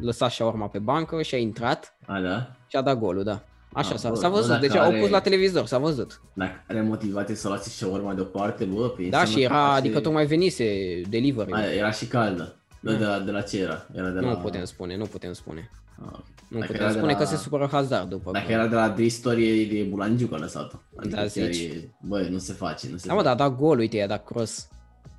[0.00, 2.50] lăsat și urma pe bancă și a intrat A, da?
[2.66, 3.42] și a dat golul, da.
[3.72, 5.78] Așa Ah, s-a, bă, s-a bă, văzut, dacă deci au are- pus la televizor, s-a
[5.78, 6.20] văzut.
[6.32, 10.26] Dacă are motivație să lase și urma deoparte, bă, pe Da, și era, adică tocmai
[10.26, 11.52] venise delivery.
[11.52, 12.54] A, era și caldă.
[12.80, 13.86] De, de, la, de la ce era?
[13.94, 14.34] Era de Nu la...
[14.36, 15.70] putem spune, nu putem spune.
[16.02, 16.24] Ah, ok.
[16.48, 18.30] Nu Dacă putem era de spune la- că se supără Hazard după.
[18.32, 20.76] Dacă că- era de la de istorie de Bulangiu că a lăsat-o.
[20.96, 21.60] Adică Da, chiar zici.
[21.72, 23.34] e, băi, nu se face, nu se Da, mă, face.
[23.36, 24.68] dar a dat gol, uite, i-a dat cross.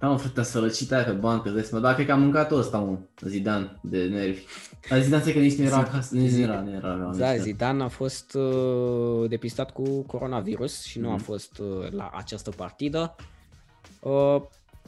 [0.01, 2.51] Da, mă, frate, sărăcita aia pe bancă, îți dai seama, da, cred că am mâncat
[2.51, 2.97] ăsta, mă,
[3.27, 4.43] Zidane, de nervi.
[4.89, 6.93] Dar Zidane zice că nici nu era acasă, nici nu era, nu era.
[6.95, 11.23] la Da, nici- Zidane a fost uh, depistat cu coronavirus și nu a Mhm.
[11.23, 13.15] fost uh, la această partidă.
[13.99, 14.41] Uh,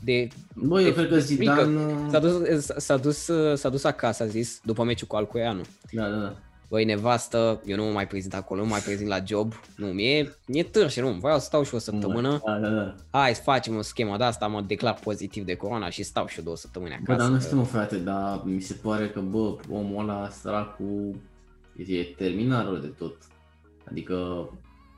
[0.03, 1.53] de, Bă, eu de cred că frică.
[1.53, 2.09] Zidane...
[2.09, 5.61] S-a dus, s-a, dus, uh, s-a dus acasă, a zis, după meciul cu Alcoianu.
[5.91, 6.35] Da, da, da.
[6.73, 9.53] Băi, nevastă, eu nu mă mai prezint acolo, nu mă mai prezint la job.
[9.77, 12.41] Nu, mie mi-e târșe, nu, vreau să stau și o săptămână.
[12.45, 12.95] Da, da, da.
[13.11, 16.37] Hai să facem o schemă de asta, mă declar pozitiv de corona și stau și
[16.37, 17.27] eu două săptămâni Bă, acasă.
[17.27, 21.15] dar nu știu, mă, frate, dar mi se pare că, bă, omul ăla săracul
[21.75, 23.17] e terminat rău de tot.
[23.89, 24.49] Adică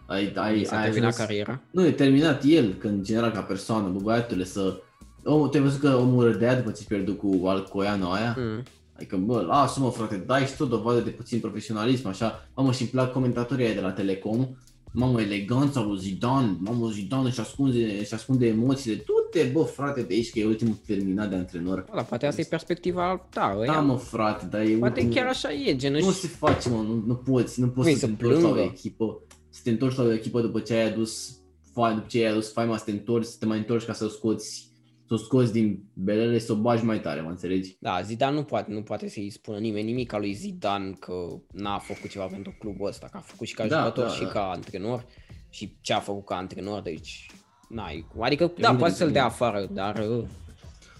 [0.05, 1.61] ai, ai, s-a ai terminat ajuns- cariera.
[1.71, 4.79] Nu, e terminat el, când general ca persoană, bă, băiatule, să...
[5.23, 8.35] Omul, te-ai văzut că omul râdea după ce pierdut cu Alcoiano aia?
[8.37, 8.63] Mm.
[8.95, 12.47] Adică, bă, lasă-mă, frate, dai și tu dovadă de puțin profesionalism, așa.
[12.55, 14.47] Mamă, și îmi plac comentatorii aia de la Telecom,
[14.91, 19.03] mamă, eleganța lui Zidane, mamă, Zidane își ascunde, își ascunde emoțiile.
[19.05, 21.85] Du-te, bă, frate, de aici, că e ultimul terminat de antrenor.
[21.95, 23.57] Da, poate asta e perspectiva ta.
[23.65, 25.13] Da, mă, frate, dar e Poate ultimul...
[25.15, 27.93] chiar așa e, gen, Nu își- se face, mă, nu, nu poți, nu poți Vrei
[27.93, 28.71] să, să te întorci la o plângă?
[28.73, 31.37] echipă, să te întorci la o echipă după ce ai adus,
[31.71, 34.05] fa- după ce ai adus faima, să te întorci, să te mai întorci ca să
[34.05, 34.67] o scoți,
[35.07, 37.77] să o scoți din belele, să o bagi mai tare, mă înțelegi?
[37.79, 41.13] Da, Zidane nu poate, nu poate să-i spună nimeni nimic al lui Zidane că
[41.51, 44.23] n-a făcut ceva pentru clubul ăsta, că a făcut și ca Da, jucător da, și
[44.23, 44.27] da.
[44.29, 45.05] ca antrenor
[45.49, 47.29] și ce a făcut ca antrenor, deci
[47.69, 48.21] n-ai cum.
[48.23, 49.41] Adică, da, Evident, poate să-l dea evident.
[49.49, 50.23] afară, dar uh,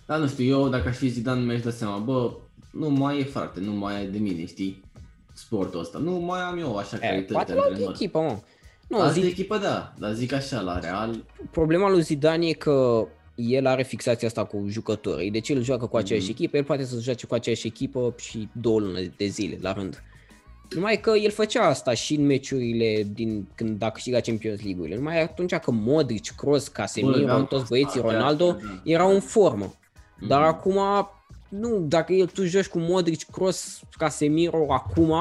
[0.06, 2.32] Dar nu știu, eu dacă aș fi Zidane mi-aș da seama, bă,
[2.72, 4.84] nu mai e frate, nu mai e de mine, știi?
[5.34, 5.98] Sportul ăsta.
[5.98, 7.94] Nu mai am eu așa e, calități poate de la altă antrenor.
[7.96, 8.38] echipă, mă.
[8.88, 13.08] Nu, Altă zi, echipă, da, dar zic așa, la Real, problema lui Zidane e că
[13.36, 16.36] el are fixația asta cu jucătorii, deci el joacă cu aceeași Mhm.
[16.36, 20.04] echipă, el poate să joace cu aceeași echipă și două luni de zile la rând.
[20.70, 24.96] Numai că el făcea asta și în meciurile din când a câștigat Champions League-urile.
[24.96, 28.82] Numai atunci că Modric, Kroos, Casemiro, da, toți băieții, da, Ronaldo, da, da.
[28.84, 29.74] erau în formă.
[30.28, 30.48] Dar Mhm.
[30.50, 31.08] acum,
[31.50, 35.14] nu, dacă el, tu joci cu Modric, Kroos, Casemiro acum,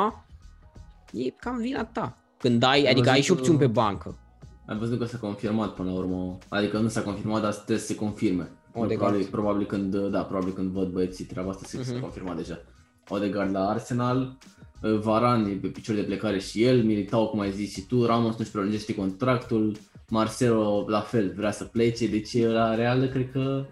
[1.13, 2.17] e cam vina ta.
[2.39, 4.19] Când ai, Am adică ai văzut și opțiuni că- pe bancă.
[4.67, 7.87] Am văzut că s-a confirmat până la urmă, adică nu s-a confirmat, dar trebuie să
[7.87, 8.49] se confirme.
[8.75, 8.99] Odegaard.
[8.99, 12.01] Probabil, probabil când, da, probabil când văd băieții treaba asta se, s-a Mhm.
[12.01, 12.59] confirmat deja.
[13.09, 14.37] Odegaard la Arsenal,
[14.93, 18.37] Varan e pe picior de plecare și el, Militao, cum ai zis și tu, Ramos
[18.37, 19.77] nu-și prelungește contractul,
[20.09, 23.65] Marcelo la fel vrea să plece, deci la Real cred că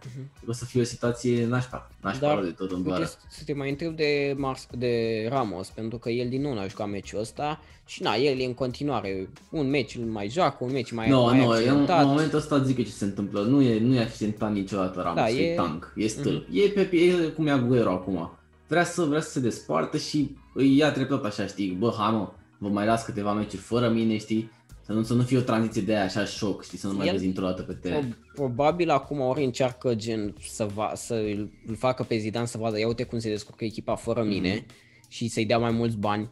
[0.46, 3.04] o să fie o situație nașpa, nașpa Dar, de tot în Uite, vară.
[3.04, 6.66] să- să te mai întreb de, Mars, de Ramos, pentru că el din nou n-a
[6.66, 10.72] jucat meciul ăsta și na, el e în continuare, un meci îl mai joacă, un
[10.72, 12.02] meci mai, Nu, mai nu, eu în, accidentat.
[12.02, 13.40] în momentul ăsta zic că ce se întâmplă.
[13.40, 16.46] Nu e, nu e accidentat niciodată Ramos, Da, da, e, e- e tank, e stâlp.
[16.52, 18.38] E, pe, e cum e Aguero acum.
[18.72, 22.28] Vrea să, vrea să se despartă și îi ia treptat așa, știi, bă, hai mă,
[22.58, 24.50] vă mai las câteva meciuri fără mine, știi,
[24.86, 27.06] să nu, să nu fie o tranziție de aia așa șoc, știi, să nu mai
[27.06, 28.00] El- vezi într-o dată pe teren.
[28.34, 32.58] Pro- Probabil acum ori încearcă gen să, va, să îl îl facă pe Zidane să
[32.58, 34.28] vadă, ia uite cum se descurcă echipa fără Mhm.
[34.28, 34.66] mine
[35.08, 36.28] și să-i dea mai mulți bani.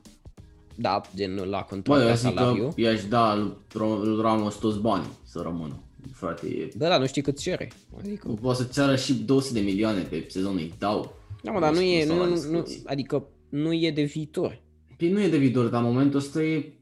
[0.75, 2.73] Da, gen la Bă, contract, eu la zic că salariu.
[2.77, 5.83] i-aș da lui Ro- lui Ramos toți banii să rămână.
[6.13, 7.71] Frate, e, Da, da, nu știi cât cere.
[7.99, 11.19] Adică, poate să ceară și 200 de milioane pe sezon, îi dau.
[11.43, 12.83] Da, mă, dar nu e, nu, salarii nu, nu, scuți.
[12.87, 14.63] adică nu e de viitor.
[14.97, 16.73] Păi nu e de viitor, dar în momentul ăsta e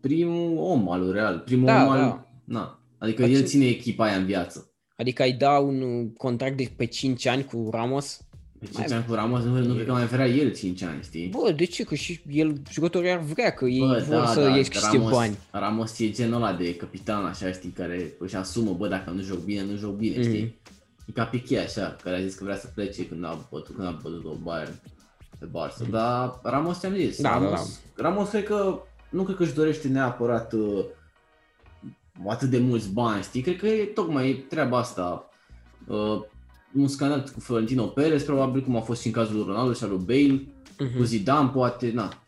[0.00, 1.98] primul om al lui Real, primul Da, om al...
[1.98, 2.26] da.
[2.44, 2.78] Na.
[2.98, 4.70] Adică Dar el ce- ține echipa aia în viață.
[4.96, 8.20] Adică ai da un uh, contract de pe 5 ani cu Ramos?
[8.58, 11.02] Pe Mai- 5 ani cu Ramos, nu, nu cred că mai vrea el 5 ani,
[11.02, 11.28] știi?
[11.28, 11.82] Bă, de ce?
[11.84, 15.10] Că și el, jucătorii ar vrea, că ei Bă, vor să da, ieși câștige Ramos,
[15.12, 15.36] bani.
[15.50, 19.38] Ramos e genul ăla de capitan, așa, știi, care își asumă, bă, dacă nu joc
[19.44, 20.28] bine, nu joc bine, Mhm.
[20.28, 20.58] știi?
[21.06, 23.86] E ca Piqué, așa, care a zis că vrea să plece când a bătut, când
[23.86, 24.72] a bătut o Bayern
[25.38, 25.90] pe Barça.
[25.90, 28.78] Dar Ramos ți-am zis, Da, da, Ramos, Ramos cred că,
[29.10, 30.84] nu cred că își dorește neapărat uh,
[32.28, 33.42] atât de mulți bani, știi?
[33.42, 35.28] Cred că e tocmai treaba asta.
[35.86, 36.20] Uh,
[36.74, 39.84] un scandal cu Florentino Perez, probabil cum a fost și în cazul lui Ronaldo și
[39.84, 40.46] al lui Bale,
[40.78, 40.96] Mhm.
[40.96, 42.22] cu Zidane, poate, na.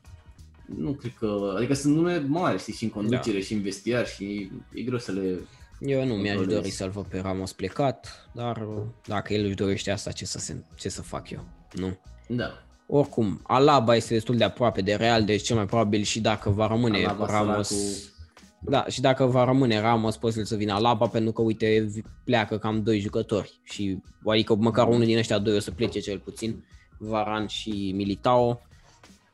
[0.79, 4.51] Nu cred că, adică sunt nume mari, știi, și în conducere, și în vestiar și
[4.75, 5.39] e greu să le...
[5.81, 6.59] Eu nu mi-aș Controlez.
[6.61, 10.39] dori să-l văd pe Ramos plecat, dar uh, dacă el își dorește asta, ce să,
[10.39, 11.45] se, ce să fac eu?
[11.73, 11.99] Nu.
[12.29, 12.51] Da.
[12.87, 16.67] Oricum, Alaba este destul de aproape de Real, deci cel mai probabil și dacă va
[16.67, 17.67] rămâne Alaba, Ramos...
[17.69, 18.13] săracul-
[18.61, 21.91] Da, și dacă va rămâne Ramos, posibil să vină Alaba, pentru că, uite,
[22.25, 23.61] pleacă cam doi jucători.
[23.63, 26.65] Și, adică măcar unul din ăștia doi o să plece cel puțin,
[26.99, 28.61] Varan și Militao.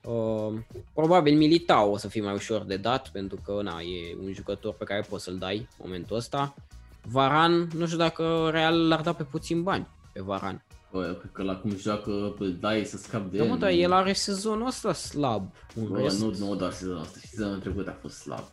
[0.04, 0.52] Uh,
[0.94, 4.74] probabil Militao o să fie mai ușor de dat, pentru că na, e un jucător
[4.74, 6.54] pe care poți să-l dai în momentul ăsta.
[7.02, 10.62] Varan, nu știu dacă Real l-ar da pe puțin bani pe Varan.
[10.92, 13.50] Bă, eu cred că la cum joacă, îl dai să scap de Da, el.
[13.50, 15.52] mă, dar el are sezonul ăsta slab.
[15.74, 18.44] În Bă, rest, nu, nu doar sezonul ăsta, și sezonul trecut a fost slab.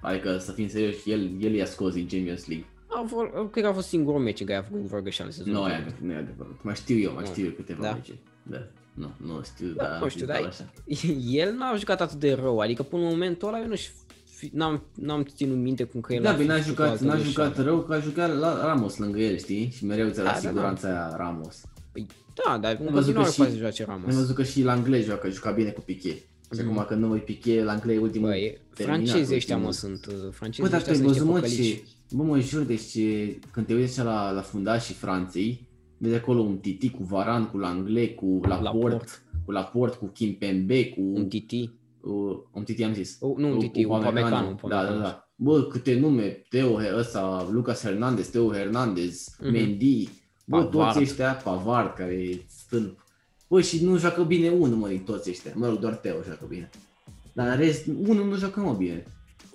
[0.00, 2.66] Adică, să fim serioși, el, el i-a scos din Champions League.
[2.88, 5.60] a fost, cred că a fost singurul meci în care a făcut vreo greșeală sezonul
[5.60, 5.86] Nu, e trecut.
[5.86, 6.62] adevărat, nu e adevărat.
[6.62, 7.30] Mai știu eu, mai Nu.
[7.30, 7.92] știu eu câteva Da?
[7.92, 8.18] meciuri.
[8.42, 8.56] Da.
[8.96, 10.72] Nu, nu știu, Da, dar nu știu, dar așa.
[11.42, 13.92] el n-a jucat atât de rău, adică până în momentul ăla eu nu știu,
[14.52, 17.04] n-am, n-am ținut minte cum că el Da, a bine, n-a făcut o jucat, altă
[17.04, 17.48] n-a greșeală.
[17.48, 19.70] jucat rău, că a jucat la Ramos lângă el, știi?
[19.76, 21.60] Și mereu ți-a Da, dat da, siguranța aia Ramos.
[21.92, 22.06] Păi,
[22.44, 24.08] da, dar în Am văzut continuare că și- poate să joace Ramos.
[24.14, 26.10] Am văzut că și la englez joacă, juca bine cu Piqué.
[26.10, 26.70] Și Mhm.
[26.70, 29.66] acum că nu e Piqué, la englez e ultimul Bă, e, terminat, francezii ăștia mă
[29.66, 29.96] ultimul.
[30.00, 31.74] sunt, uh, Bă, francezii dar ăștia tu ai sunt niște văzut, mă, păcălici.
[32.08, 32.16] ce...
[32.16, 33.38] Bă, mă jur, deci ce...
[33.50, 35.60] când te uiți așa la, la fundașii Franței,
[35.98, 39.10] vezi acolo un Titi cu Varan, cu Langlais, cu Laporte, Laporte.
[39.44, 41.00] cu Laporte, cu Kimpembe, cu...
[41.00, 41.70] Un Titi.
[42.00, 43.16] Uh, un Titi am zis.
[43.20, 44.96] Oh, nu un Cu- Titi, cu un Pamecano, un Da, Pamecano.
[44.98, 45.28] da, da.
[45.36, 49.50] Bă, câte nume, Teo, ăsta, Lucas Hernandez, Teo Hernandez, Mhm.
[49.50, 50.08] Mendy,
[50.46, 50.92] bă, Pavard.
[50.92, 53.04] toți ăștia, Pavard, care e stâlp.
[53.48, 55.52] Bă, și nu joacă bine unul, mă, din toți ăștia.
[55.54, 56.70] Mă rog, doar Teo joacă bine.
[57.32, 59.04] Dar în rest, unul nu joacă, mă, bine.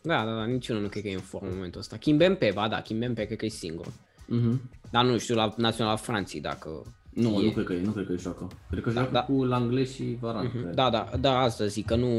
[0.04, 1.98] Da, da, da, niciunul nu cred că e în formă în momentul ăsta.
[1.98, 3.88] Kimbempe, ba da, Kimbempe cred că e singur.
[4.28, 4.62] Mhm.
[4.92, 6.70] Dar nu știu la Naționala Franței dacă...
[7.10, 7.44] Nu, e.
[7.46, 8.48] nu cred că e, nu cred că e joacă.
[8.70, 9.24] Cred că joacă da.
[9.24, 10.50] cu Langlais și Varane.
[10.50, 10.74] cred.
[10.74, 12.10] Da, da, da, asta zic, că nu...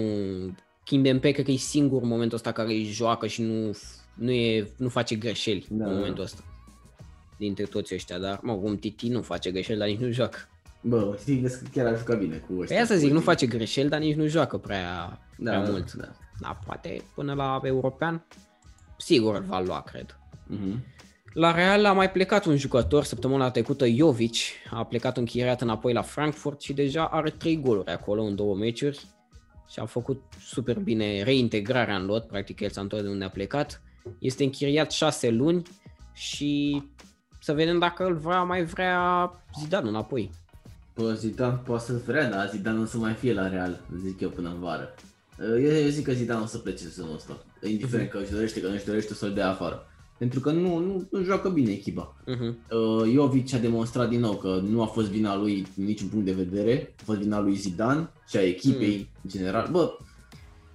[0.85, 3.77] Kimbempe cred că e singur în momentul ăsta care îi joacă și nu,
[4.15, 5.97] nu, e, nu face greșeli Da, în da.
[5.97, 6.43] momentul ăsta.
[7.39, 10.39] Dintre toți ăștia, dar, mă, cum Titi nu face greșeli, dar nici nu joacă.
[10.81, 12.77] Bă, știi, vezi că chiar a jucat bine cu ăștia.
[12.77, 13.25] Pe asta zic, cu nu ei.
[13.25, 15.93] face greșeli, dar nici nu joacă prea, da, prea da, mult.
[15.93, 16.09] Da.
[16.41, 18.27] Da, poate până la european,
[18.97, 20.17] sigur îl va lua, cred.
[20.47, 20.85] Mhm.
[21.35, 24.35] La Real a mai plecat un jucător săptămâna trecută, Jovic,
[24.71, 29.01] a plecat închiriat înapoi la Frankfurt și deja are 3 goluri acolo în două meciuri
[29.69, 33.31] și a făcut super bine reintegrarea în lot, practic el s-a întors de unde a
[33.31, 33.83] plecat.
[34.19, 35.63] Este închiriat 6 luni
[36.13, 36.83] și
[37.41, 39.31] să vedem dacă îl vrea, mai vrea
[39.61, 40.31] Zidane înapoi.
[40.95, 44.21] Bă, Zidane poate să vrea, dar Zidane nu o să mai fie la Real, zic
[44.21, 44.95] eu până în vară.
[45.41, 48.67] Eu, eu zic că Zidane o să plece sezonul ăsta, indiferent că își dorește, că
[48.67, 49.87] nu își dorește să-l dea afară.
[50.23, 52.15] Pentru că nu, nu, nu joacă bine echipa.
[52.27, 52.55] Uh-huh.
[52.71, 56.25] Uh, Jovic a demonstrat din nou că nu a fost vina lui din niciun punct
[56.25, 59.69] de vedere, a fost vina lui Zidane și a echipei în general.
[59.71, 59.93] Bă,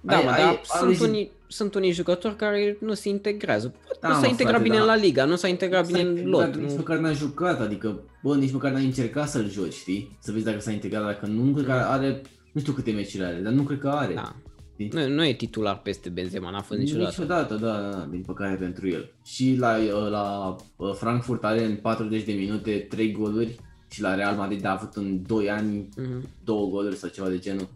[0.00, 3.08] Da, ai- mă, ai- dar ai sunt, auzit- unii, sunt unii jucători care nu se
[3.08, 3.68] integrează.
[3.84, 4.80] Poate Da, nu mă, s-a integrat frate, bine da.
[4.82, 6.54] în La Liga, nu s-a integrat bine S-a în integrat, lot.
[6.56, 6.76] Nici Nu...
[6.76, 10.16] măcar n-a jucat, adică, bă, nici măcar n-a încercat să-l joci, știi?
[10.20, 12.22] Să vezi dacă s-a integrat, dacă nu, nu cred că are,
[12.52, 14.14] nu știu câte meciuri are, dar nu cred că are.
[14.14, 14.36] Da.
[14.84, 14.88] Știi?
[15.00, 17.08] Nu, nu e titular peste Benzema, n-a fost niciodată.
[17.08, 19.12] Niciodată, da, da, da, din păcate pentru el.
[19.24, 23.56] Și la, uh, la uh, Frankfurt are în 40 de minute 3 goluri
[23.90, 26.28] și la Real Madrid a avut în 2 ani Mhm.
[26.44, 27.68] 2 goluri sau ceva de genul.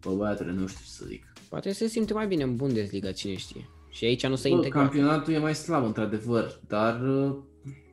[0.00, 1.32] Bă, băiatule, nu știu ce să zic.
[1.48, 3.68] Poate se simte mai bine în Bundesliga, cine știe.
[3.90, 4.82] Și aici nu s-a Bă, integrat.
[4.82, 7.36] campionatul e mai slab, într-adevăr, dar, uh,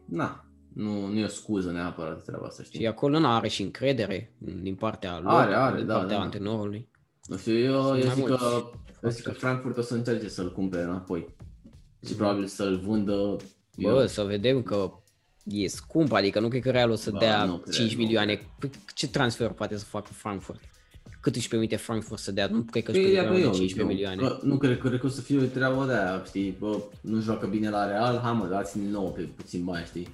[0.06, 2.80] na, nu, nu e o scuză neapărat de treaba asta, știi?
[2.80, 6.18] Și acolo nu are și încredere din partea lor, Are, are, din da, partea da,
[6.18, 6.24] da.
[6.24, 6.88] antrenorului.
[7.28, 8.72] Nu știu, eu, Sunt eu mai zic, mulți că,
[9.04, 9.38] eu zic că factori.
[9.38, 11.36] Frankfurt o să încerce să-l cumpere înapoi.
[12.08, 13.36] Și probabil să-l vândă
[13.78, 14.92] Bă, eu, să vedem că
[15.44, 18.04] e scump, adică nu cred că Real o să Bă, dea nu cred, 5 nu
[18.04, 18.40] milioane.
[18.60, 20.60] Păi, Ce transfer poate să facă Frankfurt?
[21.20, 22.48] Cât își permite Frankfurt să dea?
[22.48, 24.36] Nu cred că își Păi, permite ia mai pe mult de eu, 15 eu, milioane.
[24.36, 27.22] Că, nu cred, cred că o să fie o treabă de aia, știi, bă, nu
[27.22, 30.08] joacă bine la Real, hai mă, dați-mi nouă pe puțin bani, știi?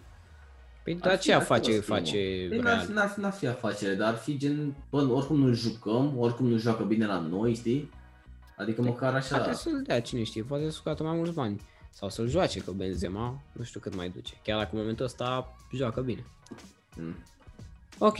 [0.89, 1.93] Păi Ar de fi- aceea ar fi face, o schimbă.
[1.95, 2.85] face Păi n-ar, Real.
[2.85, 6.47] fi- n-ar, fi- n-ar fi afacere, dar ar fi gen, bă, oricum nu jucăm, oricum
[6.47, 7.89] nu joacă bine la noi, știi?
[8.57, 11.61] Adică măcar așa, Poate să-l dea, cine știe, poate să scoată mai mulți bani.
[11.91, 14.33] Sau să-l joace, că Benzema nu știu cât mai duce.
[14.43, 16.25] Chiar dacă în momentul ăsta joacă bine.
[16.97, 17.15] Mm.
[17.97, 18.17] Ok,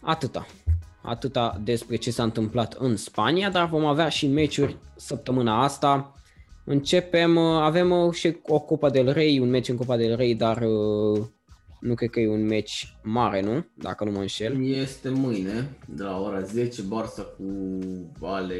[0.00, 0.46] atâta.
[1.02, 6.14] Atâta despre ce s-a întâmplat în Spania, dar vom avea și meciuri săptămâna asta.
[6.64, 10.34] Începem, uh, avem uh, și o Copa del Rey, un meci în Copa del Rey,
[10.34, 11.24] dar uh,
[11.82, 13.66] nu cred că e un meci mare, nu?
[13.74, 14.64] Dacă nu mă înșel.
[14.66, 18.56] Este mâine, de la ora 10, Barça cu Ale...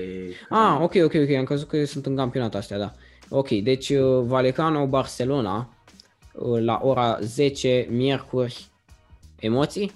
[0.51, 2.93] Ah, ok, ok, ok, am crezut că sunt în campionat astea, da.
[3.29, 5.75] Ok, deci uh, Valecano Barcelona
[6.33, 8.67] uh, la ora 10 miercuri.
[9.39, 9.93] Emoții?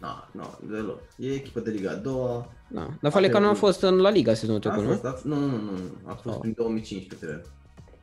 [0.00, 1.00] Na, na, deloc.
[1.16, 2.48] E echipă de Liga a doua.
[2.68, 2.88] Da.
[3.00, 5.34] Dar Valecano a fost în La Liga sezonul A trecut, fost, nu?
[5.34, 6.40] a, nu, nu, nu, nu, a fost Oh.
[6.40, 7.50] prin 2015, cred.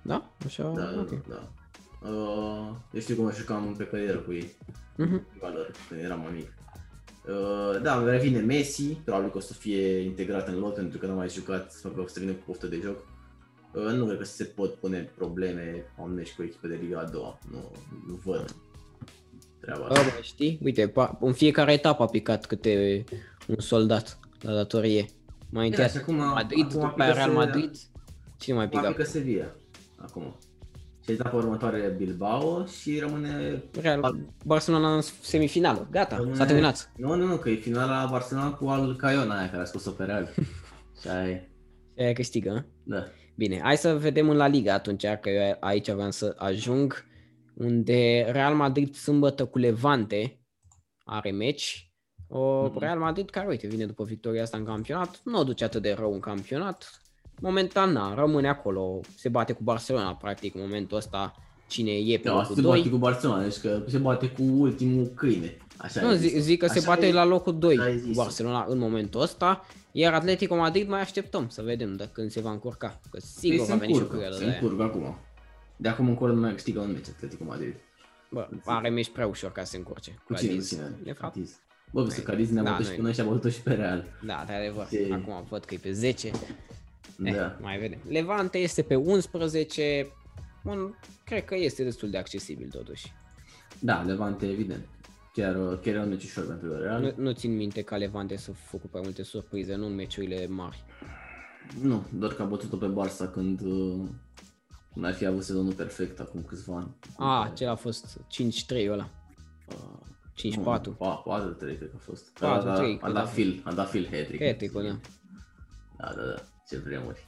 [0.01, 0.30] Da?
[0.45, 1.27] Așa, Da, da, ok.
[1.27, 1.49] da.
[2.03, 4.52] Uh, eu știu cum mă jucam pe carieră cu ei,
[4.98, 5.26] Mhm.
[5.30, 6.53] prima lor, când eram mai mic.
[7.28, 11.11] Uh, da, revine Messi, probabil că o să fie integrat în lot pentru că nu
[11.11, 12.98] a mai jucat, sper că o să vină cu poftă de joc.
[13.73, 17.40] Uh, nu cred că se pot pune probleme omenești cu echipe de Liga a doua,
[17.52, 17.72] nu,
[18.07, 18.56] nu văd
[19.60, 20.03] treaba Bă, asta.
[20.15, 20.60] bă, știi?
[20.64, 23.03] Uite, pa- în fiecare etapă a picat câte
[23.48, 25.06] un soldat la datorie.
[25.49, 27.72] Mai întâi Da, și acum- Madrid, acum după aia pică Real se- Madrid.
[28.40, 28.91] Cine mai Acum pică?
[28.91, 29.52] pică Sevilla,
[29.98, 30.36] acum.
[31.11, 33.63] Și etapa următoare Bilbao și rămâne...
[33.81, 34.15] Real,
[34.45, 35.88] Barcelona în semifinală.
[35.91, 36.35] Gata, rămâne...
[36.35, 36.91] s-a terminat.
[36.97, 40.03] Nu, nu, nu, că e finala Barcelona cu Al Caiona aia care a scos-o pe
[40.03, 40.33] Real.
[41.01, 41.49] și aia e.
[41.95, 42.65] Și aia câștigă, hă?
[42.83, 43.05] Da.
[43.35, 47.05] Bine, hai să vedem în La Liga atunci, că eu aici aveam să ajung,
[47.55, 50.39] unde Real Madrid sâmbătă cu Levante
[51.03, 51.91] are meci.
[52.27, 52.79] O, Mhm.
[52.79, 55.93] Real Madrid care, uite, vine după victoria asta în campionat, nu o duce atât de
[55.93, 57.01] rău în campionat.
[57.45, 61.35] Momentan, na, rămâne acolo, se bate cu Barcelona, practic, în momentul ăsta,
[61.68, 62.77] cine e pe Da, locul se 2.
[62.77, 65.57] bate cu Barcelona, deci că se bate cu ultimul câine.
[65.77, 66.43] Așa Nu, e zic, zis.
[66.43, 68.15] zic că se Așa bate e- la locul 2 așa e cu zis.
[68.15, 72.51] Barcelona în momentul ăsta, iar Atletico Madrid mai așteptăm să vedem de când se va
[72.51, 74.59] încurca, că sigur Păi va se veni și o încurcă, perioadă se de aia.
[74.61, 75.18] încurcă acum.
[75.77, 77.76] De acum încolo nu mai câștigă un meci Atletico Madrid.
[78.31, 80.11] Bă, are meci prea ușor ca să se încurce.
[80.26, 80.47] Cu cine?
[80.49, 80.69] Cu Cadiz.
[80.69, 80.95] cine?
[81.03, 81.59] De fapt, Cadiz.
[81.91, 83.61] Bă, vezi că Cadiz ne-a Da, bătut noi- și pe noi și a bătut și
[83.61, 84.05] pe Real.
[84.26, 84.88] da, de adevăr.
[84.91, 86.31] Ce- Acum văd că e pe 10.
[87.23, 87.57] Eh, Da.
[87.61, 87.99] mai vedem.
[88.07, 90.07] Levante este pe 11.
[90.64, 90.93] Un,
[91.26, 93.14] cred că este destul de accesibil totuși.
[93.80, 94.88] Da, Levante, evident.
[95.34, 97.02] Chiar, chiar e un meci ușor pentru Real.
[97.02, 100.84] Nu, nu țin minte ca Levante să făcut prea multe surprize, nu în meciurile mari.
[101.81, 104.07] Nu, doar că a bătut-o pe Barça când, uh,
[104.93, 106.95] N-ar fi avut sezonul perfect acum câțiva ani.
[107.18, 109.10] A, cel a fost 5-3 ăla.
[109.68, 109.99] Uh,
[110.35, 110.98] 5-4.
[110.98, 112.30] 4-3 cred că a fost.
[112.39, 113.22] 4-3, A, a, a, cred, dat da.
[113.23, 114.43] Phil, a dat Phil hat-trick.
[114.45, 114.99] Hat-trick-ul, da.
[115.98, 116.43] Da, da, da.
[116.72, 117.26] Ce vremuri.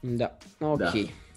[0.00, 0.78] Da, ok.
[0.78, 0.90] Da.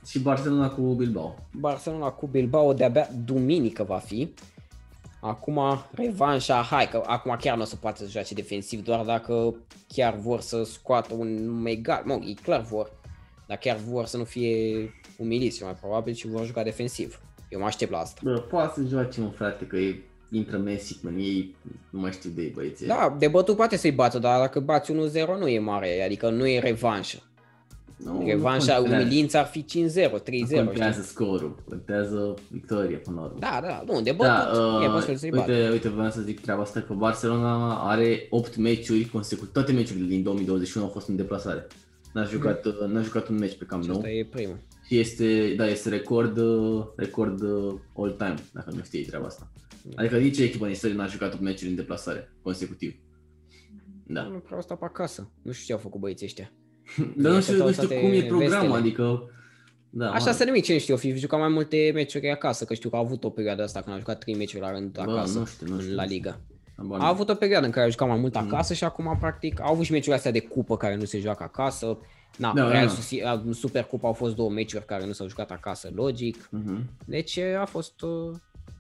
[0.08, 1.36] Și Barcelona cu Bilbao.
[1.52, 4.34] Barcelona cu Bilbao de-abia duminică va fi.
[5.22, 5.60] Acum
[5.92, 9.56] revanșa, hai că acum chiar nu o să poată să joace defensiv, doar dacă
[9.88, 12.92] chiar vor să scoată un egal, mă, e clar vor,
[13.48, 17.20] dar chiar vor să nu fie umiliți mai probabil și vor juca defensiv.
[17.50, 18.22] Eu mă aștept la asta.
[18.24, 21.56] Bă, poate să joace un frate, că e, intră Messi, man, ei
[21.90, 22.88] nu mai știu de ei băieții.
[22.88, 24.96] Da, de bătut poate să-i bată, dar dacă bați 1-0
[25.40, 27.18] nu e mare, adică nu e revanșă.
[27.98, 29.04] nu, Revanșa, nu contează.
[29.06, 30.56] umilința ar fi 5-0, 3-0, Nu știi?
[30.56, 33.38] contează scorul, contează victoria până la urmă.
[33.40, 35.52] Da, da, nu, de bătut Da, e uh, posibil să-i bată.
[35.52, 40.08] uite, uite, vreau să zic treaba asta, că Barcelona are 8 meciuri consecutive, toate meciurile
[40.08, 41.68] din 2021 au fost în deplasare.
[42.14, 44.58] N-a jucat, uh, n-a jucat un meci pe Camp Și Nou asta e primul.
[44.86, 49.48] și este, da, este record, uh, record uh, all time, dacă nu știi treaba asta.
[49.96, 52.96] Adică nici echipă în istorie n-a jucat 8 meciuri în deplasare, consecutiv.
[54.08, 54.22] Da.
[54.22, 55.32] Nu prea stau pe acasă.
[55.42, 56.52] Nu știu ce au făcut băieții ăștia.
[57.18, 58.74] Dar nu știu, Toate nu știu cum e programul, vestele.
[58.74, 59.24] adică...
[59.94, 62.74] Da, Așa mă, să nimic, ce nu știu, fi jucat mai multe meciuri acasă, că
[62.74, 65.02] știu că a avut o perioadă asta când a jucat 3 meciuri la rând Bă,
[65.12, 65.90] acasă nu știu, nu știu.
[65.90, 66.40] în La Liga.
[66.78, 67.12] habar A n-am.
[67.14, 68.42] avut o perioadă în care a jucat mai mult Mm.
[68.48, 71.44] acasă și acum practic au avut și meciurile astea de cupă care nu se joacă
[71.44, 71.98] acasă.
[72.38, 72.94] Na, Da, Real da.
[72.94, 76.48] Soci- a- în Supercupa au fost două meciuri care nu s-au jucat acasă, logic.
[76.52, 76.90] Mhm.
[77.06, 78.36] Deci a fost uh,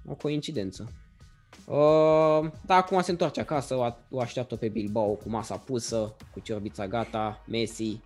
[0.07, 0.91] o coincidență.
[1.65, 6.15] Uh, dar acum se întoarce acasă, o, a- o așteaptă pe Bilbao cu masa pusă,
[6.33, 7.99] cu ciorbița gata, Messi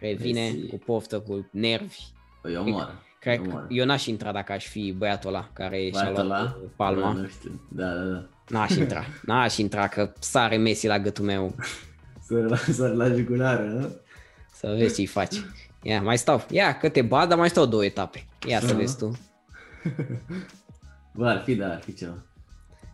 [0.00, 0.66] revine Messi.
[0.68, 1.98] cu poftă, cu nervi.
[2.42, 3.02] Păi eu moară.
[3.20, 3.66] Cred eu că moară.
[3.70, 6.56] eu n-aș intra dacă aș fi băiatul ăla care și-a Băiatul luat ăla?
[6.62, 7.12] uh, palma.
[7.12, 8.26] Bă, Nu știu, da, da, da.
[8.48, 11.54] N-aș intra, n-aș intra că sare Messi la gâtul meu
[12.26, 13.88] Să la, să la jugulară, nu?
[14.52, 15.34] să vezi ce-i faci.
[15.82, 16.44] Ia, mai stau.
[16.50, 18.26] Ia, că te bat, dar mai stau două etape.
[18.46, 18.74] Ia să Aha.
[18.76, 19.10] vezi tu.
[21.16, 22.14] Bă, ar fi, da, ar fi ceva.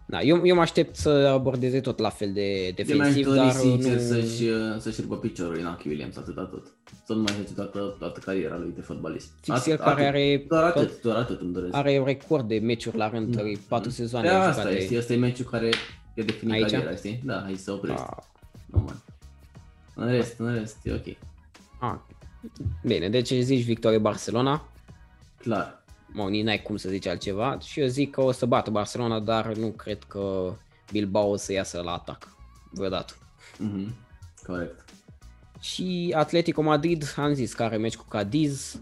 [0.06, 3.36] Da, eu, eu mă aștept să abordeze tot la fel de Eu mi-aș defensiv, dori
[3.38, 4.00] dar sincer nu...
[4.00, 6.66] să-și, uh, să-și rupă piciorul Inaki Williams, atâta tot.
[7.06, 9.30] Să nu mai joace toată, toată cariera lui de fotbalist.
[9.40, 11.74] Fix el care are, Doar atât, doar atât îmi doresc.
[11.74, 13.58] are record de meciuri la rând, mm.
[13.68, 14.80] patru sezoane Da, asta jucate.
[14.82, 15.70] este, asta e meciul care
[16.14, 16.70] e definit Aici?
[16.70, 17.20] cariera, știi?
[17.24, 18.02] Da, aici se oprește.
[18.10, 18.22] Ah,
[18.66, 18.96] Normal.
[19.94, 21.16] În rest, în rest, e ok.
[21.80, 21.98] ah.
[22.84, 24.68] Bine, deci zici victorie Barcelona,
[25.36, 25.81] Clar.
[26.12, 29.20] Mă, nici n-ai cum să zici altceva și eu zic că o să bată Barcelona,
[29.20, 30.54] dar nu cred că
[30.90, 32.36] Bilbao o să iasă la atac
[32.70, 33.14] vreodată.
[33.58, 33.94] Mhm.
[34.46, 34.84] Corect.
[35.60, 38.80] Și Atletico Madrid, am zis că are meci cu Cadiz.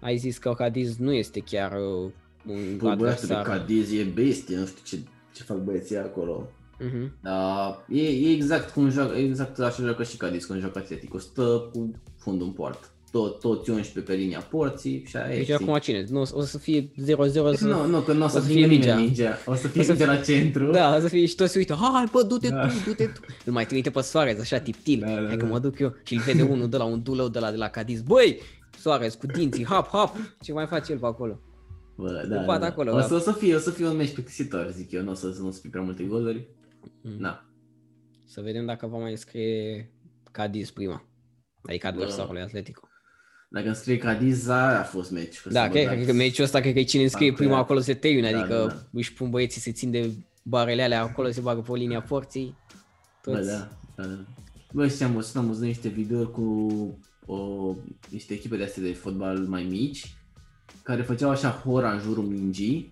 [0.00, 2.10] Ai zis că Cadiz nu este chiar uh,
[2.46, 3.42] un Bă, băiatul de adversar.
[3.42, 4.98] Cadiz e bestie, nu știu ce,
[5.32, 6.48] ce fac băieții acolo.
[6.80, 7.10] Uh-huh.
[7.22, 11.18] Da, e, e exact cum joacă, exact așa joacă și Cadiz când joacă Atletico.
[11.18, 12.86] Stă cu fundul în poartă.
[13.14, 15.36] Tot, toți 11 pe linia porții și aia e.
[15.36, 15.54] Deci știi?
[15.54, 16.06] acum cine?
[16.08, 16.90] Nu, o să fie 0-0
[17.54, 17.66] să...
[17.66, 18.96] Nu, nu, că nu o să, o să fie fie nimeni mingea.
[18.96, 19.38] mingea.
[19.46, 20.70] O să fie O să de la centru.
[20.70, 22.66] Da, o să fie și toți se uită, hai bă, du-te Da.
[22.66, 23.20] tu, du-te tu.
[23.44, 24.98] Îl mai trimite pe Soares, așa tiptil.
[25.00, 25.50] Da, da, Hai că da.
[25.50, 27.68] mă duc eu și îl vede unul de la un dulău de la, de la
[27.68, 28.02] Cadiz.
[28.02, 28.40] Băi,
[28.78, 30.16] Soares cu dinții, hap, hap.
[30.40, 31.40] Ce mai face el pe acolo?
[31.96, 32.66] Bă, da, Cu da, pat da.
[32.66, 33.02] acolo, o, da.
[33.06, 35.32] să, o să fie, o să fie un meci plictisitor, zic eu, nu o să,
[35.32, 36.46] să nu să fie prea multe goluri.
[37.02, 37.18] Mm.
[37.20, 37.44] Da.
[38.24, 39.90] Să vedem dacă va mai scrie
[40.30, 41.04] Cadiz prima.
[41.62, 42.83] Adică adversarul lui Atletico.
[43.54, 45.40] Dacă îmi scrie Cadiz, aia a fost meci.
[45.40, 47.28] că Da, să cred, vă cred dați- că meciul ăsta, cred că e cine înscrie
[47.28, 47.64] Am prima creat.
[47.64, 48.82] acolo se termină, Da, adică da, da.
[48.92, 50.10] își pun băieții, se țin de
[50.42, 52.56] barele alea acolo, se bagă pe linia porții.
[53.24, 53.48] Bă, Toți.
[53.48, 54.24] da, da, da.
[54.72, 56.42] Bă, știam, văzut, am văzut niște videouri cu
[57.26, 57.36] o,
[58.10, 60.14] niște echipe de astea de fotbal mai mici,
[60.82, 62.90] care făceau așa hora în jurul mingii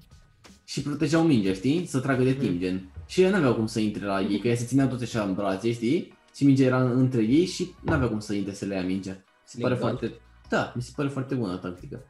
[0.65, 1.87] și protejau mingea, știi?
[1.87, 2.91] Să tragă de timp, gen.
[3.07, 5.35] Și ei n-aveau cum să intre la ei, că ei se țineau tot așa în
[5.35, 6.13] brațe, știi?
[6.37, 9.13] Și mingea era între ei și n-aveau cum să intre să le ia mingea.
[9.13, 9.89] Mi se pare Legal.
[9.89, 10.15] foarte,
[10.57, 12.01] da, mi se pare foarte bună tactică.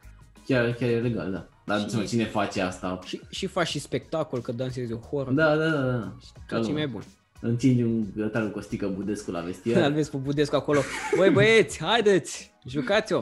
[0.47, 1.47] Chiar, chiar e legal, da.
[1.65, 2.07] Dar Și- și...
[2.07, 2.99] cine face asta?
[3.05, 6.13] Și, și faci și spectacol, că dansezi o horă, Da, da, da, da.
[6.47, 7.03] tot ce e mai bun.
[7.41, 9.91] Întingi un grătar cu o stică Budescu la Îl vestiar.
[9.91, 10.79] vezi pe Budescu acolo,
[11.17, 13.21] băi băieți, haideți, jucați-o.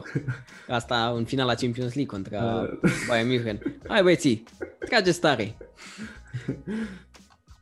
[0.68, 2.68] Asta în finala Champions League contra Da.
[3.08, 3.60] Bayern München.
[3.88, 4.42] Hai băieții,
[4.88, 5.56] trageți tare.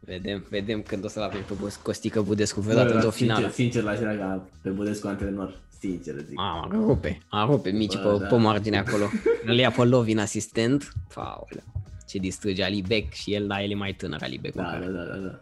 [0.01, 3.53] Vedem, vedem când o să-l avem pe Bus- Costică Budescu vreodată Bă, într-o sincer, finală.
[3.53, 5.61] Sincer, l-aș vrea ca pe Budescu antrenor.
[5.81, 6.36] Sincer zic.
[6.36, 8.27] Mamă, ar rupe, ar rupe mici Bă, pe, da.
[8.27, 9.05] pe margine acolo.
[9.47, 10.93] Îl ia pe Lovin asistent.
[11.15, 11.65] Paule.
[12.09, 14.55] Ce distruge Alibec și el, da, el e mai tânăr Alibec.
[14.55, 14.81] Da, măcar.
[14.81, 15.40] da, da, da, da.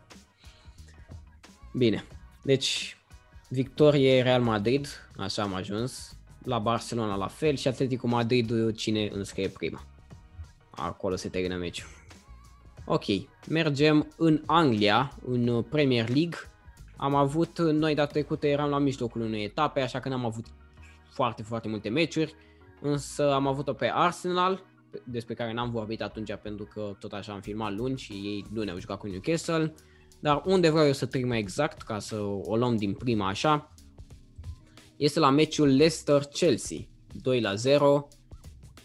[1.73, 2.05] Bine,
[2.43, 2.97] deci
[3.49, 9.49] victorie Real Madrid, așa am ajuns, la Barcelona la fel și Atletico Madrid cine înscrie
[9.49, 9.85] prima.
[10.71, 11.89] Acolo se termină meciul.
[12.85, 13.05] Ok,
[13.49, 16.37] mergem în Anglia, în Premier League.
[16.99, 20.45] Am avut, noi data trecută eram la mijlocul unei etape, așa că n-am avut
[21.11, 22.35] foarte, foarte multe meciuri.
[22.81, 24.65] însă am avut-o pe Arsenal,
[25.05, 28.71] despre care n-am vorbit atunci pentru că tot așa am filmat luni și ei luni
[28.71, 29.75] au jucat cu Newcastle,
[30.21, 33.73] dar unde vreau eu să trec mai exact, ca să o luăm din prima așa,
[34.97, 36.79] este la meciul Leicester-Chelsea,
[37.23, 38.09] 2 la 0,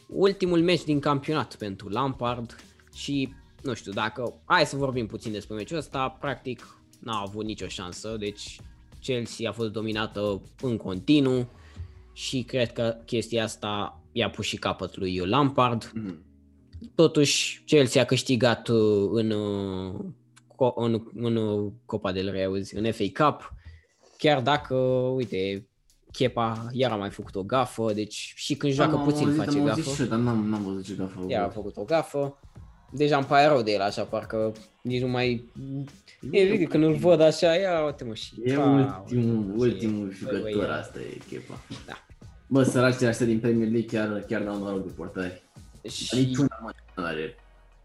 [0.08, 2.56] ultimul meci din campionat pentru Lampard
[2.94, 7.68] și nu știu dacă, hai să vorbim puțin despre meciul ăsta, practic n-a avut nicio
[7.68, 8.60] șansă, deci
[9.02, 11.48] Chelsea a fost dominată în continuu
[12.14, 15.92] și cred că chestia asta i-a pus și capăt lui Lampard.
[15.94, 16.26] Mm.
[16.96, 19.94] Totuși, Chelsea a câștigat uh, în, uh,
[20.76, 23.54] în, în uh, Copa del Rey, în FA Cup,
[24.18, 24.76] chiar dacă,
[25.16, 25.68] uite,
[26.14, 29.66] Chepa iar a mai făcut o gafă, deci și când joacă am puțin face am
[29.66, 29.94] gafă.
[29.94, 31.26] Și, dar n-am, n-am văzut ce gafă.
[31.28, 32.40] Iar a făcut o gafă.
[32.92, 34.52] Deja îmi pare rău de el așa, parcă
[34.82, 35.50] nici nu mai...
[36.32, 38.34] E, e când îl văd așa, ia uite mă și...
[38.44, 41.60] E ultimul, ultimul jucător, asta e Chepa.
[41.86, 41.94] Da.
[42.48, 45.44] Bă, săracii ăștia din Premier League chiar, chiar n-au noroc de portari.
[45.90, 46.16] Și...
[46.16, 46.72] Niciuna mă
[47.04, 47.36] are.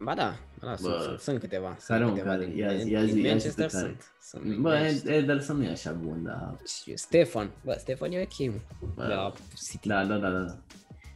[0.01, 1.77] Ba da, da Bă, sunt, sunt câteva.
[1.86, 4.12] Care sunt câteva din, ia, ia, din ia Manchester sunt.
[4.23, 6.56] sunt bă, Ederson nu e așa bun, dar...
[6.94, 8.52] Stefan, bă, Stefan e ok,
[8.94, 9.06] bă.
[9.09, 9.32] Da,
[9.70, 9.89] City.
[9.89, 10.56] Da, da, da, da.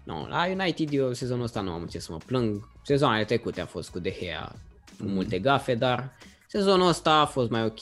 [0.04, 2.68] No, la United eu sezonul ăsta nu am ce să mă plâng.
[2.84, 4.52] Sezoanele trecute a fost cu De Gea
[4.98, 5.12] cu mm.
[5.12, 6.12] multe gafe, dar
[6.52, 7.80] sezonul ăsta a fost mai ok.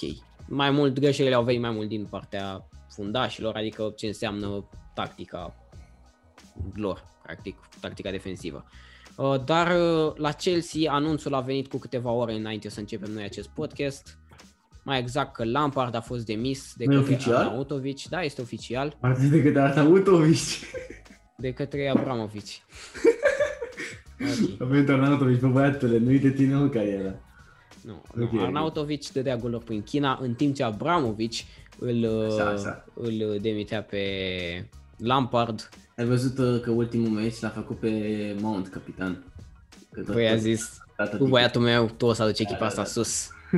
[0.48, 5.54] Mai mult greșelile au venit mai mult din partea fundașilor, adică ce înseamnă tactica
[6.74, 8.64] lor, practic, tactica defensivă.
[9.16, 13.24] Uh, dar uh, la Chelsea anunțul a venit cu câteva ore înainte să începem noi
[13.24, 14.18] acest podcast.
[14.84, 17.34] Mai exact că Lampard a fost demis de către oficial?
[17.34, 18.08] Arnautovic.
[18.08, 18.96] Da, este oficial.
[19.00, 20.38] Parte de către Arnautovic.
[21.36, 22.46] De către Abramovic.
[24.20, 24.56] okay.
[24.60, 27.29] A venit Arnautovic pe băiatele, nu de tine în cariera.
[27.84, 28.42] Nu, okay, nu.
[28.42, 31.32] Arnautovic dădea goluri prin China, în timp ce Abramovic
[31.78, 32.84] îl, așa, așa.
[32.94, 33.98] îl demitea pe
[34.96, 35.68] Lampard
[36.00, 39.24] ai văzut uh, că ultimul meci l-a făcut pe Mount, capitan.
[39.90, 40.78] Că păi a zis,
[41.18, 43.28] cu băiatul meu, tu o să aduci echipa asta sus.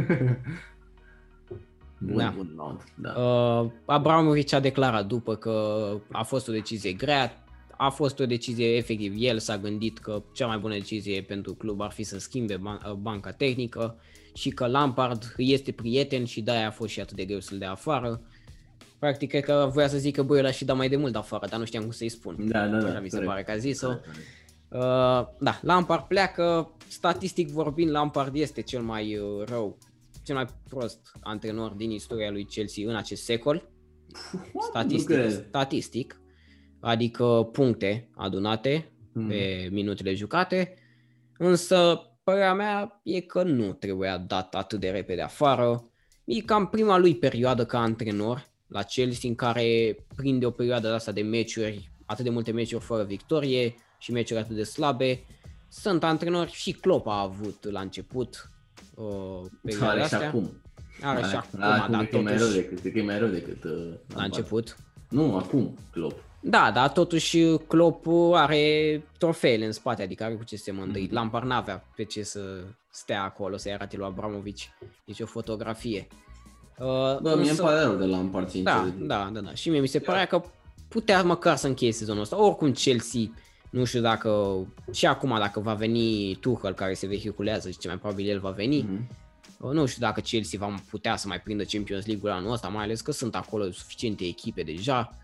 [1.98, 2.32] bun, da.
[2.36, 3.20] bun Mount, da.
[3.20, 7.44] Uh, Abramovic a declarat după că a fost o decizie grea,
[7.76, 9.14] a fost o decizie efectiv.
[9.16, 12.86] El s-a gândit că cea mai bună decizie pentru club ar fi să schimbe ban-
[12.86, 13.96] uh, banca tehnică
[14.34, 17.70] și că Lampard este prieten și de-aia a fost și atât de greu să-l dea
[17.70, 18.20] afară.
[18.98, 21.46] Practic, cred că voia să zic că băi, ăla și da mai de mult afară,
[21.46, 22.48] dar nu știam cum să-i spun.
[22.48, 22.88] Da, da, da.
[22.88, 23.88] Așa mi se pare că a zis-o.
[23.88, 29.78] Uh, da, Lampard pleacă, statistic vorbind, Lampard este cel mai uh, rău,
[30.22, 33.70] cel mai prost antrenor din istoria lui Chelsea în acest secol.
[34.70, 36.20] Statistic, statistic,
[36.80, 39.26] adică puncte adunate hmm.
[39.26, 40.74] pe minutele jucate,
[41.38, 45.84] însă părerea mea e că nu trebuia dat atât de repede afară.
[46.24, 50.94] E cam prima lui perioadă ca antrenor, la Chelsea în care prinde o perioadă de
[50.94, 55.24] asta de meciuri, atât de multe meciuri fără victorie și meciuri atât de slabe.
[55.68, 58.50] Sunt antrenori și Klopp a avut la început
[58.94, 60.18] uh, perioada Are astea.
[60.18, 60.50] și acum.
[61.02, 61.58] Are și acum,
[61.90, 62.16] dar totuși...
[62.16, 64.76] E mai rău decât, e mai rău decât uh, la început.
[65.08, 66.24] Nu, acum Klopp.
[66.44, 71.06] Da, dar totuși Klopp are trofeele în spate, adică are cu ce să se mândri.
[71.06, 71.12] Mm-hmm.
[71.12, 72.40] Lampard n-avea pe ce să
[72.90, 74.58] stea acolo, să-i arate lui Abramovic
[75.04, 76.06] nici o fotografie.
[76.78, 78.74] Uh, Bă, mie îmi pare rău de la împart, sincer.
[78.74, 79.54] Da, da, da, da.
[79.54, 80.42] Și mie mi se părea că
[80.88, 82.42] putea măcar să încheie sezonul ăsta.
[82.42, 83.20] Oricum Chelsea,
[83.70, 84.56] nu știu dacă,
[84.92, 88.50] și acum dacă va veni Tuchel care se vehiculează și ce mai probabil el va
[88.50, 89.72] veni, mm-hmm.
[89.72, 93.00] nu știu dacă Chelsea va putea să mai prindă Champions League-ul anul ăsta, mai ales
[93.00, 95.18] că sunt acolo suficiente echipe deja.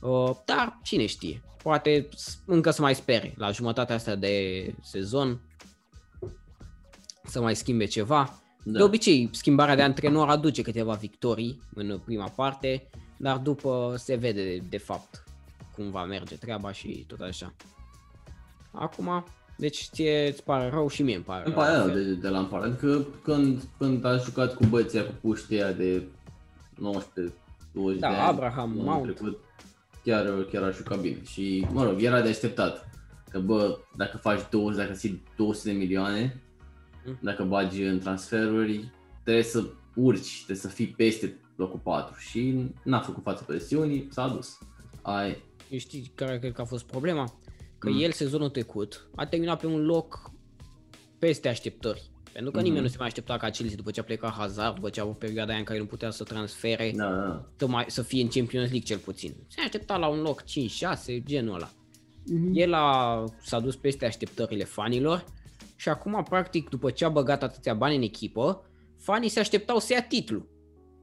[0.00, 2.08] Uh, dar cine știe, poate
[2.46, 5.40] încă să mai spere la jumătatea asta de sezon
[7.24, 8.40] să mai schimbe ceva.
[8.64, 8.78] Da.
[8.78, 14.56] De obicei, schimbarea de antrenor aduce câteva victorii în prima parte, dar după se vede
[14.56, 15.24] de fapt
[15.74, 17.54] cum va merge treaba și tot așa.
[18.70, 19.24] Acum,
[19.56, 21.52] deci ție îți pare rău și mie îmi pare rău.
[21.52, 22.66] Îmi pare rău de, de la împare.
[22.66, 26.02] Adică când, când a jucat cu băția cu puștia de
[26.74, 27.34] 19
[27.72, 29.02] 20 da, de Abraham Mount.
[29.02, 29.38] Trecut,
[30.10, 31.22] chiar, chiar a jucat bine.
[31.24, 32.90] Și, mă rog, era de așteptat.
[33.30, 36.42] Că, bă, dacă faci 20, dacă ții 200 de milioane,
[37.08, 37.18] Mhm.
[37.20, 38.90] Dacă bagi în transferuri,
[39.22, 39.64] trebuie să
[39.94, 44.58] urci, trebuie să fii peste locul 4 și n-a făcut față presiunii, s-a dus.
[45.02, 45.42] Ai.
[45.76, 47.34] Știi care cred că a fost problema?
[47.78, 48.00] Că mm.
[48.00, 50.30] el sezonul trecut a terminat pe un loc
[51.18, 52.10] peste așteptări.
[52.38, 52.68] Pentru că mm-hmm.
[52.68, 55.02] nimeni nu se mai aștepta ca Chelsea după ce a plecat Hazard, după ce a
[55.02, 57.48] avut perioada aia în care nu putea să transfere, da, da.
[57.56, 59.34] Să, mai, să fie în Champions League cel puțin.
[59.46, 60.46] Se aștepta la un loc 5-6,
[61.24, 61.70] genul ăla.
[61.70, 62.50] Mm-hmm.
[62.52, 65.24] El a, s-a dus peste așteptările fanilor
[65.76, 69.92] și acum, practic, după ce a băgat atâția bani în echipă, fanii se așteptau să
[69.92, 70.46] ia titlu.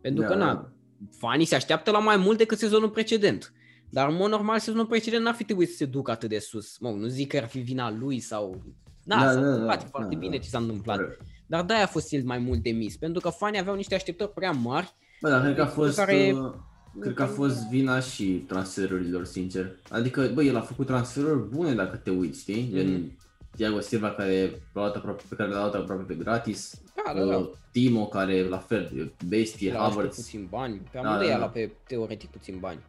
[0.02, 0.28] Pentru da.
[0.28, 0.72] că, na,
[1.18, 3.54] fanii se așteaptă la mai mult decât sezonul precedent.
[3.90, 6.78] Dar în mod normal sezonul precedent n-ar fi trebuit să se ducă atât de sus.
[6.78, 8.64] Mă, nu zic că ar fi vina lui sau...
[9.06, 10.42] Da, Da, s-a da, întâmplat da, foarte da, bine da.
[10.44, 10.98] ce s-a întâmplat.
[10.98, 11.22] Corect.
[11.48, 14.32] Dar de-aia a fost el mai mult de mis, pentru că fanii aveau niște așteptări
[14.32, 14.94] prea mari.
[15.22, 16.54] Bă, dar cred că a fost, Care- uh,
[17.00, 19.76] cred că a fost vina și transferurilor, sincer.
[19.90, 22.70] Adică, bă, el a făcut transferuri bune dacă te uiți, știi?
[22.74, 23.18] Gen Mhm.
[23.56, 26.82] Thiago Silva care l-a luat aproape, pe care l-a luat aproape pe gratis.
[27.06, 27.38] Da, da, da.
[27.38, 30.16] Uh, Timo care la fel, e bestie, La ajută Havertz.
[30.16, 31.40] puțin bani, pe Da, amândoi da, a da.
[31.40, 32.80] luat pe teoretic puțin bani.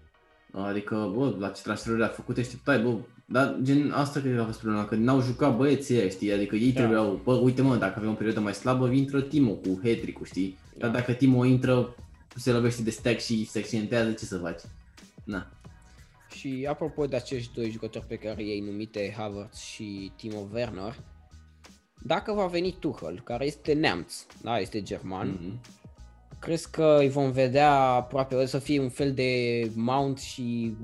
[0.52, 2.94] Adică, bă, la ce transferuri a făcut, te așteptai, bă,
[3.28, 6.56] dar gen asta cred că a fost problema, că n-au jucat băieții ăia, știi, adică
[6.56, 6.78] ei Da.
[6.80, 10.58] trebuiau, bă, uite mă, dacă avem o perioadă mai slabă, intră Timo cu hat știi,
[10.76, 10.98] dar Da.
[10.98, 11.94] dacă Timo intră,
[12.36, 14.60] se lovește de stack și se accidentează, ce să faci?
[15.24, 15.46] Na.
[16.34, 20.96] Și apropo de acești doi jucători pe care i-ai numite Havertz și Timo Werner,
[22.02, 25.60] dacă va veni Tuchel, care este neamț, da, este german, Mhm.
[26.38, 29.30] Crezi că îi vom vedea aproape, o să fie un fel de
[29.74, 30.74] Mount și,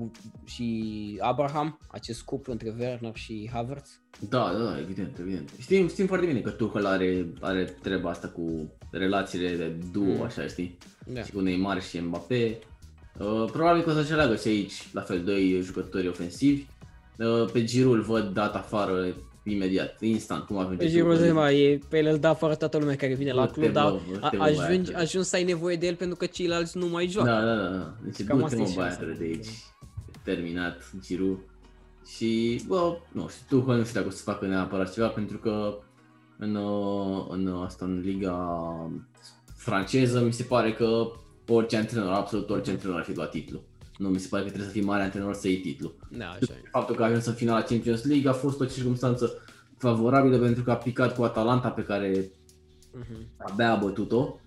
[0.45, 3.99] și Abraham, acest cuplu între Werner și Havertz?
[4.29, 5.49] Da, da, da, evident, evident.
[5.59, 10.21] Știm, știm foarte bine că Tuchel are, are treaba asta cu relațiile de duo, Mm.
[10.21, 10.77] așa, știi?
[11.05, 11.23] Da.
[11.23, 12.57] și cu Neymar și Mbappé.
[13.19, 16.65] Uh, probabil că o să-și aleagă și aici, la fel, doi jucători ofensivi.
[17.17, 20.79] Uh, pe Giroud îl văd dat afară imediat, instant, cum a venit.
[20.79, 23.59] Pe Giroud Zema, e, pe el îl dă afară toată lumea care vine la Du-te,
[23.59, 24.97] club, dar bă, a- du-te, bă, ajungi, băiatule.
[24.97, 27.29] ajungi să ai nevoie de el pentru că ceilalți nu mai joacă.
[27.29, 27.93] Da, da, da, da.
[28.03, 28.79] Deci Cam du-te asta e mă șansa.
[28.81, 29.47] băiatule de aici.
[30.23, 31.37] Terminat Giroud.
[32.15, 35.77] Și, bă, nu știu, Tuchel nu știu dacă o să facă neapărat ceva, pentru că
[36.37, 38.59] în, uh, în asta, în liga
[39.55, 41.05] franceză, mi se pare că
[41.47, 43.61] orice antrenor, absolut orice antrenor ar fi luat titlu.
[44.03, 45.91] Nu mi se pare că trebuie să fii mare antrenor să iei titlu.
[46.17, 46.67] Da, așa e.
[46.71, 49.41] Faptul că a ajuns în finala Champions League a fost o circunstanță
[49.77, 52.31] favorabilă pentru că a picat cu Atalanta pe care
[52.95, 53.27] Mhm.
[53.37, 54.39] abia a bătut-o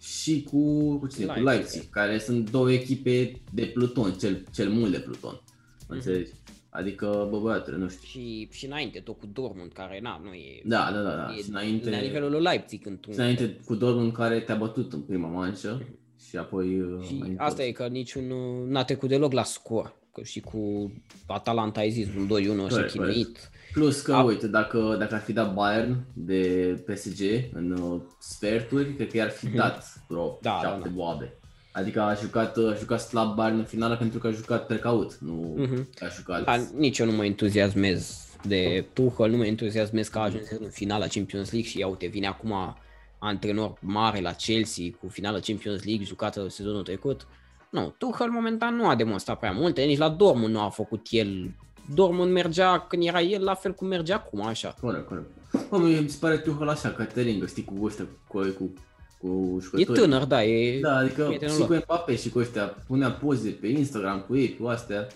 [0.00, 1.24] și cu, cu cine?
[1.24, 1.42] Leipzig.
[1.44, 5.40] Cu Leipzig, care sunt două echipe de pluton, cel, cel mult de pluton.
[5.80, 5.92] Mhm.
[5.92, 6.30] Înțelegi?
[6.70, 8.08] Adică, bă, băiatule, nu știu.
[8.08, 11.34] Și, și înainte, tot cu Dortmund, care na, nu e, Da, da, da, da.
[11.38, 14.92] e Și înainte, la nivelul lui Leipzig într-un și înainte cu Dortmund care te-a bătut
[14.92, 15.82] în prima manșă
[16.28, 17.68] și apoi uh, Și mai asta întors.
[17.68, 18.24] e că niciun
[18.68, 19.94] n-a trecut deloc la scor.
[20.14, 20.92] Că și cu
[21.26, 23.50] Atalanta ai zis, un 2-1 și Corect, chinuit.
[23.72, 26.42] Plus că, A- uite, dacă, dacă ar fi dat Bayern de
[26.86, 27.20] PSG
[27.52, 30.94] în uh, sferturi, cred că i-ar fi dat vreo Da, da, șapte da.
[30.94, 31.32] boabe.
[31.72, 35.54] Adică a jucat, a jucat slab Bayern în finală pentru că a jucat precaut, nu
[35.58, 35.88] Mhm.
[36.00, 36.44] a jucat...
[36.44, 40.68] Dar nici eu nu mă entuziasmez de Tuchel, nu mă entuziasmez că a ajuns în
[40.70, 42.52] finala Champions League și ia uite, vine acum
[43.24, 47.26] antrenor mare la Chelsea cu finala Champions League jucată sezonul trecut.
[47.70, 51.50] Nu, Tuchel momentan nu a demonstrat prea multe, nici la Dortmund nu a făcut el.
[51.94, 54.74] Dortmund mergea când era el la fel cum merge acum, așa.
[54.80, 55.26] Corect, corect.
[55.68, 58.72] Bă, mie mi se pare Tuchel așa, Cateringă, știi, cu ăștia, cu, cu,
[59.18, 60.00] cu E jucătorii.
[60.02, 61.68] tânăr, da, e Da, adică prietenul și lor.
[61.68, 65.06] cu Mbappé și cu ăștia, punea poze pe Instagram cu ei, cu astea.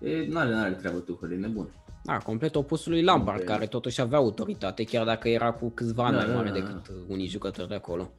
[0.00, 1.68] E, n-are, n-are treabă Tuchel, e nebun.
[2.06, 3.44] Da, complet opusul lui Lampard, Ok.
[3.46, 6.54] care totuși avea autoritate, chiar dacă era cu câțiva ani Da, mai da, mare da,
[6.54, 8.10] decât unii jucători de acolo.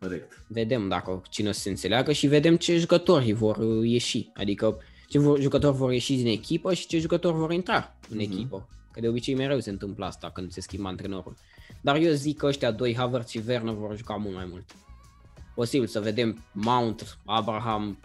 [0.00, 0.44] Corect.
[0.48, 4.30] Vedem dacă cine o să se înțeleagă și vedem ce jucători vor uh, ieși.
[4.34, 4.76] Adică
[5.08, 8.32] ce vor, jucători vor ieși din echipă și ce jucători vor intra în Mhm.
[8.32, 8.68] echipă.
[8.92, 11.34] Că de obicei mereu se întâmplă asta când se schimbă antrenorul.
[11.80, 14.64] Dar eu zic că ăștia doi, Havertz și Werner, vor juca mult mai mult.
[15.54, 17.98] Posibil să vedem Mount, Abraham,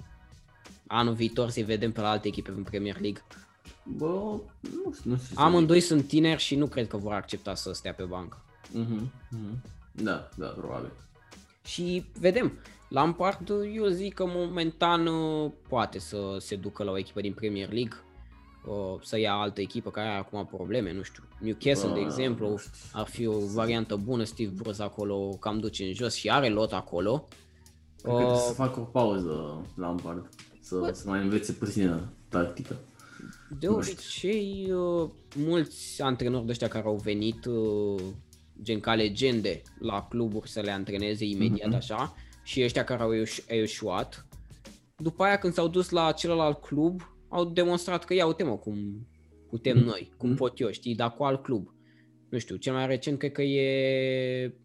[0.87, 3.21] anul viitor să-i vedem pe la alte echipe în Premier League.
[3.95, 5.27] Bă, nu știu, nu știu.
[5.27, 8.43] ce să Amândoi sunt tineri și nu cred că vor accepta să stea pe bancă.
[8.71, 9.61] Mhm, mhm.
[9.91, 10.91] Da, da, probabil.
[11.65, 12.51] Și vedem.
[12.89, 17.71] Lampard, eu zic că momentan uh, poate să se ducă la o echipă din Premier
[17.71, 17.97] League,
[18.65, 21.23] uh, să ia altă echipă care are acum probleme, nu știu.
[21.39, 22.71] Newcastle, de Bă, exemplu, nu știu.
[22.93, 26.71] ar fi o variantă bună, Steve Bruce acolo cam duce în jos și are lot
[26.71, 27.27] acolo.
[28.01, 30.29] Cred că trebuie Uh, să facă o pauză Lampard,
[30.61, 32.75] să, să mai învețe puțină tactică.
[33.59, 38.01] De obicei, uh, mulți antrenori de ăștia care au venit uh,
[38.61, 41.75] gen ca legende la cluburi să le antreneze imediat Mhm.
[41.75, 44.25] așa și ăștia care au eș- eșuat,
[44.97, 49.07] după aia când s-au dus la celălalt club, au demonstrat că ia uite mă cum
[49.49, 49.85] putem Mhm.
[49.85, 50.37] noi, cum Mhm.
[50.37, 51.67] pot eu, știi, dar cu alt club.
[52.29, 54.55] Nu știu, cel mai recent cred că e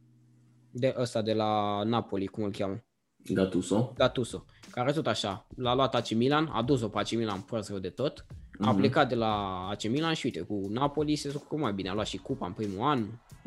[0.71, 2.85] de ăsta de la Napoli, cum îl cheamă?
[3.33, 3.93] Gattuso.
[3.97, 7.79] Gattuso, care tot așa, l-a luat AC Milan, a dus-o pe AC Milan prost rău
[7.79, 8.27] de tot,
[8.63, 8.77] a Mhm.
[8.81, 9.35] plecat de la
[9.71, 12.53] AC Milan și uite, cu Napoli se descurcă mai bine, a luat și cupa în
[12.53, 13.05] primul an.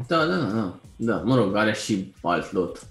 [0.07, 0.79] Da, da, da.
[0.95, 2.87] Da, mă rog, are și alt lot.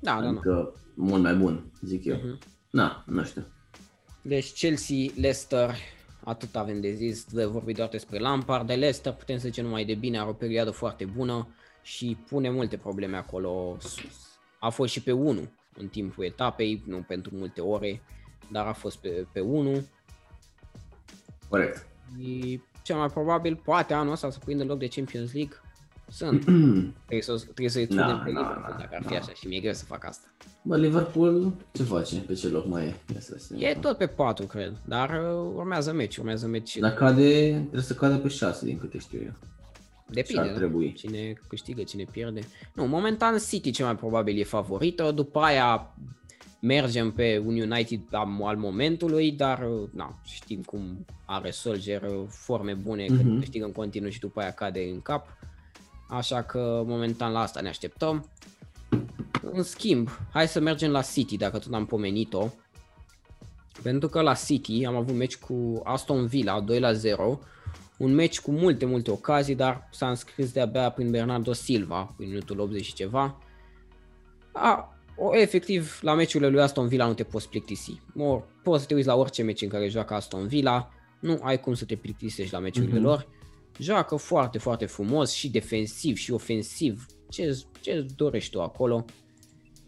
[0.00, 0.28] Da, da, da.
[0.28, 2.16] Adică mult mai bun, zic eu.
[2.16, 2.38] Mhm.
[2.70, 3.44] Da, nu știu.
[4.22, 5.74] Deci Chelsea, Leicester,
[6.24, 9.84] atât avem de zis, de vorbit doar despre Lampard, de Leicester putem să zicem numai
[9.84, 11.48] de bine, are o perioadă foarte bună
[11.82, 14.38] și pune multe probleme acolo sus.
[14.60, 15.40] A fost și pe 1
[15.76, 18.02] în timpul etapei, nu pentru multe ore,
[18.52, 19.86] dar a fost pe, pe 1.
[21.48, 21.86] Corect.
[22.18, 25.56] Și cel mai probabil, poate anul ăsta să prindă loc de Champions League.
[26.08, 26.44] Sunt.
[27.06, 29.18] trebuie, să, trebuie să-i Da, trudem pe da, Liverpool, da, dacă ar fi da.
[29.18, 30.26] așa și mi-e greu să fac asta.
[30.62, 32.16] Bă, Liverpool ce face?
[32.16, 32.94] Pe ce loc mai e?
[33.14, 33.68] Ia să vedem.
[33.68, 36.76] E tot pe 4, cred, dar uh, urmează meci, urmează meci.
[36.78, 39.32] Dar cade, trebuie să cadă pe 6 din câte știu eu.
[40.06, 40.58] Depinde, și ar da?
[40.58, 40.92] trebui.
[40.92, 42.40] cine câștigă, cine pierde.
[42.74, 45.94] Nu, momentan City cel mai probabil e favorită, după aia
[46.64, 52.24] mergem pe un United am- al momentului, dar uh, na, știm cum are Solskjaer uh,
[52.28, 53.38] forme bune când Mhm.
[53.38, 55.26] câștigă în continuu și după aia cade în cap.
[56.08, 58.28] Așa că momentan la asta ne așteptăm.
[59.52, 62.48] În schimb, hai să mergem la City, dacă tot am pomenit-o.
[63.82, 67.38] Pentru că la City am avut meci cu Aston Villa 2 la 0,
[67.98, 72.60] un meci cu multe, multe ocazii, dar s-a înscris de-abia prin Bernardo Silva, în minutul
[72.60, 73.38] 80 și ceva.
[74.52, 78.00] A, o, efectiv, la meciurile lui Aston Villa nu te poți plictisi.
[78.16, 80.88] O, poți să te uiți la orice meci în care joacă Aston Villa,
[81.20, 83.04] nu ai cum să te plictisești la meciurile Mhm.
[83.04, 83.28] lor.
[83.78, 87.06] Joacă foarte, foarte frumos și defensiv și ofensiv.
[87.28, 89.04] Ce, ce dorești tu acolo?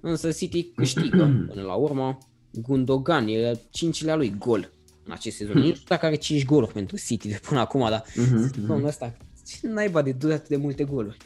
[0.01, 2.19] Însă City câștigă până la urmă.
[2.53, 4.70] Gundogan e cincilea lui gol
[5.05, 5.57] în acest sezon.
[5.59, 9.16] Nu știu dacă are 5 goluri pentru City de până acum, dar Mhm, domnul ăsta,
[9.47, 11.16] ce naiba de dă atât de multe goluri?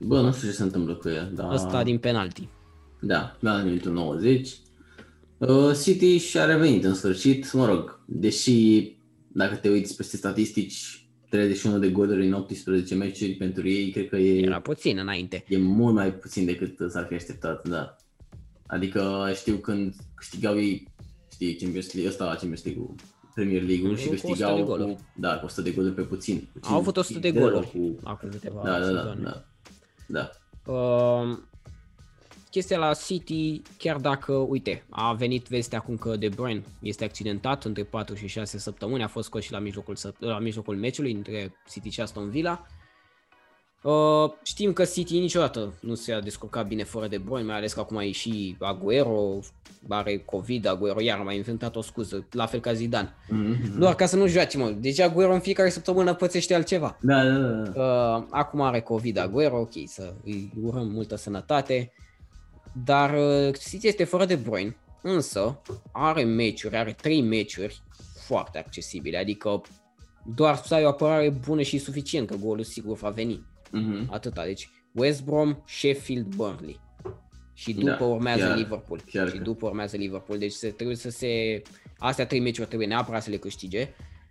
[0.00, 1.52] Bă, nu știu ce se întâmplă cu el, dar...
[1.52, 2.48] Ăsta din penalti.
[3.00, 4.56] Da, la minutul 90.
[5.38, 8.86] Uh, City și-a revenit în sfârșit, mă rog, deși
[9.32, 14.16] dacă te uiți peste statistici, 31 de goluri în 18 meciuri pentru ei, cred că
[14.16, 15.44] e, Era puțin înainte.
[15.48, 17.96] e mult mai puțin decât s-ar fi așteptat, da.
[18.66, 20.88] Adică știu când câștigau ei,
[21.32, 22.94] știi, Champions League, ăsta Champions League-ul,
[23.34, 24.94] Premier League-ul și Cu 100 de câștigau goluri.
[24.94, 26.48] cu, da, cu 100 de goluri pe puțin.
[26.52, 29.20] puțin Au avut 100 de zero goluri Cu, acum câteva da, da, da, sezoane.
[29.22, 29.44] da,
[30.06, 30.30] da.
[30.72, 31.38] Uh,
[32.50, 37.64] chestia la City, chiar dacă, uite, a venit vestea acum că De Bruyne este accidentat
[37.64, 41.12] între 4 și 6 săptămâni, a fost scos și la mijlocul, săp- la mijlocul meciului
[41.12, 42.66] între City și Aston Villa.
[43.82, 47.80] Uh, știm că City niciodată nu se-a descurcat bine fără De Bruyne, mai ales că
[47.80, 49.38] acum e și Aguero,
[49.88, 53.14] are COVID, Aguero iar a mai inventat o scuză, la fel ca Zidane.
[53.28, 53.78] Mhm.
[53.78, 54.70] Doar ca să nu joace, mă.
[54.70, 56.98] Deci Aguero în fiecare săptămână pățește altceva.
[57.00, 58.16] Da, da, da, da.
[58.16, 61.92] Uh, acum are COVID Aguero, ok, să îi urăm multă sănătate,
[62.84, 65.60] dar uh, City este fără de Bruyne, însă
[65.92, 67.82] are meciuri, are trei meciuri
[68.26, 69.60] foarte accesibile, adică
[70.34, 74.08] doar să ai o apărare bună și suficient, că golul sigur va veni, Mhm.
[74.12, 76.80] atâta, deci West Brom, Sheffield, Burnley.
[77.54, 79.00] Și după Da, urmează chiar- Liverpool.
[79.10, 80.38] chiar și că- după urmează Liverpool.
[80.38, 81.62] Deci se, trebuie să se...
[81.98, 83.88] Astea trei meciuri trebuie neapărat să le câștige.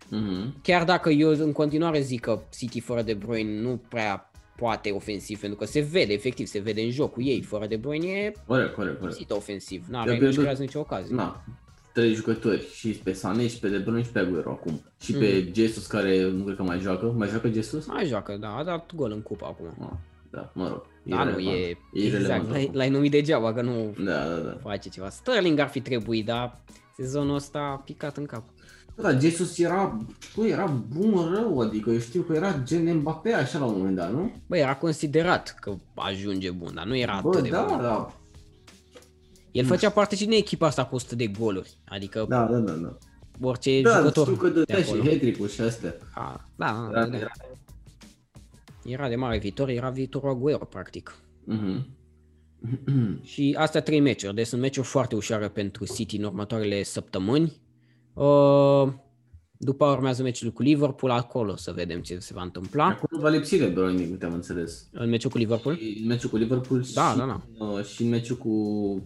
[0.09, 0.61] Mhm.
[0.61, 5.39] Chiar dacă eu în continuare zic că City fără De Bruyne nu prea poate ofensiv,
[5.39, 7.41] pentru că se vede, efectiv, se vede în jocul ei.
[7.41, 9.01] Fără De Bruyne e Corect, corect, corect.
[9.17, 11.15] lipsit ofensiv, Eu n-are, nu pierdut- creează nicio ocazie.
[11.15, 11.43] Na,
[11.93, 14.81] trei jucători și pe Sané și pe De Bruyne și pe Aguero acum.
[15.01, 17.05] Și pe Jesus care nu cred că mai joacă.
[17.17, 17.85] Mai joacă Jesus?
[17.85, 19.65] Mai joacă, da, a dat gol în cupa acum.
[19.81, 19.97] Ah,
[20.31, 20.85] da, mă rog.
[21.03, 21.55] Da, nu, irelevant.
[21.57, 22.75] e, E exact, irelevant l-ai, acum.
[22.75, 24.57] l-ai numit degeaba, că nu Da, da, da.
[24.61, 25.09] face ceva.
[25.09, 26.59] Sterling ar fi trebuit, dar
[26.97, 28.43] sezonul ăsta a picat în cap.
[29.01, 29.97] Da, Jesus era,
[30.35, 33.95] bă, era bun rău, adică eu știu că era gen Mbappé așa la un moment
[33.95, 34.31] dat, nu?
[34.47, 37.77] Bă, era considerat că ajunge bun, dar nu era Bă, atât de da, bun.
[37.81, 38.13] da,
[39.51, 42.71] El făcea parte și din echipa asta cu 100 de goluri, adică da, da, da,
[42.71, 42.97] da.
[43.41, 45.03] orice Da, jucător știu că de dădea și acolo.
[45.03, 45.95] hat și astea.
[46.13, 47.31] A, da, Era, da, era...
[48.85, 51.15] era de mare viitor, era viitorul Aguero, practic.
[51.43, 51.95] Mhm.
[53.23, 57.65] Și astea trei meciuri, deci sunt meciuri foarte ușoare pentru City în următoarele săptămâni.
[58.23, 58.87] Uh,
[59.59, 62.85] după urmează meciul cu Liverpool, acolo să vedem ce se va întâmpla.
[62.85, 64.87] Acum va lipsi de Bruyne, din câte am înțeles.
[64.91, 65.75] În meciul cu Liverpool?
[65.77, 67.65] Și în meciul cu Liverpool Da, și, da, da.
[67.65, 68.47] uh, și în meciul cu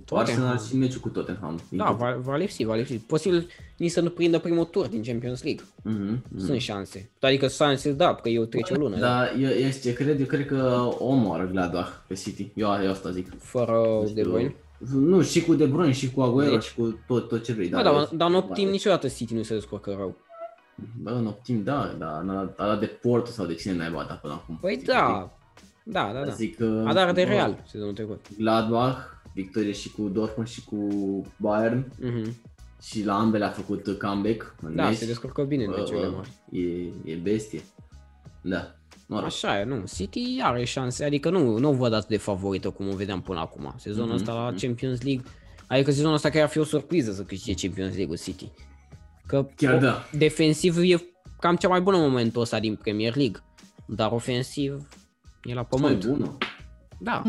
[0.06, 0.44] Tottenham.
[0.46, 1.60] Arsenal și în meciul cu Tottenham.
[1.70, 2.94] din Da, câte- va, va lipsi, va lipsi.
[2.94, 3.48] Posibil
[3.78, 5.64] nici să nu prindă primul tur din Champions League.
[5.84, 6.46] Mhm, mhm.
[6.46, 7.10] Sunt șanse.
[7.20, 8.98] Adică șanse, da, că eu trece o lună.
[9.00, 9.08] Da.
[9.08, 12.52] Da, eu, eu, ce cred, eu cred că omoară Gladbach pe City.
[12.56, 13.28] Eu, eu asta zic.
[13.40, 14.30] Fără Nu De știu.
[14.32, 14.56] Bruyne.
[14.94, 17.70] Nu, și cu De Bruyne, și cu Aguero, Deci- și cu tot, tot ce vrei.
[17.70, 20.16] Da, dar, eu- dar în optim da, niciodată City nu se descurcă rău.
[21.02, 24.22] Bă, în optim, da, da, n-a a dat de Porto sau de cine n-ai dat
[24.22, 24.58] până acum.
[24.62, 25.32] Păi Zic, da,
[25.84, 26.32] da, da, da.
[26.32, 26.84] Zic că...
[26.88, 28.26] A dat de bă, Real sezonul trecut.
[28.38, 28.98] Gladbach,
[29.34, 30.88] victorie și cu Dortmund și cu
[31.38, 32.36] Bayern Mhm.
[32.82, 34.98] și la ambele a făcut comeback în Da, meci.
[34.98, 36.30] se descurcă bine în Bă, meciurile bă, mari.
[37.06, 37.62] E, e bestie.
[38.42, 38.76] Da.
[39.12, 39.26] Mă rog.
[39.26, 39.84] Așa e, nu.
[39.96, 43.40] City are șanse, adică nu, nu o văd atât de favorită cum o vedeam până
[43.40, 43.74] acum.
[43.78, 45.24] Sezonul Mhm, ăsta la Champions League,
[45.68, 48.52] adică sezonul ăsta chiar ar fi o surpriză să câștige Champions League-ul City.
[49.28, 50.04] Că Chiar o- da.
[50.18, 51.04] defensiv e
[51.40, 53.40] cam cea mai bună în momentul ăsta din Premier League,
[53.86, 54.88] dar ofensiv
[55.44, 56.06] e la Mai pământ.
[56.06, 56.38] bună.
[57.00, 57.24] Da,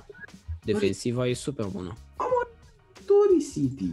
[0.65, 1.97] defensiva e super bună.
[3.07, 3.93] Tori City.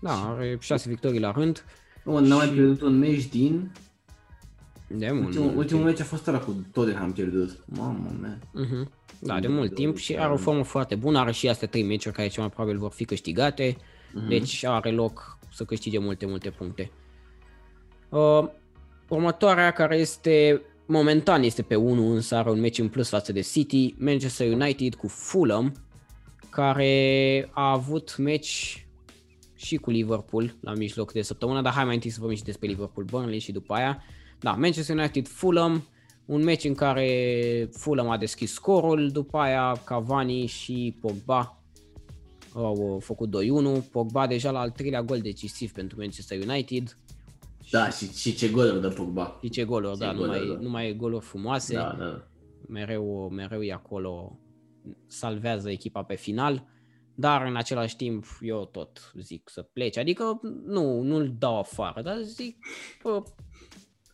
[0.00, 1.64] Da, are șase victorii la rând.
[2.04, 3.72] Mă, n-a mai Și- pierdut un meci din
[4.88, 7.58] De mult, Ultimul, mult ultimul meci a fost ăla cu Tottenham pierdut.
[7.66, 8.38] Mamă, man.
[8.52, 8.90] Mhm.
[9.20, 11.32] Da, de De- mult de- timp de- și de- are o formă foarte bună, are
[11.32, 13.76] și astea trei meciuri care cel mai probabil vor fi câștigate,
[14.14, 14.28] Mhm.
[14.28, 16.90] deci are loc să câștige multe, multe puncte.
[18.08, 18.44] Uh,
[19.08, 23.40] următoarea care este momentan este pe 1, însă are un meci în plus față de
[23.40, 25.72] City, Manchester United cu Fulham,
[26.50, 28.86] care a avut meci
[29.54, 32.68] și cu Liverpool la mijloc de săptămână, dar hai mai întâi să vorbim și despre
[32.68, 34.02] Liverpool Burnley și după aia.
[34.40, 35.88] Da, Manchester United Fulham,
[36.24, 41.62] un meci în care Fulham a deschis scorul, după aia Cavani și Pogba
[42.54, 43.36] au uh, făcut
[43.80, 46.98] 2-1, Pogba deja la al treilea gol decisiv pentru Manchester United.
[47.70, 49.38] Da, și, și ce goluri dă Pogba.
[49.42, 50.62] Și ce goluri, Ce da, goluri, numai, da.
[50.62, 51.74] numai goluri frumoase.
[51.74, 52.28] Da, da.
[52.68, 54.38] mereu, mereu e acolo,
[55.06, 56.66] salvează echipa pe final,
[57.14, 62.16] dar în același timp eu tot zic să plece, adică nu, nu-l dau afară, dar
[62.22, 62.56] zic,
[63.02, 63.22] bă,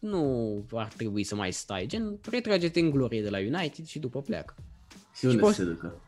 [0.05, 4.21] nu ar trebui să mai stai, gen, retrage-te în glorie de la United și după
[4.23, 4.55] pleacă.
[5.19, 6.01] Și unde poți- se ducă?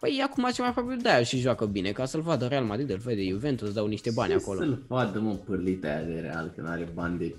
[0.00, 2.96] Păi acum ce mai probabil de-aia și joacă bine, ca să-l vadă Real Madrid, îl
[2.98, 4.58] vede Juventus, dau niște bani Ce acolo.
[4.58, 7.34] Să-l vadă, mă, pârlita aia de Real, că n-are bani de...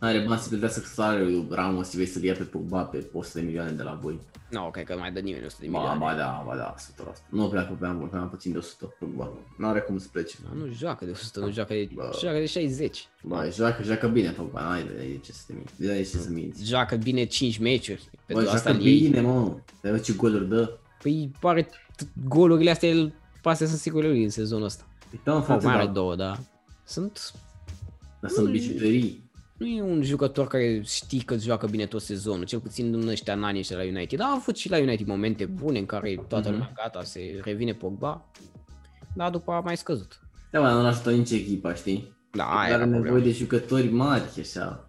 [0.00, 3.44] N-are bani să plătească salariul Ramos și vei să-l ia pe Pogba pe 100 de
[3.44, 4.20] milioane de la voi.
[4.50, 5.98] Nu, no, cred că mai dă nimeni 100 de Ba, milioane.
[5.98, 7.28] ba da, ba da, 100%.
[7.28, 9.30] Nu pleacă pe am, pe am puțin de 100 Pogba.
[9.58, 10.36] N-are cum să plece.
[10.42, 12.16] Da, nu joacă de 100, nu joacă de, Bă.
[12.20, 13.08] joacă de 60.
[13.22, 15.72] Bă, joacă, joacă bine Pogba, n-ai de, de ce să te minți.
[15.80, 16.64] De ce să minți.
[16.64, 18.08] Joacă bine 5 meciuri.
[18.12, 19.00] Bă, Pentru asta joacă îl iei.
[19.00, 19.56] bine, mă.
[19.80, 20.76] Te vezi ce goluri dă.
[21.02, 24.86] Păi pare t- golurile astea, el pase sunt sigure lui în sezonul ăsta.
[25.12, 25.92] Uită, mă, Sau frate, mai are da.
[25.92, 26.38] două, da.
[26.84, 27.32] Sunt,
[28.20, 29.26] Dar sunt bijuterii.
[29.58, 33.32] Nu e un jucător care știi că joacă bine tot sezonul, cel puțin în ăștia
[33.32, 34.18] în anii ăștia la United.
[34.18, 36.56] Da, a avut și la United momente bune în care toată Mhm.
[36.58, 38.24] lumea gata, se revine Pogba,
[39.14, 40.20] dar după a mai scăzut.
[40.50, 42.16] Da, mă, nu ajută nici echipa, știi?
[42.30, 43.26] Da, Dar aia are era nevoie problema.
[43.26, 44.82] de jucători mari, așa.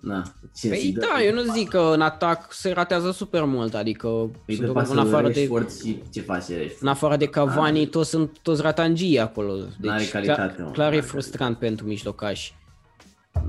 [0.00, 0.22] Na,
[0.56, 1.00] cine Păi să-i dă?
[1.00, 4.08] da, eu nu zic că în atac se ratează super mult, adică
[4.46, 6.78] Îi sunt dă în pasă lui afară de Rashford și ce face Rashford?
[6.82, 9.54] în afară de Cavani, toți sunt toți ratangii acolo.
[9.54, 12.54] Deci N-are calitate, clar, mă, clar e n-are frustrant pentru mijlocași.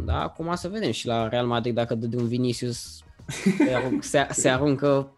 [0.06, 3.04] Da, acum să vedem și la Real Madrid dacă dă de un Vinicius
[3.66, 5.12] se, arunc, se, se aruncă,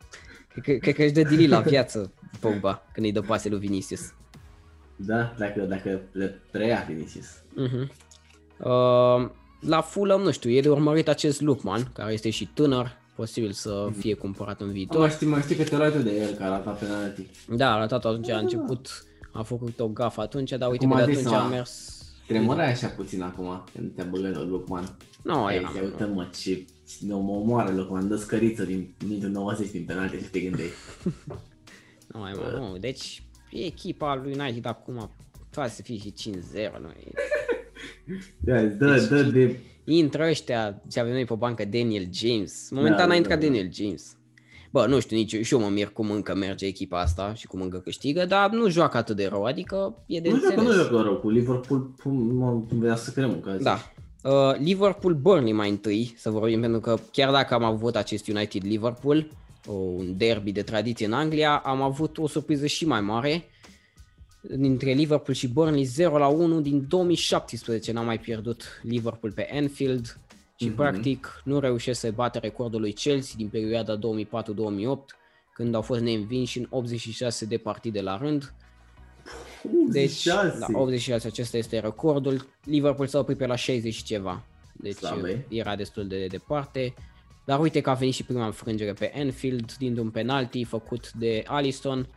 [0.47, 3.59] cred că, cred că își dă dili la viață Pogba când îi dă pase lui
[3.59, 4.13] Vinicius.
[4.95, 7.25] Da, dacă, dacă le preia Vinicius.
[7.35, 7.87] Uh-huh.
[8.59, 9.29] Uh,
[9.59, 13.89] la Fulham, nu știu, e de urmărit acest Lukman, care este și tânăr, posibil să
[13.97, 15.09] fie cumpărat în Mai viitor.
[15.09, 17.27] știi, mai știi că te luai tu de el, că arata penalti.
[17.49, 21.03] Da, a arătat atunci, a început, a făcut o gafă atunci, dar uite Acum că
[21.03, 21.96] a de zis, atunci a mă, mers...
[22.27, 24.97] Tremurai așa puțin acum, când te-a băgat la Lukman.
[25.23, 26.65] Nu, Ai, era, te uită, mă, ce
[26.99, 30.69] ne mă omoară Lukman, dă scăriță din minutul 90 din penalti și te gândeai.
[32.07, 35.11] nu, mai mă, nu, deci e echipa lui United acum,
[35.49, 37.11] poate să fie și 5-0, nu e.
[38.39, 39.59] Da, dă, dă de...
[39.83, 42.69] Intră ăștia, ce avem noi pe bancă, Daniel James.
[42.69, 43.45] Momentan Da, a da, intrat da.
[43.45, 44.16] Daniel James.
[44.71, 47.47] Bă, nu știu, nici eu, și eu mă mir cum încă merge echipa asta și
[47.47, 50.61] cum încă câștigă, dar nu joacă atât de rău, adică e de Nu joacă, nu
[50.61, 50.87] înțeles.
[50.87, 53.91] joacă rău, cu Liverpool, pum, mă venea să crem, că Da.
[54.23, 58.63] Uh, Liverpool Burnley mai întâi să vorbim pentru că chiar dacă am avut acest United
[58.63, 59.27] Liverpool,
[59.67, 63.43] un derby de tradiție în Anglia, am avut o surpriză și mai mare
[64.41, 70.19] dintre Liverpool și Burnley 0 la 1 din 2017 n-a mai pierdut Liverpool pe Anfield
[70.59, 70.75] și Mhm.
[70.75, 75.15] practic nu reușește să bată recordul lui Chelsea din perioada 2004-2008
[75.53, 78.53] când au fost neînvinși în 86 de partide la rând.
[79.89, 80.57] Deci, 86.
[80.59, 82.47] da, 86, acesta este recordul.
[82.63, 84.43] Liverpool s-a oprit pe la 60 și ceva.
[84.73, 85.45] Deci Slab, e.
[85.49, 86.93] era destul de departe.
[87.45, 91.43] Dar uite că a venit și prima înfrângere pe Anfield din un penalty făcut de
[91.47, 92.07] Alisson.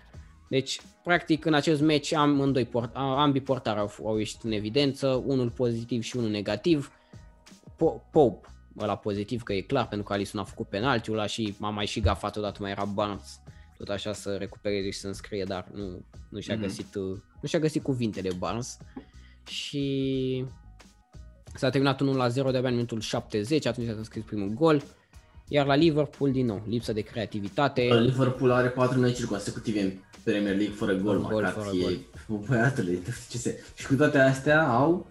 [0.48, 5.22] Deci, practic, în acest meci amândoi port, a- ambii portari au, au ieșit în evidență,
[5.26, 6.92] unul pozitiv și unul negativ.
[7.84, 8.48] Po- Pope,
[8.78, 11.86] ăla pozitiv, că e clar, pentru că Alisson a făcut penaltiul ăla și a mai
[11.86, 13.40] și gafat odată, mai era Barnes
[13.78, 16.62] tot așa să recupereze și să înscrie, dar nu, nu și-a, Mhm.
[16.62, 18.78] găsit, uh, nu și-a găsit cuvintele Barnes.
[19.46, 20.44] Și
[21.54, 24.82] s-a terminat 1 la 0 de-abia în minutul 70, atunci s-a înscris primul gol.
[25.48, 27.82] Iar la Liverpool, din nou, lipsă de creativitate.
[27.82, 29.92] Liverpool are 4 meciuri consecutive în
[30.22, 31.82] Premier League fără gol, Fără gol, măcar fără fie.
[32.28, 32.38] gol.
[32.48, 32.98] Băiatule,
[33.30, 33.60] ce se...
[33.76, 35.06] Și cu toate astea au...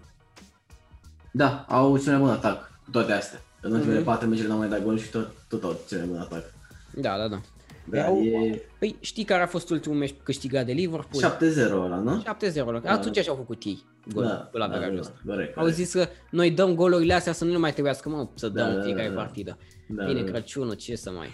[1.32, 3.40] Da, au cel mai bun atac, cu toate astea.
[3.60, 4.06] În ultimele Mhm.
[4.06, 6.52] 4 meciuri n-au mai dat gol și tot, tot au cel mai bun atac.
[6.94, 7.40] Da, da, da.
[7.84, 11.22] Da, Au- e Păi știi care a fost ultimul meci câștigat de Liverpool?
[11.22, 12.20] 7-0 ăla, nu?
[12.20, 12.80] 7-0.
[12.84, 13.82] Atunci așa au făcut ei
[14.12, 15.14] gol, Da, la da, averajul da, ăsta.
[15.26, 15.78] corect, Au corect.
[15.78, 18.70] zis că noi dăm golurile astea să nu ne mai trebuiască mă, să dăm Da,
[18.70, 19.20] în da, fiecare da, da.
[19.20, 19.58] partidă.
[19.88, 20.30] Da, Bine, da, da.
[20.30, 21.28] Crăciunul, ce să mai...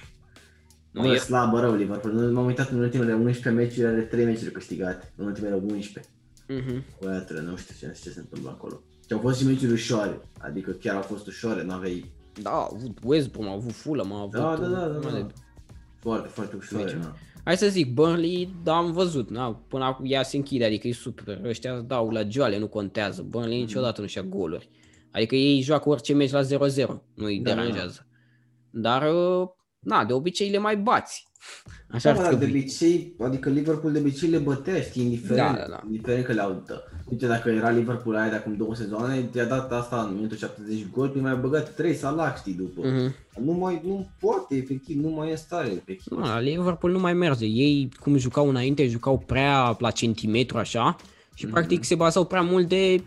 [0.90, 2.14] Nu, Bă, e, slabă rău Liverpool.
[2.14, 5.12] Nu m-am uitat în ultimele 11 meciuri, are 3 meciuri câștigate.
[5.16, 6.12] În ultimele 11.
[6.48, 6.84] Mhm.
[7.00, 8.82] Băiatule, nu știu ce, ce se întâmplă acolo.
[9.06, 10.20] Și au fost și meciuri ușoare.
[10.38, 12.10] Adică chiar au fost ușoare, n-aveai
[12.42, 14.32] Da, a avut West Brom, a avut Fulham, a avut...
[14.32, 15.26] Da, da, da, da, mai da.
[16.00, 16.82] Foarte, foarte ușor.
[16.84, 17.14] Deci, da.
[17.44, 20.92] Hai să zic, Burnley, da, am văzut, na, până acum ea se închide, adică e
[20.92, 21.40] super.
[21.44, 23.22] Ăștia dau la joale, nu contează.
[23.22, 24.68] Burnley niciodată nu-și ia goluri.
[25.10, 26.46] Adică ei joacă orice meci la 0-0,
[27.14, 27.62] nu-i Da, da, da.
[27.62, 28.06] deranjează.
[28.70, 31.26] Dar, uh, na, de obicei le mai bați.
[31.90, 32.60] Așa Da, ar dar de trebui.
[32.60, 35.82] obicei, adică Liverpool de obicei le bătea, știi, indiferent, Da, da, da.
[35.86, 36.82] indiferent că le-au dă.
[37.10, 40.86] Uite, dacă era Liverpool aia de acum două sezoane, i-a dat asta în minutul 70
[40.92, 42.88] gol, păi mai a băgat 3 Salah, știi, după.
[42.88, 43.14] Mhm.
[43.44, 46.14] Nu mai, nu poate, efectiv, nu mai e în stare pe echipă.
[46.14, 47.44] Nu, la Liverpool nu mai merge.
[47.44, 50.96] Ei, cum jucau înainte, jucau prea la centimetru așa
[51.34, 51.54] și Mhm.
[51.54, 53.04] practic se bazau prea mult de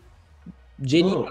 [0.83, 1.17] genial.
[1.17, 1.27] Oh.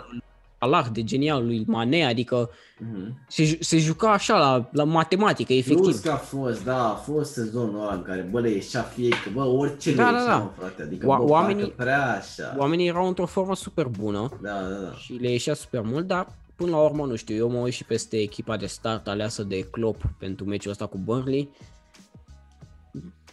[0.59, 3.18] Allah, de genial lui Mane, adică Mhm.
[3.28, 6.01] se, ju- se juca așa la, la matematică, Plus efectiv.
[6.01, 9.30] că a fost, da, a fost sezonul ăla în care, bă, le ieșea fie că,
[9.32, 10.39] bă, orice Da, le da, ieșea, da.
[10.43, 12.55] mă, frate, adică, Oa- bă, oamenii- parcă prea așa.
[12.59, 14.93] Oamenii erau într-o formă super bună Da, da, da.
[14.97, 16.26] și le ieșea super mult, dar
[16.56, 19.60] până la urmă, nu știu, eu mă uit și peste echipa de start aleasă de
[19.70, 21.48] Klopp pentru meciul ăsta cu Burnley.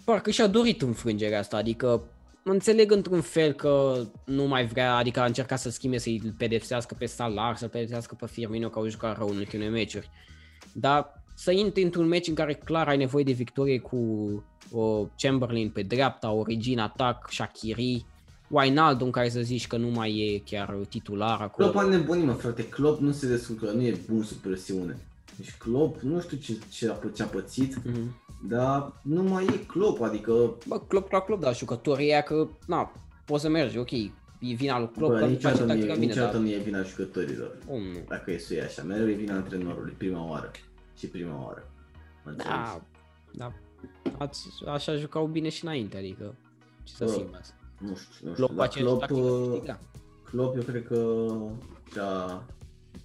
[0.03, 2.01] Parcă și-a dorit înfrângerea asta, adică
[2.51, 7.05] înțeleg într-un fel că nu mai vrea, adică a încercat să schimbe, să-i pedepsească pe
[7.05, 10.09] Salah, să-l pedepsească pe Firmino că au jucat rău în ultimele meciuri.
[10.73, 13.97] Dar să intri într-un meci în care clar ai nevoie de victorie cu
[14.71, 18.05] o Chamberlain pe dreapta, Origin atac, Shakiri,
[18.49, 21.69] Wijnaldum care să zici că nu mai e chiar titular acolo.
[21.69, 24.97] Klopp a nebunit, mă, frate, Klopp nu se descurcă, nu e bun sub presiune.
[25.37, 28.23] Deci Klopp, nu știu ce, ce, a, ce a pățit, Mhm.
[28.47, 32.91] Dar nu mai e Klopp, adică Bă, Klopp la Klopp, dar jucătorii ăia că, na,
[33.25, 34.09] poți să mergi, ok, e
[34.39, 36.51] vina lui Klopp bă, că nu face niciodată, nu tactica e, bine, niciodată dar nu
[36.51, 37.57] e vina jucătorilor.
[37.69, 37.99] om nu.
[38.07, 40.51] Dacă e să e așa, mereu e vina antrenorului, prima oară.
[40.97, 41.71] Și prima oară.
[42.23, 42.57] Mă înțelegi?
[42.57, 42.81] Da,
[43.31, 43.53] da,
[44.17, 46.35] ați, așa jucau bine și înainte, adică,
[46.83, 47.53] ce să Bă, simți.
[47.79, 49.79] Nu știu, nu știu, Klopp dar face Klopp, tactica uh, câștiga.
[50.23, 51.27] Klopp eu cred că
[51.91, 52.43] și-a,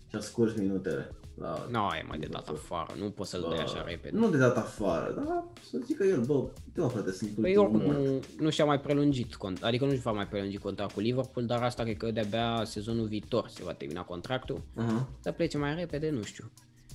[0.08, 1.10] și-a scurs minutele.
[1.40, 1.66] La...
[1.70, 4.16] Nu, e mai de dat afară, nu poți să-l dai așa repede.
[4.18, 7.80] Nu de dat afară, dar să zică el, bă, uite mă frate, sunt Păi ultimul
[7.86, 8.26] oricum mort.
[8.38, 11.46] nu, nu și-a mai prelungit, cont, adică nu și va mai prelungi contractul cu Liverpool,
[11.46, 14.62] dar asta cred că de-abia sezonul viitor se va termina contractul.
[14.76, 15.08] Aha.
[15.20, 16.50] Să plece mai repede, nu știu.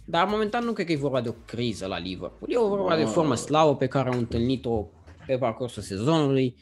[0.05, 2.51] Dar momentan nu cred că e vorba de o criză la Liverpool.
[2.51, 3.11] E vorba de Wow.
[3.11, 4.87] formă slavă pe care au întâlnit-o
[5.27, 6.55] pe parcursul sezonului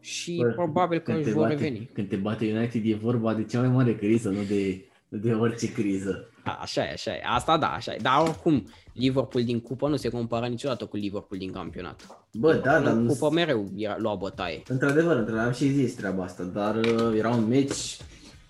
[0.00, 1.90] și Bă, probabil că când își te vor bate, reveni.
[1.92, 5.32] Când te bate United e vorba de cea mai mare criză, nu de, nu de
[5.32, 6.24] orice criză.
[6.50, 7.20] A, așa e, așa e.
[7.26, 7.98] Asta da, așa e.
[8.02, 12.24] Dar oricum, Liverpool din cupă nu se compară niciodată cu Liverpool din campionat.
[12.32, 13.12] Bă, da, dar în nu...
[13.12, 14.62] cupă mereu era, lua bătaie.
[14.68, 17.96] Într-adevăr, într-adevăr, am și zis treaba asta, dar uh, era un meci,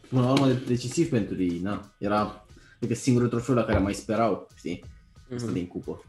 [0.09, 1.90] până la urmă, decisiv pentru ei, na.
[1.98, 2.44] Era,
[2.78, 4.85] cred că singurul trofeu la care mai sperau, știi?
[5.35, 5.55] Asta Mhm.
[5.55, 6.05] din cupă.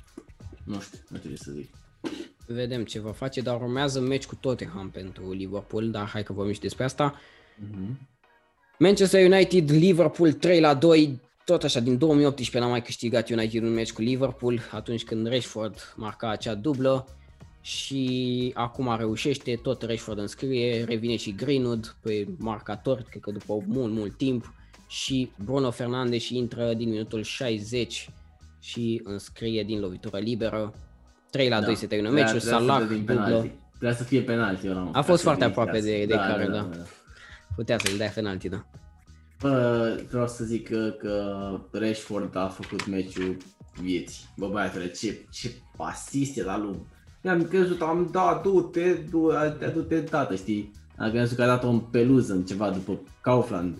[0.63, 1.69] Nu știu, nu știu ce să zic.
[2.47, 6.53] Vedem ce va face, dar urmează meci cu Tottenham pentru Liverpool, dar hai că vorbim
[6.53, 7.13] și despre asta.
[7.71, 8.09] Mhm.
[8.79, 11.19] Manchester United, Liverpool 3 la 2,
[11.51, 15.93] tot așa, din 2018 n-a mai câștigat United un meci cu Liverpool, atunci când Rashford
[15.95, 17.07] marca acea dublă
[17.61, 23.93] și acum reușește, tot Rashford înscrie, revine și Greenwood pe marcator, cred că după mult,
[23.93, 24.53] mult timp
[24.87, 28.09] și Bruno Fernandes intră din minutul 60
[28.59, 30.73] și înscrie din lovitură liberă.
[31.31, 33.51] 3 la 2 se termină Trebuia- meciul, trebuia să Salah dea din dublă, penalti.
[33.69, 34.79] Trebuia să fie penalti ăla, mă.
[34.79, 36.31] A Trebuia fost să foarte fie aproape de- de clasă.
[36.31, 36.69] care, da.
[37.55, 38.65] putea să-l dea penalti, da.
[39.41, 41.25] Bă, vreau să zic că, că
[41.71, 43.37] Rashford a făcut meciul
[43.81, 44.23] vieții.
[44.37, 46.75] Bă, băiatule, ce, ce asist e la lui.
[47.23, 49.31] Mi-am crezut, am dat, du-te, du,
[49.73, 50.71] du-te tată, știi?
[50.97, 53.77] Am crezut că a dat-o în peluză, în ceva, după Kaufland.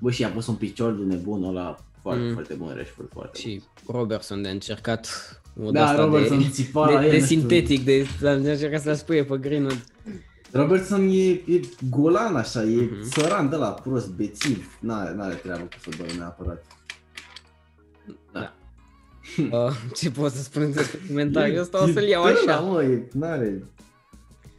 [0.00, 2.32] Bă, și a pus un picior de nebun ăla, foarte, Mm.
[2.32, 3.50] foarte bun Rashford, foarte bun.
[3.52, 5.08] Și Robertson de încercat
[5.62, 7.38] o Da, de-asta Robertson de, țipa de, la el, de nu știu.
[7.38, 9.84] sintetic, de, de încercat să-l spuie pe Greenwood.
[10.52, 11.60] Robertson e, e
[11.90, 13.08] golan așa, e Mhm.
[13.08, 16.66] țăran de la prost, bețiv, n-are, n-are treabă cu fotbalul neapărat.
[18.32, 18.54] Da.
[19.50, 21.82] Uh, ce pot să spun despre comentariul ăsta?
[21.82, 22.60] O să-l iau Da, așa.
[22.60, 23.64] mă, e, n-are,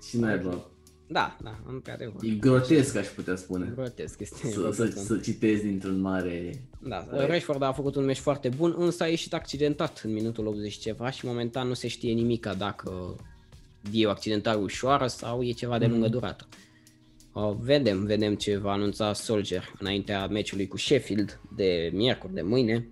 [0.07, 0.65] și naiba.
[1.07, 2.15] Da, da, într-adevăr.
[2.21, 3.71] E grotesc, aș putea spune.
[3.75, 4.47] Grotesc este.
[4.51, 6.61] Să, să, să citezi dintr-un mare...
[6.79, 7.29] Da, Corect.
[7.29, 11.09] Rashford a făcut un meci foarte bun, însă a ieșit accidentat în minutul 80 ceva
[11.09, 13.15] și momentan nu se știe nimica dacă
[13.91, 16.47] e o accidentare ușoară sau e ceva de lungă durată.
[17.33, 22.87] Uh, vedem, vedem ce va anunța Soldier înaintea meciului cu Sheffield de miercuri, de mâine.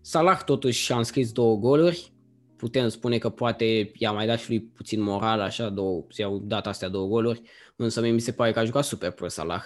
[0.00, 2.12] Salah totuși și-a înscris două goluri.
[2.56, 6.66] Putem spune că poate i-a mai dat și lui puțin moral, așa, două, i-au dat
[6.66, 7.42] astea două goluri,
[7.76, 9.62] însă mie mi se pare că a jucat super pro Salah.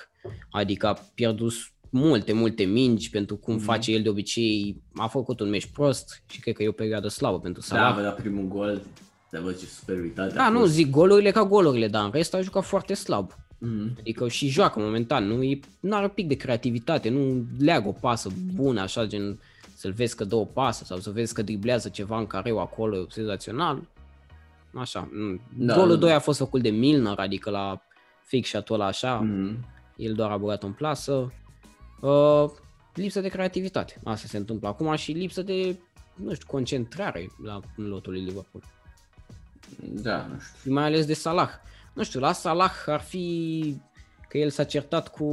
[0.51, 1.53] Adică a pierdut
[1.91, 3.65] multe, multe mingi pentru cum Mhm.
[3.65, 4.83] face el de obicei.
[4.95, 7.97] A făcut un meci prost și cred că e o perioadă slabă pentru Da, Salah.
[7.99, 8.83] a dat primul gol,
[9.35, 10.73] dar văd ce superioritate Da, a nu, fost.
[10.73, 13.33] zic golurile ca golurile, dar în rest a jucat foarte slab.
[13.59, 13.97] Mhm.
[13.99, 18.31] Adică și joacă momentan, nu e, are un pic de creativitate, nu leagă o pasă
[18.55, 19.39] bună, așa, gen
[19.75, 23.07] să-l vezi că dă o pasă sau să vezi că driblează ceva în careu acolo
[23.09, 23.83] senzațional.
[24.75, 25.09] Așa.
[25.57, 26.17] Da, Golul da, 2 da.
[26.17, 27.83] a fost făcut de Milner, adică la
[28.25, 29.27] fix și ăla așa.
[29.27, 29.57] Mm-hmm.
[29.97, 31.33] El doar a băgat în plasă.
[32.01, 32.51] Uh,
[32.95, 34.01] lipsă de creativitate.
[34.05, 35.77] Asta se întâmplă acum și lipsă de,
[36.15, 38.63] nu știu, concentrare la în lotul lui Liverpool.
[39.79, 40.73] Da, nu știu.
[40.73, 41.51] Mai ales de Salah.
[41.93, 43.77] Nu știu, la Salah ar fi
[44.29, 45.25] că el s-a certat cu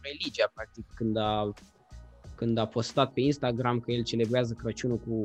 [0.00, 1.52] religia, practic, când a,
[2.34, 5.24] când a postat pe Instagram că el celebrează Crăciunul cu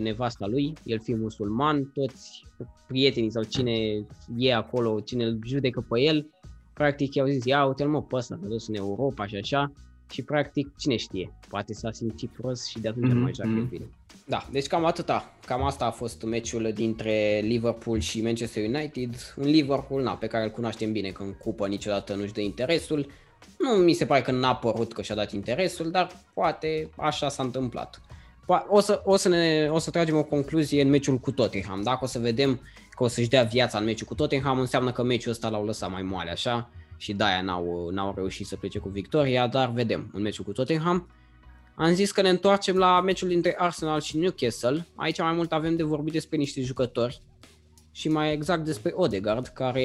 [0.00, 2.44] nevasta lui, el fiind musulman, toți
[2.86, 4.06] prietenii sau cine
[4.36, 6.30] e acolo, cine îl judecă pe el,
[6.74, 9.72] practic i-au zis, ia uite-l mă pe ăsta, a dus în Europa și așa,
[10.10, 13.22] și practic, cine știe, poate s-a simțit prost și de atunci mm-hmm.
[13.22, 13.68] mai joacă mm-hmm.
[13.68, 13.84] bine.
[14.26, 15.34] Da, deci cam atâta.
[15.46, 19.34] Cam asta a fost meciul dintre Liverpool și Manchester United.
[19.36, 23.10] Un Liverpool, na, pe care îl cunoaștem bine, că în cupă niciodată nu-și dă interesul.
[23.58, 27.42] Nu mi se pare că n-a părut că și-a dat interesul, dar poate așa s-a
[27.42, 28.00] întâmplat.
[28.68, 31.82] O să, o, să ne, o să tragem o concluzie în meciul cu Tottenham.
[31.82, 32.60] Dacă o să vedem
[32.90, 35.90] că o să-și dea viața în meciul cu Tottenham, înseamnă că meciul ăsta l-au lăsat
[35.90, 40.22] mai moale, așa și de-aia n-au, n-au reușit să plece cu victoria, dar vedem în
[40.22, 41.08] meciul cu Tottenham.
[41.76, 44.86] Am zis că ne întoarcem la meciul dintre Arsenal și Newcastle.
[44.94, 47.20] Aici mai mult avem de vorbit despre niște jucători
[47.92, 49.84] și mai exact despre Odegaard, care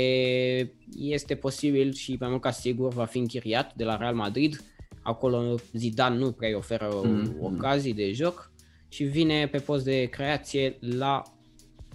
[0.98, 4.64] este posibil și mai mult ca sigur va fi închiriat de la Real Madrid.
[5.02, 7.40] Acolo Zidane nu prea oferă mm-hmm.
[7.42, 8.52] ocazii de joc
[8.88, 11.24] și vine pe post de creație la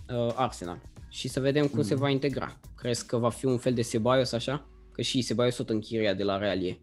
[0.08, 0.80] uh, Arsenal.
[1.08, 1.86] Și să vedem cum mm-hmm.
[1.86, 2.60] se va integra.
[2.76, 4.66] Crezi că va fi un fel de Ceballos așa?
[4.92, 6.78] Că și Ceballos tot închiria de la Realie.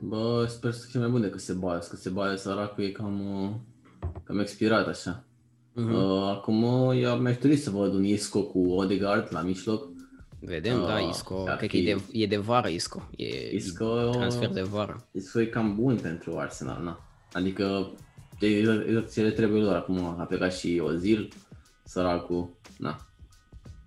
[0.00, 3.50] Bă, sper să fie mai bun decât Ceballos, că Ceballos săracul e cam, uh,
[4.24, 5.24] cam expirat așa.
[5.76, 5.92] Uh-huh.
[5.92, 6.64] Uh, acum
[6.94, 9.88] eu mi-aș dori să văd un Isco cu Odegaard la mijloc.
[10.40, 14.48] Vedem, uh, da, Isco, cred că e de, e de vară Isco, e Isco, transfer
[14.48, 15.08] de vară.
[15.12, 17.00] Isco e cam bun pentru Arsenal, na.
[17.32, 17.92] Adică
[18.40, 21.32] exact ce le trebuie lor acum, a plecat și Ozil,
[21.84, 22.48] săracul,
[22.78, 23.06] na.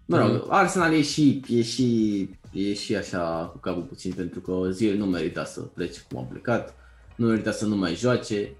[0.05, 0.45] Mă rog, mm.
[0.47, 5.05] Arsenal e și, e și e și așa cu capul puțin pentru că Zil nu
[5.05, 6.75] merita să plece cum a plecat,
[7.15, 8.51] nu merita să nu mai joace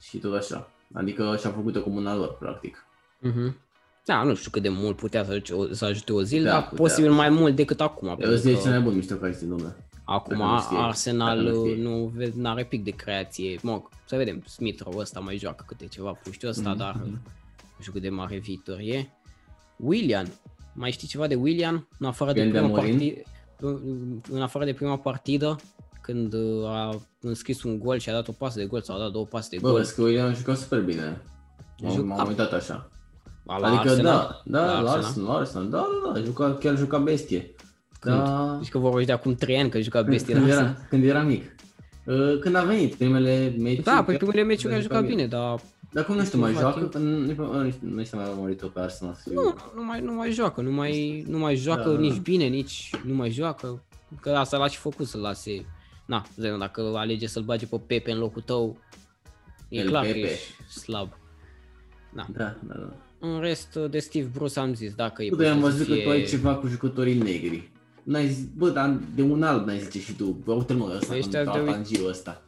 [0.00, 0.70] și tot așa.
[0.92, 2.86] Adică și-a făcut-o comuna lor, practic.
[3.26, 3.54] Mm-hmm.
[4.04, 6.62] Da, nu știu cât de mult putea să, ajute, să ajute o zi, da, dar
[6.62, 6.76] putea.
[6.76, 8.18] posibil mai mult decât acum.
[8.20, 9.76] Ozil e cel mai bun mișto care este în lume.
[10.04, 10.42] Acum
[10.76, 11.38] Arsenal
[11.76, 13.58] nu, nu are pic de creație.
[13.62, 16.78] Mă, să vedem, Smith Rowe ăsta mai joacă câte ceva puștiu ăsta, mm-hmm.
[16.78, 19.10] dar nu știu cât de mare viitor e.
[19.76, 20.26] William,
[20.72, 21.88] mai știi ceva de William?
[21.98, 23.22] În afară de, prima partidă,
[24.30, 25.56] în afară de prima partidă,
[26.00, 28.98] când uh, a înscris un gol și a dat o pasă de gol sau a
[28.98, 29.70] dat două pase de gol.
[29.70, 31.22] Bă, vezi că William a jucat super bine.
[31.82, 32.90] M-am, m-am uitat așa.
[33.44, 34.42] La adică Arsenal?
[34.44, 37.54] da, da, la Arsenal, la Arsenal, da, da, da, juca, chiar juca bestie.
[38.00, 38.16] Când?
[38.16, 38.58] Da.
[38.62, 41.22] Zici că vorbești de acum 3 ani că juca bestie când, când, era, când era
[41.22, 41.54] mic.
[42.06, 43.84] Uh, când a venit primele meciuri.
[43.84, 45.60] Da, păi primele meciuri a jucat bine, bine, dar
[45.92, 46.98] dar cum nu știu, mai joacă?
[46.98, 49.16] Nu, nu este mai urmărit pe Arsenal.
[49.24, 52.20] Nu, nu mai, nu mai joacă, nu mai, nu mai joacă da, nici da.
[52.20, 53.82] bine, nici nu mai joacă.
[54.20, 55.64] Că asta l-a și făcut să lase.
[56.06, 58.78] Na, zero, dacă alege să-l bage pe Pepe în locul tău,
[59.68, 60.20] e El clar Pepe.
[60.20, 61.08] că ești slab.
[62.14, 62.26] Da.
[62.32, 62.92] da, da, da.
[63.18, 65.96] În rest, de Steve Bruce am zis, dacă e Bă, am văzut fie...
[65.96, 67.70] că tu ai ceva cu jucătorii negri.
[68.02, 71.16] N-ai zis, bă, dar de un alb n-ai zice și tu, bă, uite-l mă ăsta,
[71.16, 72.00] Ăștia de...
[72.06, 72.42] ăsta.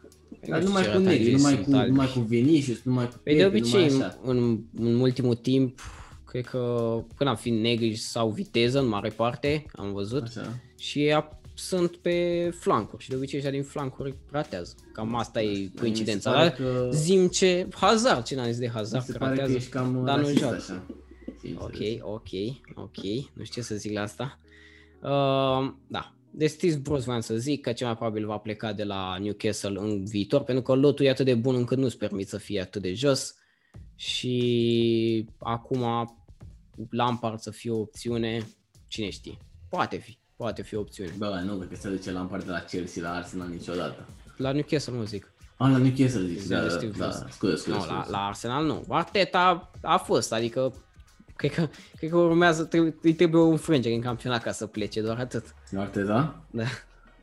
[0.48, 3.90] Dar numai cu negri, numai cu, numai cu Vinicius, numai cu Pepe, De obicei,
[4.22, 5.80] în, în ultimul timp,
[6.26, 10.58] cred că până am fi negri sau viteză în mare parte, am văzut, Așa.
[10.78, 14.74] și a, sunt pe flancuri și de obicei ăștia din flancuri ratează.
[14.92, 16.32] Cam asta e coincidența.
[16.32, 16.88] Dar că...
[16.92, 20.54] zim ce Hazard, ce n-am zis de Hazard, că ratează, că cam dar nu joacă.
[20.56, 20.82] Așa.
[21.54, 22.28] Ok, ok,
[22.74, 24.38] ok, nu știu ce să zic la asta.
[25.00, 28.84] Uh, da, de Steve Bruce vreau să zic că cel mai probabil va pleca de
[28.84, 32.38] la Newcastle în viitor, pentru că lotul e atât de bun încât nu-ți permit să
[32.38, 33.34] fie atât de jos
[33.94, 36.14] și acum
[36.90, 38.46] Lampard să fie o opțiune,
[38.88, 39.38] cine știe,
[39.68, 41.12] poate fi, poate fi o opțiune.
[41.16, 44.08] Bă, nu cred că se duce Lampard de la Chelsea la Arsenal niciodată.
[44.36, 45.32] La Newcastle nu zic.
[45.56, 48.84] Ah, la Newcastle zic, da, da, da, scuze, scuze, no, La, la Arsenal nu.
[48.88, 50.74] Arteta a fost, adică
[51.42, 55.00] Cred că, cred că urmează, trebuie, îi trebuie o înfrângere în campionat ca să plece,
[55.00, 55.54] doar atât.
[55.76, 56.44] Arteta?
[56.50, 56.64] Da.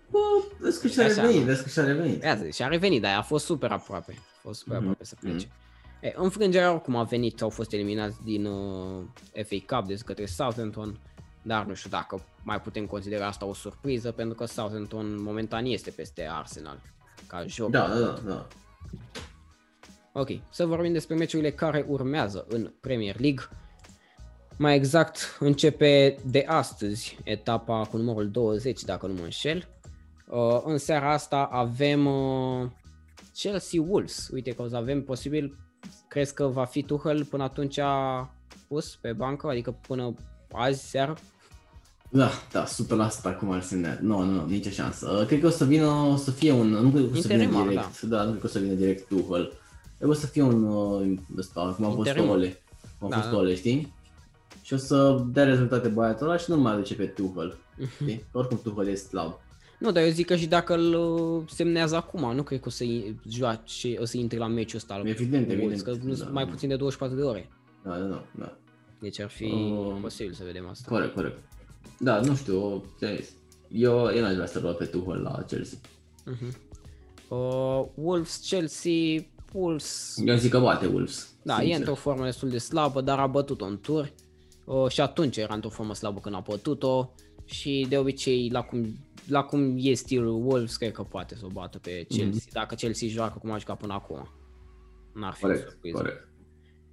[0.10, 0.20] Bă,
[0.60, 2.24] vezi că și-a revenit, vezi că și-a revenit.
[2.24, 4.14] Iată, și-a revenit, dar a fost super aproape.
[4.18, 4.80] A fost super mm-hmm.
[4.80, 5.46] aproape să plece.
[5.46, 6.02] Mm-hmm.
[6.02, 11.00] E, înfrângerea oricum a venit, au fost eliminați din uh, FA Cup de către Southampton,
[11.42, 15.90] dar nu știu dacă mai putem considera asta o surpriză, pentru că Southampton momentan este
[15.90, 16.82] peste Arsenal
[17.28, 17.70] ca joc.
[17.70, 18.20] Da, da, da.
[18.26, 18.48] da.
[20.14, 23.44] Ok, să vorbim despre meciurile care urmează în Premier League.
[24.62, 29.68] Mai exact, începe de astăzi etapa cu numărul 20, dacă nu mă înșel.
[30.28, 32.68] Uh, în seara asta avem uh,
[33.34, 34.30] Chelsea Wolves.
[34.34, 35.58] Uite că o să avem posibil,
[36.08, 38.30] crezi că va fi Tuchel până atunci a
[38.68, 40.14] pus pe bancă, adică până
[40.52, 41.18] azi seară?
[42.10, 42.68] Da, da, 100%
[43.24, 43.98] acum ar semna.
[44.02, 45.18] Nu, nu, nu, nicio șansă.
[45.20, 47.28] Uh, Cred că o să vină, o să fie un, nu cred că o să
[47.28, 48.24] vină Interimar, direct, da.
[48.24, 49.46] nu cred că o să vină direct Tuchel.
[49.98, 52.36] Cred că o să fie un, uh, ăsta, cum a fost Interimar.
[52.36, 52.62] Ole.
[53.00, 53.38] Cum a Da, fost da.
[53.38, 53.94] Ole, știi?
[54.70, 57.58] Și o să dea rezultate băiatul ăla și nu mai aduce pe Tuchel.
[58.02, 58.24] Știi?
[58.32, 59.40] Oricum Tuchel e slab.
[59.80, 62.72] Nu, dar eu zic că și dacă îl uh, semnează acum, nu cred că o
[62.72, 62.84] să
[63.30, 64.94] joace, o să intre la meciul ăsta.
[64.94, 66.34] al Evident, Wolves, evident, Că nu sunt da.
[66.34, 67.50] mai puțin de 24 de ore.
[67.84, 68.58] Da, da, da, da.
[69.00, 70.90] Deci ar fi Um, posibil să vedem asta.
[70.92, 71.38] Corect, corect.
[72.00, 73.30] Da, nu știu, ce zis.
[73.72, 75.78] Eu, eu n-aș vrea să luat pe Tuchel la Chelsea.
[76.32, 76.56] Uh-huh.
[77.28, 81.30] Uh, Wolves, Chelsea, Wolves, Eu zic că bate Wolves.
[81.44, 81.74] da, sincer.
[81.74, 84.12] e într-o formă destul de slabă, dar a bătut-o în tur.
[84.70, 87.12] Uh, și atunci era într-o formă slabă când a bătut-o
[87.46, 88.96] și de obicei la cum,
[89.28, 93.08] la cum e stilul Wolves, cred că poate să o bată pe Chelsea, dacă Chelsea
[93.08, 94.30] joacă cum a jucat până acum.
[95.14, 95.98] N-ar fi o Corect, surpriză.
[95.98, 96.28] corect.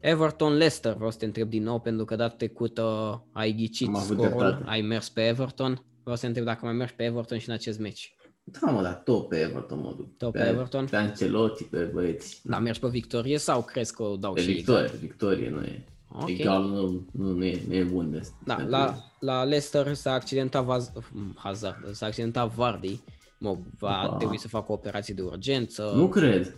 [0.01, 2.85] Everton-Leicester, vreau să te întreb din nou, pentru că data trecută
[3.33, 4.63] ai ghicit Am avut scorul, dreptate.
[4.67, 5.85] ai ai mers pe Everton.
[6.03, 8.15] Vreau să te întreb dacă mai mergi pe Everton și în acest meci.
[8.45, 10.17] Da, mă, dar tot pe Everton mă duc.
[10.17, 10.87] Tot pe Everton?
[10.87, 12.41] Pe Ancelotti, pe băieți.
[12.45, 15.85] Da, mergi pe victorie sau crezi că o dau Pe și victorie, victorie, nu e.
[16.09, 16.29] Ok.
[16.29, 20.13] Egal nu, nu, nu, e, nu e bun de Da, pentru- la, la Leicester s-a
[20.13, 20.93] accidentat Vaz,
[21.37, 23.01] Hazard, s-a accidentat Vardy.
[23.39, 24.17] Mă, va Opa.
[24.17, 25.93] trebui să facă o operație de urgență.
[25.95, 26.57] Nu cred.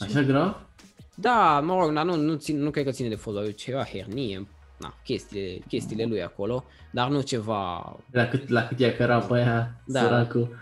[0.00, 0.66] Așa grav?
[1.14, 4.48] Da, mă rog, dar nu, nu, țin, nu cred că ține de fotbal, ceva hernie,
[4.78, 7.96] na, chestiile, chestiile lui acolo, dar nu ceva...
[8.10, 10.00] La cât, la cât i-a cărat pe aia, Da.
[10.00, 10.56] săracul,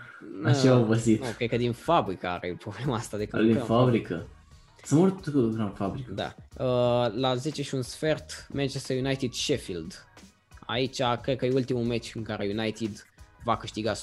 [0.45, 1.21] așa a obosit.
[1.23, 3.73] Nu, cred că din fabrică are problema asta de că Al nu din cred că-
[3.73, 4.27] fabrică.
[4.83, 6.11] Să mor tot în fabrică.
[6.11, 6.35] Da.
[6.49, 10.07] Uh, la 10 și un sfert, Manchester United Sheffield.
[10.65, 13.05] Aici cred că e ultimul meci în care United
[13.43, 13.97] va câștiga 100%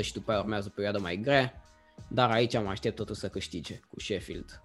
[0.00, 1.62] și după aia urmează o perioadă mai grea.
[2.08, 4.62] Dar aici mă aștept totuși să câștige cu Sheffield.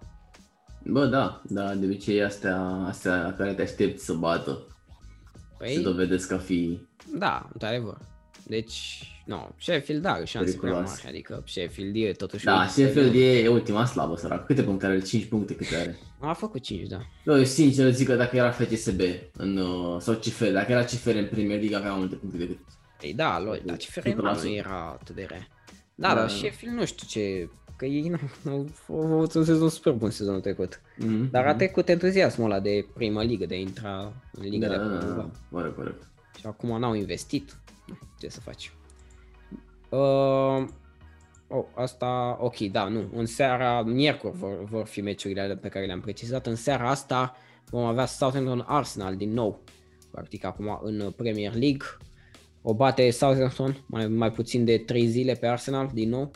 [0.84, 4.66] Bă, da, da, de obicei astea, astea la care te aștepți să bată,
[5.32, 6.80] se Păi, dovedesc a fi
[7.14, 7.98] da, într-adevăr.
[8.46, 11.02] Deci, nu, Sheffield da, are șanse prea Periculos.
[11.02, 12.44] mari, adică Sheffield e totuși...
[12.44, 14.46] Da, o Sheffield e, e ultima slabă, sărac.
[14.46, 15.00] Câte puncte are?
[15.00, 15.96] 5 puncte câte are?
[16.18, 17.00] A făcut 5, da.
[17.24, 19.00] Eu sincer zic că dacă era FCSB
[19.32, 22.58] în, uh, sau CFR, dacă era CFR în Premier League avea mai multe puncte decât
[23.00, 24.42] Ei, da, lui, dar ce Ferema 100%.
[24.42, 25.46] nu era atât de rea.
[25.94, 26.28] Da, Da, dar da.
[26.28, 27.48] Sheffield nu știu ce...
[27.76, 30.80] Că ei nu, nu, au avut un sezon super bun sezonul trecut.
[30.80, 31.30] mm-hmm.
[31.30, 34.78] Dar a trecut entuziasmul ăla de prima ligă, de a intra în liga da, de
[34.78, 34.98] da, acolo.
[35.00, 36.02] da, Da, da, corect, corect.
[36.38, 37.56] Și acum n-au investit.
[37.86, 38.72] Nu, Ce să faci?
[39.96, 40.66] Uh,
[41.48, 43.10] oh, asta, ok, da, nu.
[43.14, 46.46] În seara, miercuri vor, vor fi meciurile alea pe care le-am precizat.
[46.46, 47.36] În seara asta
[47.70, 49.62] vom avea Southampton Arsenal din nou.
[50.10, 51.86] Practic acum în Premier League.
[52.62, 56.30] O bate Southampton mai, mai puțin de 3 zile pe Arsenal din nou.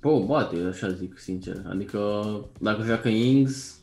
[0.00, 1.62] Bă, o bate, eu așa zic, sincer.
[1.70, 2.24] Adică,
[2.60, 3.78] dacă joacă Ings,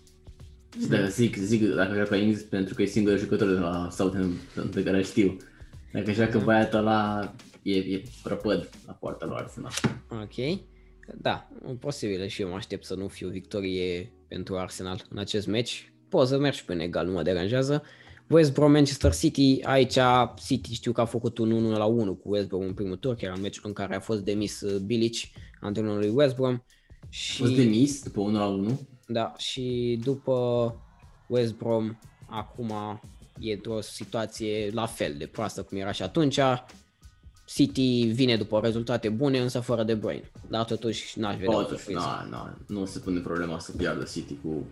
[0.82, 4.69] și dacă zic, zic, dacă joacă Ings, pentru că e singurul jucător de la Southampton
[4.73, 5.38] pe care îl știu.
[5.94, 9.72] Dacă joacă băiatul ăla, e, e prăpăd la poarta lui Arsenal.
[10.10, 10.60] Ok.
[11.22, 15.94] Da, posibil și eu mă aștept să nu fiu victorie pentru Arsenal în acest meci.
[16.10, 17.84] Poți să mergi pe un egal, nu mă deranjează.
[18.30, 19.98] West Brom Manchester City, aici
[20.46, 23.16] City știu că a făcut un 1 la 1 cu West Brom în primul tur,
[23.16, 25.16] chiar în meciul în care a fost demis uh, Bilic,
[25.62, 26.54] antrenorul lui West Brom.
[26.54, 28.80] A Și, fost demis după 1 la 1.
[29.08, 30.76] da, și după
[31.28, 31.98] West Brom,
[32.30, 33.02] acum
[33.40, 36.40] e într-o situație la fel de proastă cum era și atunci.
[37.53, 40.32] City vine după rezultate bune, însă fără De Bruyne.
[40.48, 41.99] Dar totuși n-aș vedea o Totuși, surpriză.
[42.06, 44.65] na, na, nu se pune problema să piardă City cu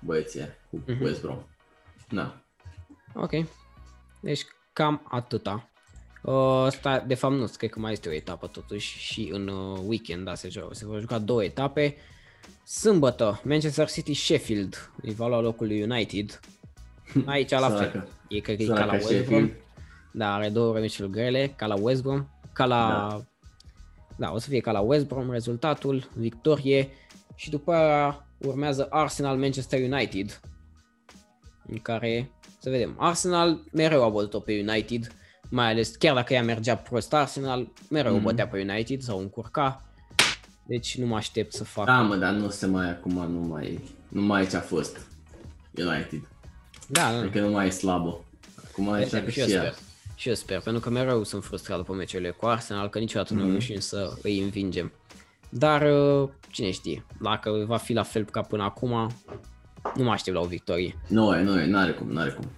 [0.00, 1.02] băieții aia, cu Mhm.
[1.02, 1.38] West Brom.
[2.08, 2.42] Na.
[3.14, 3.30] Ok.
[4.20, 5.68] Deci cam atâta.
[6.22, 9.78] Uh, sta, de fapt nu, cred că mai este o etapă totuși și în uh,
[9.86, 11.96] weekend, da, se, joacă, se vor juca două etape.
[12.64, 16.40] Sâmbătă, Manchester City Sheffield, îi va lua locul lui United.
[17.26, 17.76] Aici la fel.
[17.76, 18.08] Săracă.
[18.28, 19.50] E cred că e ca Săraca la West Brom.
[20.12, 20.30] Sheffield.
[20.30, 23.08] Da, are două meciuri grele, ca la West Brom, ca la...
[23.08, 23.24] Da.
[24.16, 26.88] da, o să fie ca la West Brom rezultatul, victorie
[27.34, 30.40] și după aia urmează Arsenal Manchester United,
[31.68, 35.12] în care, să vedem, Arsenal mereu a bătut-o pe United,
[35.48, 38.16] mai ales chiar dacă ea mergea prost Arsenal, mereu mm.
[38.16, 38.26] Mhm.
[38.26, 39.82] bătea pe United sau încurca,
[40.66, 41.86] deci nu mă aștept să fac...
[41.86, 45.06] Da, mă, dar nu se mai acum, nu mai, nu mai e ce a fost
[45.76, 46.28] United.
[46.86, 47.18] da, da.
[47.18, 48.24] Adică nu mai e slabă.
[48.68, 49.74] Acum e așa că și eu și sper.
[50.28, 50.34] Ea.
[50.34, 53.40] Și eu sper, pentru că mereu sunt frustrat după meciurile cu Arsenal, că niciodată nu
[53.40, 53.50] Mhm.
[53.50, 54.92] reușim să îi învingem.
[55.48, 55.82] Dar
[56.22, 58.90] uh, cine știe, dacă va fi la fel ca până acum,
[59.96, 60.96] nu mă aștept la o victorie.
[61.08, 62.50] Nu e, nu e, n-are cum, n-are cum.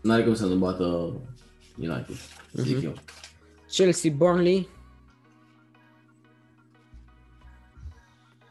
[0.00, 0.84] N-are cum să nu bată
[1.76, 2.16] United,
[2.52, 2.84] zic Mhm.
[2.84, 2.94] eu.
[3.68, 4.68] Chelsea Burnley,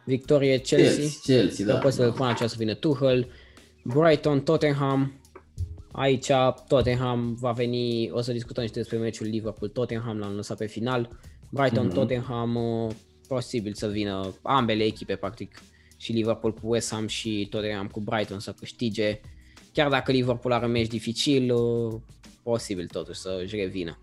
[0.05, 0.95] victorie Chelsea.
[0.95, 1.73] Chelsea, Chelsea, da.
[1.73, 2.11] După să da.
[2.11, 3.27] până aceea să vină Tuchel.
[3.83, 5.18] Brighton, Tottenham.
[5.91, 6.31] Aici
[6.67, 11.19] Tottenham va veni, o să discutăm și despre meciul Liverpool-Tottenham, l-am lăsat pe final.
[11.49, 12.91] Brighton-Tottenham, uh,
[13.27, 15.61] posibil să vină ambele echipe, practic,
[15.97, 19.19] și Liverpool cu West Ham și Tottenham cu Brighton să câștige.
[19.73, 22.01] Chiar dacă Liverpool are un meci dificil, uh,
[22.43, 23.99] posibil totuși să își revină.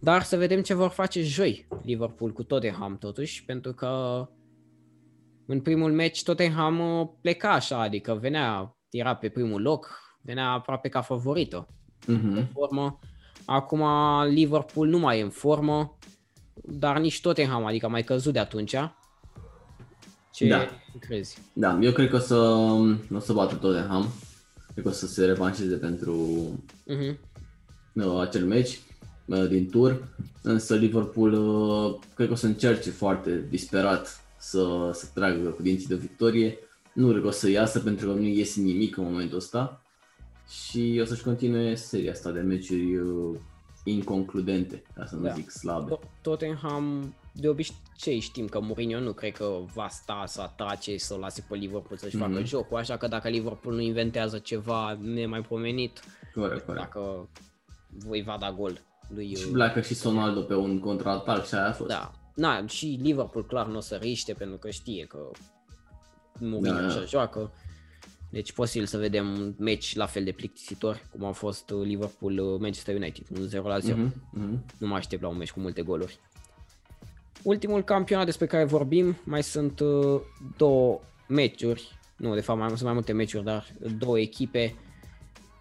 [0.00, 4.26] Dar să vedem ce vor face joi Liverpool cu Tottenham totuși, pentru că
[5.46, 10.88] în primul meci Tottenham uh, pleca așa, adică venea, era pe primul loc, venea aproape
[10.88, 11.68] ca favorită
[12.06, 12.36] Mhm.
[12.36, 12.98] în formă.
[13.44, 13.82] Acum
[14.28, 15.98] Liverpool nu mai e în formă,
[16.54, 18.74] dar nici Tottenham, adică a mai căzut de atunci.
[20.32, 20.68] Ce Da.
[21.00, 21.38] crezi?
[21.52, 22.36] Da, eu cred că o să,
[23.14, 24.06] o să bată Tottenham.
[24.72, 26.16] Cred că o să se revanșeze pentru
[26.86, 27.16] Uh-huh.
[27.94, 28.80] uh, acel meci
[29.26, 30.08] uh, din tur.
[30.42, 35.86] Însă Liverpool uh, cred că o să încerce foarte disperat să, să tragă cu dinții
[35.86, 36.58] de victorie.
[36.94, 39.81] Nu cred că o să iasă pentru că nu iese nimic în momentul ăsta.
[40.48, 43.38] Și o să-și continue seria asta de meciuri uh,
[43.84, 45.32] inconcludente, ca să nu Da.
[45.32, 45.94] zic slabe.
[45.96, 51.14] To- Tottenham, de obicei știm că Mourinho nu cred că va sta să atace să
[51.14, 52.44] o lase pe Liverpool să-și facă Mhm.
[52.44, 56.00] jocul, așa că dacă Liverpool nu inventează ceva nemaipomenit,
[56.34, 56.84] Corect, corect.
[56.84, 57.28] dacă
[57.88, 59.34] voi va da gol lui...
[59.36, 61.88] Și pleacă și Sonaldo pe un contraatac și aia a fost.
[61.88, 62.12] Da.
[62.34, 65.18] Na, și Liverpool clar nu o să riște pentru că știe că
[66.38, 66.86] Mourinho Da, da.
[66.86, 67.52] așa joacă.
[68.32, 72.94] Deci posibil să vedem un meci la fel de plictisitor cum a fost uh, Liverpool-Manchester
[72.94, 73.96] United, un 0 la 0.
[73.96, 74.64] Mhm, mhm.
[74.78, 76.18] Nu mă aștept la un meci cu multe goluri.
[77.42, 80.20] Ultimul campionat despre care vorbim, mai sunt uh,
[80.56, 83.66] două meciuri, nu, de fapt mai, sunt mai multe meciuri, dar
[83.98, 84.74] două echipe.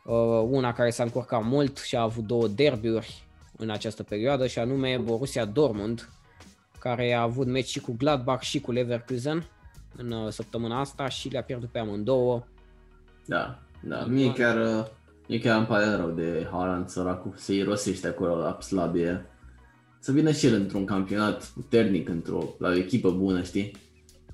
[0.06, 3.24] Uh, una care s-a încurcat mult și a avut două derbiuri
[3.58, 6.10] în această perioadă și anume Borussia Dortmund,
[6.80, 9.50] care a avut meci și cu Gladbach și cu Leverkusen
[9.96, 12.44] în uh, săptămâna asta și le-a pierdut pe amândouă.
[13.26, 14.06] Da, da.
[14.06, 14.86] Mie chiar, uh,
[15.28, 19.26] mie chiar îmi pare rău de Haaland, săracul, să irosește acolo la slabie.
[20.00, 23.72] Să vină și el într-un campionat puternic, într-o, la o echipă bună, știi?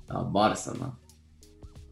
[0.06, 0.98] La Barça, na.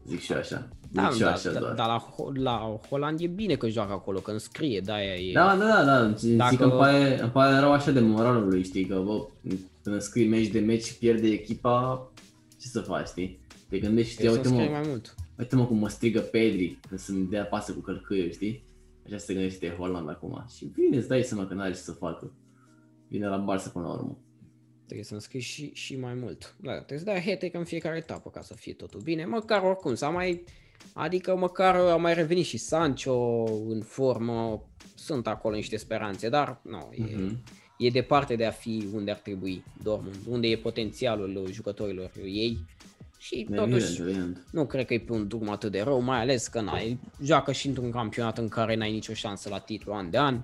[0.07, 0.67] Zic și eu așa.
[0.91, 1.73] Zic Da, și eu da, așa da, doar.
[1.73, 5.33] dar la, Ho- la Holland e bine că joacă acolo, că înscrie, de aia e...
[5.33, 6.13] Da, da, da, da.
[6.15, 8.85] Zic Dacă- că îmi pare, îmi pare rău așa de moralul lui, știi?
[8.85, 9.27] Că, bă,
[9.83, 12.07] când scrii meci de meci și pierde echipa,
[12.61, 13.39] ce să faci, știi?
[13.69, 15.15] Te gândești, știi, Trebuie să uite înscrie mă, mai mult.
[15.39, 18.63] Uite mă cum mă strigă Pedri când să-mi dea pasă cu călcâie, știi?
[19.05, 20.45] Așa se gândește Holland acum.
[20.55, 22.33] Și vine, îți dai seama că n-are ce să facă.
[23.07, 24.17] Vine la Barça până la urmă.
[24.85, 26.55] Trebuie să înscrii și, și mai mult.
[26.61, 29.25] Da, trebuie să dai hat în fiecare etapă ca să fie totul bine.
[29.25, 30.43] Măcar oricum, s-a mai...
[30.93, 34.63] Adică măcar a mai revenit și Sancho în formă.
[34.95, 37.43] Sunt acolo niște speranțe, dar nu, e, Mhm.
[37.77, 42.57] e departe de a fi unde ar trebui Dortmund, unde e potențialul jucătorilor ei.
[43.17, 44.45] Și totuși, Evident, evident.
[44.51, 47.51] nu cred că e pe un drum atât de rău, mai ales că n-ai, joacă
[47.51, 50.41] și într-un campionat în care n-ai nicio șansă la titlu an de an.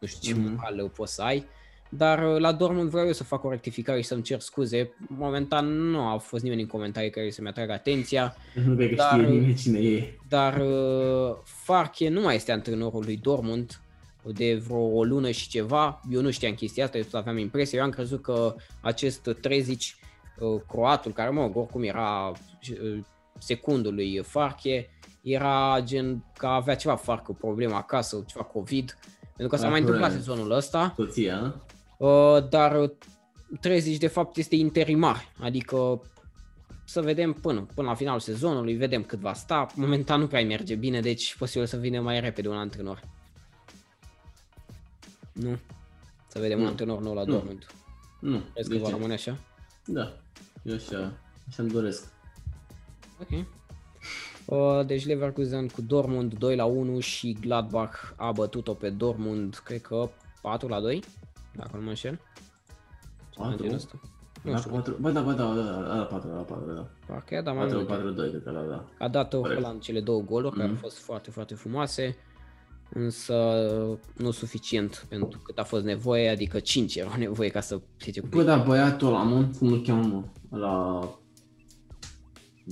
[0.00, 0.48] Nu știu ce Mhm.
[0.52, 0.56] mm-hmm.
[0.56, 1.46] moral poți să ai.
[1.88, 4.92] Dar uh, la Dortmund vreau eu să fac o rectificare și să-mi cer scuze.
[5.08, 9.10] Momentan nu a fost nimeni în comentarii care să-mi atragă atenția, Nu cred că Dar-
[9.20, 10.16] știe nimeni cine e.
[10.28, 13.80] dar uh, Farke nu mai este antrenorul lui Dortmund
[14.34, 16.00] de vreo o lună și ceva.
[16.10, 17.78] Eu nu știam chestia asta, eu tot aveam impresia.
[17.78, 20.05] Eu am crezut că acest Trezici, uh,
[20.68, 22.32] croatul, care mă rog, oricum era
[22.82, 22.98] uh,
[23.38, 24.88] secundul lui Farke,
[25.22, 28.98] era gen că avea ceva farcă, problemă acasă, ceva COVID,
[29.36, 30.24] pentru că s-a Ah, mai întâmplat corect.
[30.26, 30.92] sezonul ăsta.
[30.96, 31.54] Soția, nu?
[32.06, 32.90] Uh, dar uh,
[33.60, 36.02] 30 de fapt este interimar, adică
[36.84, 39.66] să vedem până, până la finalul sezonului, vedem cât va sta.
[39.74, 43.00] Momentan nu prea îi merge bine, deci posibil să vină mai repede un antrenor.
[45.32, 45.58] Nu?
[46.28, 46.70] Să vedem un Nu.
[46.70, 47.32] antrenor nou la Nu.
[47.32, 47.66] Dortmund.
[48.20, 48.40] Nu.
[48.52, 48.94] Crezi de că va ce?
[48.94, 49.38] rămâne așa?
[49.84, 50.12] Da.
[50.66, 51.12] Eu așa,
[51.48, 52.12] așa îmi doresc.
[53.20, 53.44] Ok.
[54.44, 59.80] Uh, deci Leverkusen cu Dortmund 2 la 1 și Gladbach a bătut-o pe Dortmund, cred
[59.80, 60.08] că
[60.42, 61.02] 4 la 2,
[61.56, 62.20] dacă nu mă înșel.
[63.30, 63.62] Ceva în Patru?
[63.62, 64.00] genul ăsta.
[64.42, 66.86] Nu La știu, 4, bă, da, bă, da, da, da, la 4, la 4, da.
[67.06, 67.92] parcă i-a dat mai 4, multe.
[67.94, 68.84] 4, 2, cred că la, da.
[69.04, 69.54] A dat Corect.
[69.54, 70.80] Holland cele două goluri, care au Mhm.
[70.80, 72.16] fost foarte, foarte frumoase,
[72.92, 73.34] însă
[74.16, 78.26] nu suficient pentru cât a fost nevoie, adică 5 erau nevoie ca să plece cu
[78.30, 80.58] Bă, da, băiatul ăla, mă, cum îl cheamă, mă?
[80.58, 81.00] La...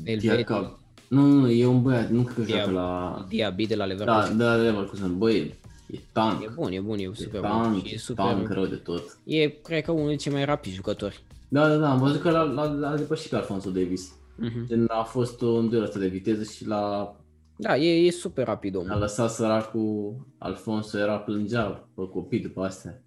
[0.04, 0.42] Elvedi.
[0.44, 0.78] Diaca-
[1.08, 3.24] Nu, nu, e un băiat, nu cred că Dia- joacă la...
[3.28, 4.36] Diaby de la Da, Leverkusen.
[4.36, 5.54] da, Leverkusen, băi,
[5.90, 6.42] e tank.
[6.42, 7.50] E bun, e bun, e E super bun.
[7.50, 9.18] tank, și E e super tank rău de tot.
[9.24, 11.22] E, cred că, unul dintre cei mai rapizi jucători.
[11.48, 14.12] Da, da, da, am văzut că l-a, l-a, l-a depășit pe Alfonso Davis.
[14.36, 14.66] Mhm.
[14.66, 17.16] Gen, a fost un duel ăsta de viteză și l-a,
[17.56, 18.98] Da, e, e super rapid a omul.
[18.98, 23.02] lăsat săracul Alfonso, era plângea pe copii după astea.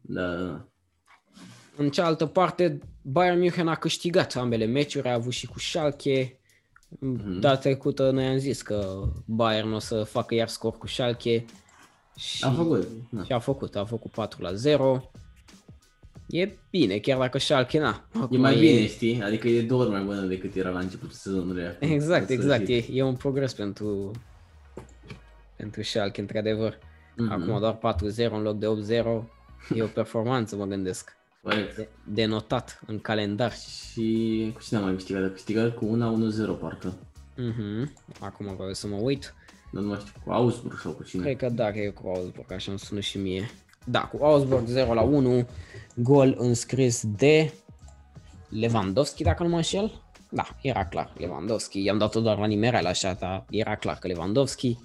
[0.00, 0.66] Da, da, da.
[1.76, 6.40] În cealaltă parte, Bayern München a câștigat ambele meciuri, a avut și cu Schalke.
[6.88, 7.38] Mhm.
[7.40, 11.44] Data trecută noi am zis că Bayern o să facă iar scor cu Schalke.
[12.16, 12.88] Și, Am făcut.
[13.10, 13.22] Da.
[13.24, 15.10] și a făcut, a făcut 4 la 0.
[16.26, 18.08] E bine, chiar dacă Schalke na.
[18.14, 19.22] E acum mai bine, știi?
[19.22, 21.64] Adică e două ori mai bună decât era la începutul sezonului.
[21.66, 21.90] acum.
[21.90, 22.64] Exact, În exact.
[22.64, 22.88] sfârșit.
[22.88, 24.10] E, e un progres pentru,
[25.56, 26.78] pentru Schalke, într-adevăr.
[27.16, 27.30] Mhm.
[27.30, 29.28] Acum doar 4-0 în loc de 8-0.
[29.74, 31.16] E o performanță, mă gândesc.
[31.42, 31.76] Corect.
[31.76, 33.52] De, de notat în calendar.
[33.52, 35.24] Și cu cine am mai câștigat?
[35.24, 35.84] A câștigat cu
[36.56, 36.94] 1-1-0 parcă.
[37.36, 37.92] Mhm.
[38.20, 39.34] Acum vreau să mă uit.
[39.72, 41.22] Dar nu mai știu, cu Augsburg sau cu cine.
[41.22, 43.50] Cred că da, cred că cu Augsburg, așa îmi sună și mie.
[43.84, 45.46] Da, cu Augsburg 0 la 1,
[45.94, 47.52] gol înscris de
[48.48, 50.00] Lewandowski, dacă nu mă înșel.
[50.30, 51.84] Da, era clar, Lewandowski.
[51.84, 54.78] I-am dat-o doar la nimereală așa, dar era clar că Lewandowski.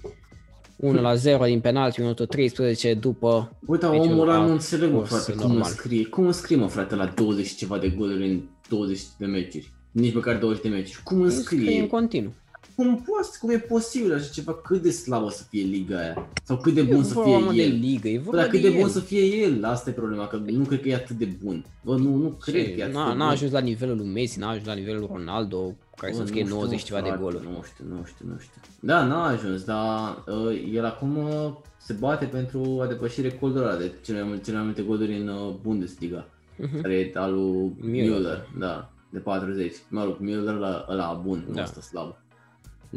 [0.76, 3.52] 1 la 0 din penalti, minutul 13 după...
[3.66, 5.58] Uite, meciul omul ăla a nu înțeleg, mă, curs frate, cum normal.
[5.58, 6.04] înscrie.
[6.06, 9.72] Cum înscrie, mă, frate, la 20 și ceva de goluri în 20 de meciuri?
[9.90, 11.02] Nici măcar 20 de meciuri.
[11.02, 11.86] Cum Scrie în înscrie?
[11.86, 12.32] continuu.
[12.78, 14.54] Cum poate, cum e posibil așa ceva?
[14.54, 16.28] Cât de slabă să fie liga aia?
[16.44, 17.78] Sau cât de bun E să vorba mă, fie de el?
[17.78, 18.88] ligă, e Bă, vorba dar cât de de bun el.
[18.88, 19.64] să fie el?
[19.64, 21.64] Asta e problema, că nu cred că e atât de bun.
[21.84, 23.32] Bă, nu, nu cred că e atât N-a, de n-a bun.
[23.32, 26.40] ajuns la nivelul lui Messi, n-a ajuns la nivelul lui Ronaldo, care Bă, să scrie
[26.42, 27.44] nu știu, 90 ceva de frate, goluri.
[27.52, 28.60] Nu știu, nu știu, nu știu.
[28.80, 33.76] Da, n-a ajuns, dar uh, el acum uh, se bate pentru a depăși recordul ăla
[33.76, 36.28] de cele mai, multe- cele mai multe goluri în uh, Bundesliga,
[36.58, 36.80] Mhm.
[36.80, 38.16] care e al lui Müller.
[38.18, 39.74] Müller, da, de 40.
[39.88, 41.62] Mă rog, Müller ăla, ăla bun, nu Da.
[41.62, 42.16] ăsta slab.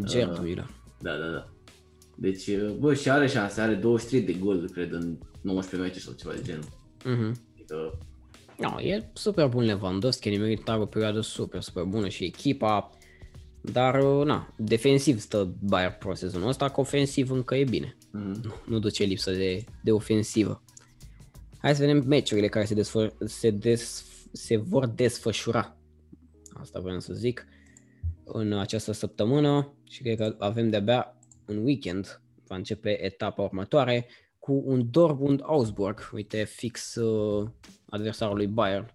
[0.03, 0.68] Gerd Uh, Müller.
[1.01, 1.49] Da, da, da.
[2.15, 6.13] Deci, uh, bă, și are șanse, are 23 de goluri, cred, în 19 meciuri sau
[6.13, 6.63] ceva de genul.
[7.05, 7.39] Mhm.
[7.53, 7.97] Adică,
[8.57, 12.89] No, e super bun Lewandowski, a nimerit are o perioadă super, super bună și echipa,
[13.61, 17.97] dar, uh, na, defensiv stă Bayern Pro sezonul ăsta, că ofensiv încă e bine.
[18.11, 18.61] mhm.
[18.65, 20.63] Nu duce lipsă de, de ofensivă.
[21.57, 25.77] Hai să vedem meciurile care se, desfă, se, des, se vor desfășura.
[26.53, 27.45] Asta vreau să zic.
[28.33, 32.21] În această săptămână și cred că avem de-abia în weekend.
[32.47, 34.07] Va începe etapa următoare
[34.39, 36.09] cu un Dortmund-Augsburg.
[36.13, 37.49] Uite, fix uh,
[37.89, 38.93] adversarul lui Bayern.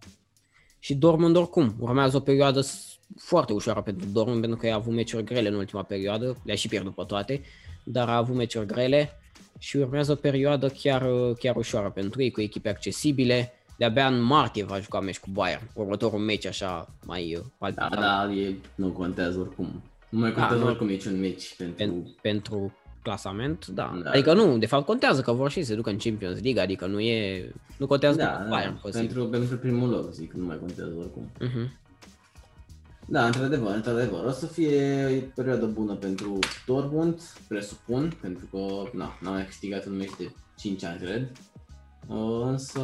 [0.78, 4.94] Și Dortmund oricum urmează o perioadă s- foarte ușoară pentru Dortmund pentru că a avut
[4.94, 7.40] meciuri grele în ultima perioadă, le-a și pierdut pe toate,
[7.84, 9.10] dar a avut meciuri grele
[9.58, 13.52] și urmează o perioadă chiar, uh, chiar ușoară pentru ei, cu echipe accesibile.
[13.77, 17.94] De-abia în martie va juca meci cu Bayern, următorul meci așa mai uh, Da, palpitant
[17.94, 19.82] da, e, nu contează oricum.
[20.09, 20.66] Nu mai contează nu.
[20.66, 21.77] oricum niciun meci pentru...
[21.77, 22.73] pen, pentru
[23.03, 24.01] clasament, da.
[24.05, 24.11] Da.
[24.11, 26.86] Adică nu, de fapt contează că vor și să se ducă în Champions League, adică
[26.86, 29.07] nu e, nu contează Da, pentru da, Bayern posibil.
[29.07, 31.31] pentru, pentru primul loc, zic, nu mai contează oricum.
[31.40, 31.78] Mhm.
[33.09, 34.24] Da, într-adevăr, într-adevăr.
[34.24, 38.59] O să fie o perioadă bună pentru Dortmund, presupun, pentru că
[38.97, 41.32] na, n-au mai câștigat un meci de 5 ani, cred.
[42.07, 42.81] Uh, Însă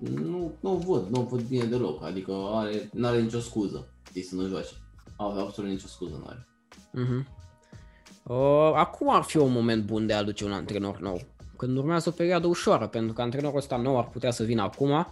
[0.00, 4.48] nu, nu văd, nu văd bine deloc, adică are, n-are nicio scuză, știi, să nu
[4.48, 4.70] joace.
[5.16, 6.46] Avea absolut nicio scuză, n-are.
[6.92, 7.26] Mhm.
[8.22, 11.20] Uh, acum ar fi un moment bun de a aduce un antrenor nou.
[11.56, 15.06] Când urmează o perioadă ușoară, pentru că antrenorul ăsta nou ar putea să vină acum,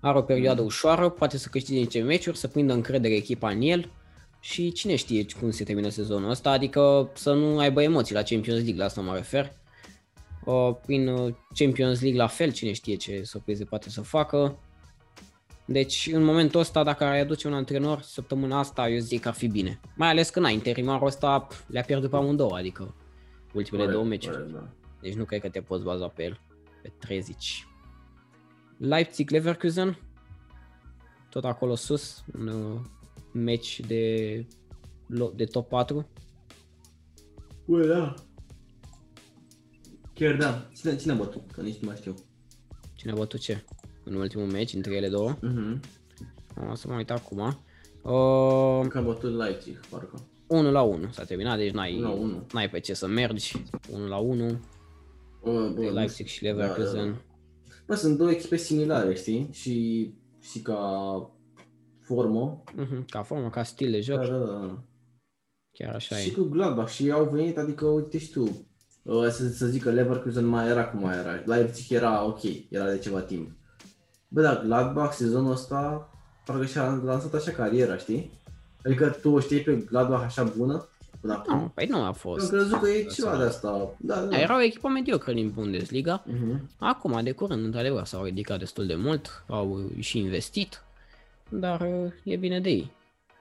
[0.00, 3.90] are o perioadă ușoară, poate să câștige niște meciuri, să prindă încredere echipa în el
[4.40, 8.58] și cine știe cum se termină sezonul ăsta, adică să nu aibă emoții la Champions
[8.58, 9.52] League, la asta mă refer.
[10.44, 14.58] Uh, prin uh, Champions League la fel, cine știe ce surprize poate să facă.
[15.66, 19.34] Deci, în momentul ăsta, dacă ai aduce un antrenor săptămâna asta, eu zic că ar
[19.34, 19.80] fi bine.
[19.96, 22.94] Mai ales că, na, interimarul ăsta pf, le-a pierdut pe amândouă, adică
[23.54, 24.36] ultimele două meciuri.
[24.36, 24.68] corect, da.
[25.00, 26.40] Deci nu cred că te poți baza pe el,
[26.82, 27.66] pe 30.
[28.78, 29.98] Leipzig-Leverkusen,
[31.30, 32.80] tot acolo sus, un uh,
[33.32, 34.46] meci de,
[35.06, 36.08] lo- de top 4.
[37.64, 38.14] Bă, da.
[40.14, 40.68] Chiar da.
[40.74, 41.50] Cine, cine a bătut?
[41.52, 42.14] Că nici nu mai știu.
[42.94, 43.64] Cine a bătut ce?
[44.04, 45.36] În ultimul meci, între ele două.
[45.40, 45.80] Mhm.
[46.70, 47.38] O să mă uit acum.
[47.38, 50.20] Uh, Că a bătut Leipzig, parcă.
[50.46, 52.46] 1 la 1 s-a terminat, deci n-ai, 1 la 1.
[52.52, 53.62] n-ai pe ce să mergi.
[53.90, 57.10] 1 la 1, Bă, bă, între nu Leipzig și Leverkusen.
[57.10, 57.22] Da, da,
[57.86, 59.48] Bă, sunt două echipe similare, știi?
[59.52, 60.10] Și,
[60.40, 61.30] și ca
[62.00, 62.62] formă.
[62.76, 64.82] Mhm, Ca formă, ca stil de joc, Da, da, da.
[65.72, 66.32] chiar așa Și e.
[66.32, 68.50] cu Gladbach și au venit, adică, uite și tu, uh,
[69.30, 71.30] să, să zic că Leverkusen mai era cum mai era.
[71.44, 73.50] Leipzig era ok, era de ceva timp.
[74.28, 76.08] Bă, dar Gladbach sezonul ăsta
[76.44, 78.30] parcă și-a lansat așa cariera, știi?
[78.84, 80.88] Adică tu o știi pe Gladbach așa bună
[81.20, 81.58] până acum?
[81.58, 82.42] Nu, păi nu a Eu fost.
[82.52, 83.94] am crezut că e ceva de asta.
[83.98, 84.20] Da, da.
[84.26, 86.24] Da, Era o echipă mediocră din Bundesliga.
[86.26, 86.70] Mhm.
[86.78, 90.82] Acum, de curând, într-adevăr, s-au ridicat destul de mult, au și investit,
[91.48, 92.90] dar uh, e bine de ei.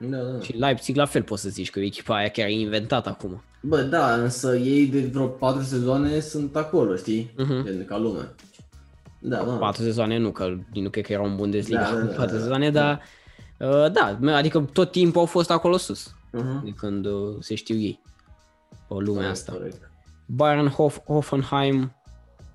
[0.09, 0.39] Da, da.
[0.41, 3.43] Și Leipzig la fel poți să zici că e echipa aia chiar e inventată acum.
[3.61, 7.33] Bă, da, însă ei de vreo patru sezoane sunt acolo, știi?
[7.37, 7.63] Mhm.
[7.65, 8.29] Gen, ca lume.
[9.19, 9.43] Da, da.
[9.53, 12.35] Patru sezoane nu, că nu cred că era un Bundesliga Da, da, da, da, patru
[12.35, 12.81] da, sezoane, da.
[12.81, 13.01] dar
[13.59, 16.07] Uh, da, adică tot timpul au fost acolo sus,
[16.37, 16.63] Uh-huh.
[16.63, 17.99] de când uh, se știu ei
[18.67, 19.51] pe lumea Corect, asta.
[19.51, 19.89] corect.
[20.25, 21.95] Bayern Hof- Hoffenheim,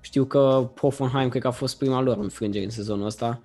[0.01, 3.41] știu că Hoffenheim cred că a fost prima lor înfrângere în sezonul ăsta.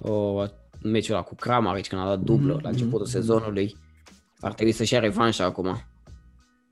[0.00, 0.42] O,
[0.84, 3.76] în meciul ăla cu Kramaric când a dat dublă Mhm, la începutul mhm, sezonului.
[4.40, 5.82] Ar trebui să-și ia revanșa acum.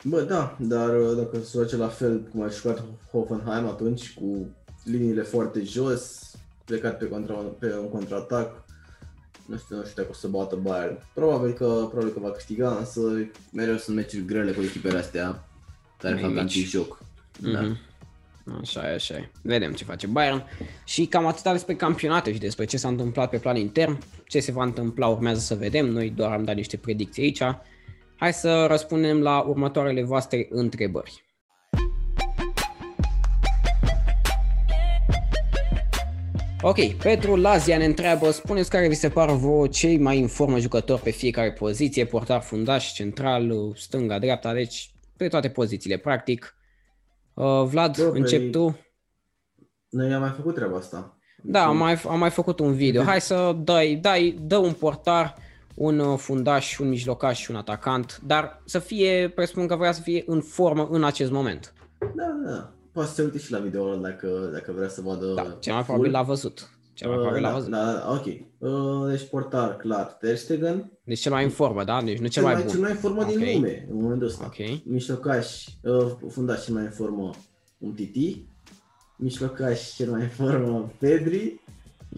[0.04, 4.46] Bă, da, dar uh, dacă se face la fel cum a jucat Hoffenheim atunci, cu
[4.84, 6.30] liniile foarte jos,
[6.64, 8.64] plecat pe, contra, pe un contraatac,
[9.46, 10.98] nu știu, nu știu dacă o să bată Bayern.
[11.14, 13.00] Probabil că, probabil că va câștiga, însă
[13.52, 15.48] mereu sunt meciuri grele cu echipele astea
[15.98, 16.40] care Mai fac mici.
[16.40, 16.98] anti-joc.
[17.40, 17.60] Da.
[18.44, 18.58] Mhm.
[18.60, 19.30] Așa e, așa e.
[19.42, 20.44] Vedem ce face Bayern.
[20.84, 23.98] Și cam atâta despre campionate și despre ce s-a întâmplat pe plan intern.
[24.26, 25.86] Ce se va întâmpla urmează să vedem.
[25.86, 27.42] Noi doar am dat niște predicții aici.
[28.16, 31.24] Hai să răspundem la următoarele voastre întrebări.
[36.64, 40.58] Ok, Petru Lazia ne întreabă, spuneți care vi se par vouă cei mai în formă
[40.58, 46.56] jucători pe fiecare poziție, portar, fundaș, central, stânga, dreapta, deci pe toate pozițiile, practic.
[47.34, 48.78] Uh, Vlad, Bă, încep păi- tu.
[49.88, 51.16] Noi am mai făcut treaba asta.
[51.42, 53.02] Da, am mai, am mai făcut un video.
[53.02, 55.34] Hai să dai, dai, dă un portar,
[55.74, 60.00] un uh, fundaș, un mijlocaș și un atacant, dar să fie, presupun că vrea să
[60.00, 61.72] fie în formă în acest moment.
[61.98, 62.06] Da,
[62.44, 62.72] da, da.
[62.92, 65.72] Poate să se uite și la video ăla dacă, dacă vrea să vadă Da, cel
[65.72, 65.84] mai full.
[65.84, 66.70] probabil l-a văzut.
[66.94, 67.70] Cel mai Uh, probabil l-a da, văzut.
[67.70, 68.26] da, da, ok.
[68.58, 70.90] Uh, deci portar, clar, Ter Stegen.
[71.04, 72.02] Deci cel mai în formă, da?
[72.02, 72.80] Deci nu cel Cel mai mai, cel bun.
[72.80, 73.54] mai în formă din Ok.
[73.54, 74.44] lume în momentul ăsta.
[74.44, 74.84] Ok.
[74.84, 77.30] Mijlocaș, uh, fundaș cel mai în formă
[77.78, 78.46] un Titi.
[79.16, 81.60] Mijlocaș cel mai în formă Pedri.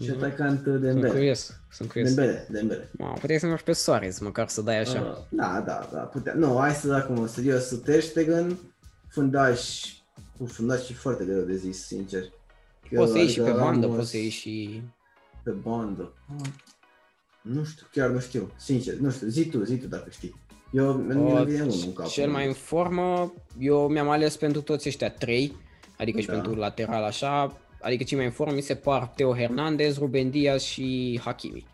[0.01, 0.17] Și Mhm.
[0.23, 1.09] atacant uh, Sunt Dembele.
[1.13, 1.53] curios.
[1.71, 2.13] Sunt curios.
[2.13, 2.89] Dembele, Dembele.
[2.97, 5.01] Mamă, puteai să mergi pe Soares, măcar să dai așa.
[5.01, 6.33] Uh, da, da, da, putea.
[6.33, 8.57] Nu, hai să acum, serios, Ter Stegen,
[9.07, 9.85] fundaș,
[10.37, 12.23] cu fundaș e foarte greu de zis, sincer.
[12.95, 14.81] Că, Poți să ieși și adică pe bandă, Ramos- poți să ieși și...
[15.43, 16.13] Pe bandă.
[16.41, 16.49] Ah,
[17.41, 18.51] Nu știu, chiar nu știu.
[18.57, 19.27] Sincer, nu știu.
[19.27, 20.35] Zi tu, zi tu dacă știi.
[20.71, 22.07] Eu, mi Uh, mi vine unul în cap.
[22.07, 25.55] Cel mai în formă, eu mi-am ales pentru toți ăștia trei,
[25.97, 26.33] adică și Da.
[26.33, 30.61] pentru lateral așa, adică cei mai în formă mi se par Teo Hernandez, Ruben Diaz
[30.61, 31.67] și Hakimi.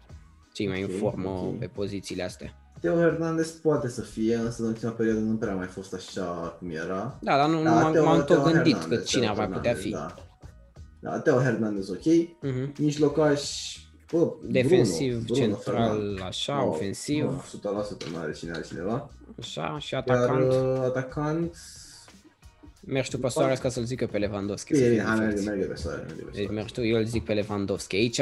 [0.53, 1.57] Cei mai Ok, în formă ok.
[1.60, 2.56] pe pozițiile astea.
[2.81, 6.23] Teo Hernandez poate să fie, însă în ultima perioadă nu prea a mai fost așa
[6.60, 7.18] cum era.
[7.22, 9.38] Da, dar nu, Da, m-am, Teo- m-am tot Teo gândit Hernandez, că cine Teo ar
[9.38, 9.89] mai putea Hernandez, fi.
[9.91, 10.15] Da.
[11.02, 12.06] Da, Teo Hernandez ok.
[12.41, 12.73] Mhm.
[12.80, 13.41] Mijlocaș,
[14.11, 16.22] bă, Defensiv, Bruno, Bruno central, Fernandes.
[16.22, 17.44] așa, Nu, ofensiv, nu,
[18.06, 19.10] 100% nu are cine altcineva.
[19.40, 20.52] așa, și Iar atacant.
[20.52, 21.56] uh, atacant,
[22.86, 24.73] Mergi tu pe Soares ca să-l zic eu pe Lewandowski.
[24.76, 25.57] să bine, fie hai, merge, diferit.
[25.60, 26.53] merge pe soare, merge pe Deci soare.
[26.56, 28.19] mergi tu, eu îl zic pe Lewandowski aici.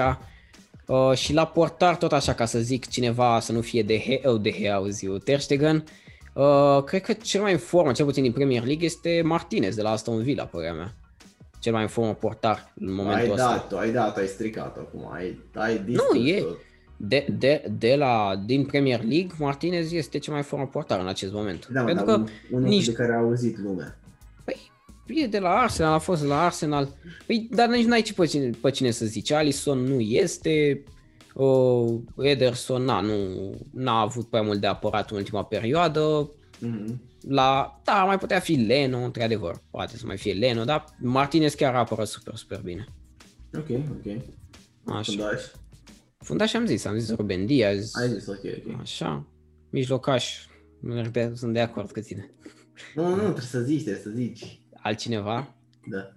[0.85, 4.21] Uh, și la portar, tot așa, ca să zic cineva să nu fie de he,
[4.27, 5.83] oh, de he, auzi eu, Ter Stegen.
[6.33, 9.81] Uh, cred că cel mai în formă, cel puțin din Premier League, este Martinez de
[9.81, 10.93] la Aston Villa, părerea mea.
[11.59, 13.65] Cel mai în formă portar în momentul Ai ăsta.
[13.69, 16.57] dat, ai dat, ai stricat acum, ai, ai Nu, distrus e- tot.
[17.01, 21.07] De, de, de la, din Premier League, Martinez este cel mai în formă portar în
[21.07, 21.67] acest moment.
[21.67, 23.97] Da, mă, Pentru dar că un, unul nici- de care a auzit lumea.
[25.05, 26.87] e de la Arsenal, a fost la Arsenal.
[27.25, 29.31] Păi, dar nici n-ai ce pe cine, pe cine să zici.
[29.31, 30.83] Alisson nu este,
[31.33, 33.15] uh, Ederson na, nu,
[33.73, 36.29] n-a avut prea mult de apărat în ultima perioadă.
[36.59, 37.01] Mhm.
[37.21, 41.75] La, da, mai putea fi Leno, într-adevăr, poate să mai fie Leno, dar Martinez chiar
[41.75, 42.85] apără super, super bine.
[43.57, 44.21] Ok, ok.
[44.85, 45.11] Așa.
[45.11, 45.43] Fundaș.
[46.17, 48.79] Fundaș am zis, am zis Ruben Diaz, Ai zis, ok, ok.
[48.79, 49.27] așa,
[49.69, 50.45] mijlocaș,
[50.81, 52.33] merg de- sunt de acord cu tine.
[52.95, 54.61] Nu, nu, trebuie să zici, trebuie să zici.
[54.73, 55.55] Altcineva,
[55.89, 56.13] Da.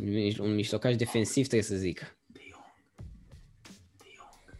[0.00, 2.16] Mij- un mijlocaș defensiv trebuie să zic.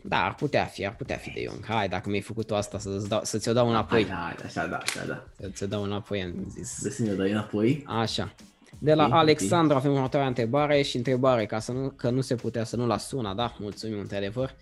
[0.06, 1.64] Da, ar putea fi, ar putea fi de Young.
[1.66, 4.04] Hai, dacă mi-ai făcut tu asta, să-ți dau, să ți-o dau Hai, înapoi.
[4.04, 5.24] da, hai, așa, da, așa, da.
[5.40, 6.78] Să ți-o dau înapoi, am zis.
[6.80, 7.84] Vrei să ne dai înapoi?
[7.86, 8.34] Așa.
[8.78, 12.34] De la Ok, Alexandru avem următoarea întrebare și întrebare, ca să nu, că nu se
[12.34, 14.54] putea să nu la suna, da, mulțumim într-adevăr.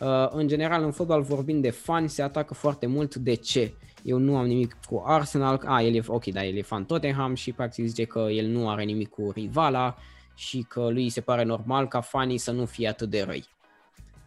[0.00, 3.14] Uh, în general, în fotbal vorbind de fani, se atacă foarte mult.
[3.14, 3.74] De ce?
[4.02, 5.62] Eu nu am nimic cu Arsenal.
[5.66, 8.68] A, el e, ok, da, el e fan Tottenham și practic zice că el nu
[8.68, 9.96] are nimic cu rivala
[10.34, 13.44] și că lui îi se pare normal ca fanii să nu fie atât de răi.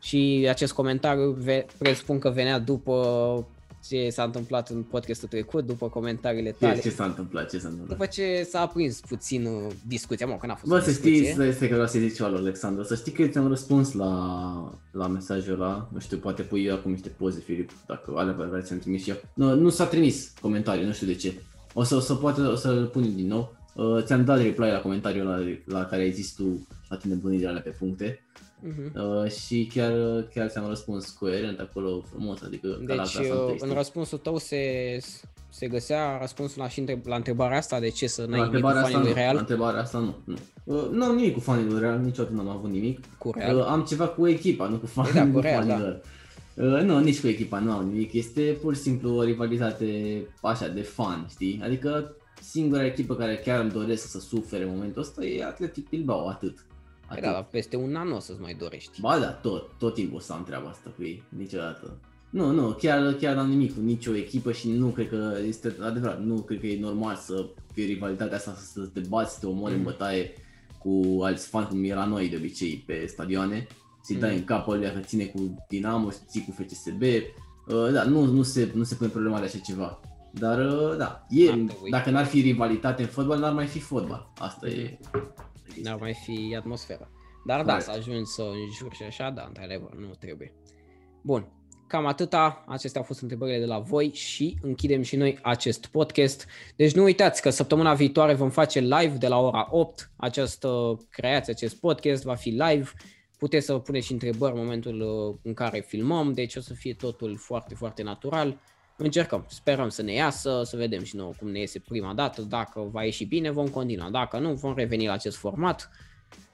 [0.01, 3.47] Și acest comentariu ve- presupun că venea după
[3.87, 6.79] ce s-a întâmplat în podcastul trecut, după comentariile Ce, tale.
[6.79, 7.49] ce s-a întâmplat?
[7.49, 7.97] Ce s-a întâmplat?
[7.97, 11.13] După ce s-a aprins puțin uh, discuția, mă, că n-a fost Bă, o să discuție.
[11.15, 12.83] știi, să- este că vreau să-i zic ceva lui Alexandru.
[12.83, 15.89] Să știi că eu ți-am răspuns la, la mesajul ăla.
[15.93, 19.09] Nu știu, poate pui acum niște poze, Filip, dacă alea pe care ți-am trimis și
[19.09, 19.15] eu.
[19.33, 21.33] Nu, nu s-a trimis comentarii, nu știu de ce.
[21.73, 23.55] O să, o să poate, o să-l pun din nou.
[23.75, 27.61] Uh, ți-am dat reply la comentariul ăla la care ai zis tu toate nebunirile alea
[27.61, 28.23] pe puncte.
[28.61, 28.91] Mhm.
[29.23, 29.91] Uh, și chiar,
[30.33, 33.73] chiar ți-am răspuns coerent acolo frumos, adică ca la Deci clasa uh, întâi, în știi?
[33.73, 34.57] răspunsul tău se,
[35.49, 38.49] se găsea răspunsul la, și întreb, la întrebarea asta de ce să La n-ai nimic
[38.49, 39.19] cu întrebarea asta, fanii lui nu.
[39.19, 39.37] La Real?
[39.37, 40.15] întrebarea asta nu.
[40.23, 42.99] Nu, uh, nu am nimic cu fanii lui Real, niciodată n-am avut nimic.
[43.17, 43.57] Cu Real?
[43.57, 45.79] Uh, am ceva cu echipa, nu cu fanii, da, nu cu Real, fanii da.
[45.79, 46.01] lor.
[46.53, 50.67] Uh, nu, nici cu echipa nu au nimic, este pur și simplu o rivalitate așa
[50.67, 51.61] de fan, știi?
[51.63, 56.27] Adică singura echipă care chiar îmi doresc să sufere în momentul ăsta e Atletic Bilbao,
[56.27, 56.65] atât.
[57.09, 57.23] Atât.
[57.23, 59.01] Da, peste un an o să-ți mai dorești.
[59.01, 61.97] Ba da, tot, tot timpul o să am treaba asta cu ei, niciodată.
[62.29, 66.23] Nu, nu, chiar, chiar n-am nimic cu nicio echipă și nu cred că este adevărat,
[66.23, 69.71] nu cred că e normal să fie rivalitatea asta, să te bați, să te omori
[69.71, 69.77] mm.
[69.77, 70.33] în bătaie
[70.77, 73.67] cu alți fani, cum era noi de obicei pe stadioane,
[74.01, 74.21] să-i mm.
[74.21, 78.43] dai în capul lui că ține cu Dinamo, ții cu FCSB, uh, da, nu, nu,
[78.43, 79.99] se, nu se pune problema de așa ceva.
[80.31, 84.31] Dar, uh, da, e, dacă n-ar fi rivalitate în fotbal, n-ar mai fi fotbal.
[84.37, 84.99] Asta e.
[85.83, 87.09] N-ar mai fi atmosfera.
[87.45, 90.53] Dar da, să ajungi să înjuri și așa, da, într-adevăr, nu trebuie.
[91.21, 91.59] Bun,
[91.89, 96.47] Cam atâta, acestea au fost întrebările de la voi și închidem și noi acest podcast.
[96.75, 100.11] Deci nu uitați că săptămâna viitoare vom face live de la ora 8.
[100.15, 102.89] Această creație, acest podcast va fi live.
[103.37, 106.93] Puteți să puneți și întrebări în momentul uh, în care filmăm, deci o să fie
[106.93, 108.59] totul foarte, foarte natural.
[109.01, 112.41] Încercăm, sperăm să ne iasă, să vedem și noi cum ne iese prima dată.
[112.41, 114.09] Dacă va ieși bine, vom continua.
[114.09, 115.89] Dacă nu, vom reveni la acest format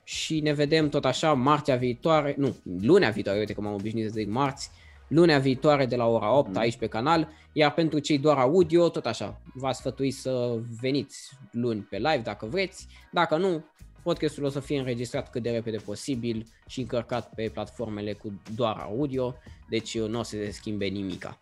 [0.03, 4.13] și ne vedem tot așa marțea viitoare, nu, lunea viitoare, uite că m-am obișnuit să
[4.17, 4.69] zic marți,
[5.07, 6.57] lunea viitoare de la ora 8 mm.
[6.57, 11.31] aici pe canal, iar pentru cei doar audio, tot așa, v ați sfătui să veniți
[11.51, 13.65] luni pe live dacă vreți, dacă nu,
[14.03, 18.77] podcastul o să fie înregistrat cât de repede posibil și încărcat pe platformele cu doar
[18.77, 19.35] audio,
[19.69, 21.39] deci nu o să se schimbe nimica.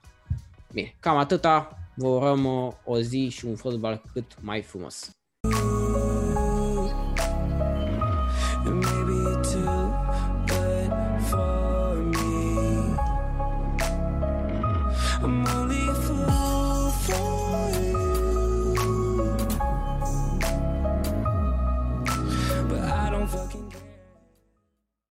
[0.74, 2.46] Bine, cam atâta, vă urăm
[2.86, 5.10] o zi și un fotbal cât mai frumos.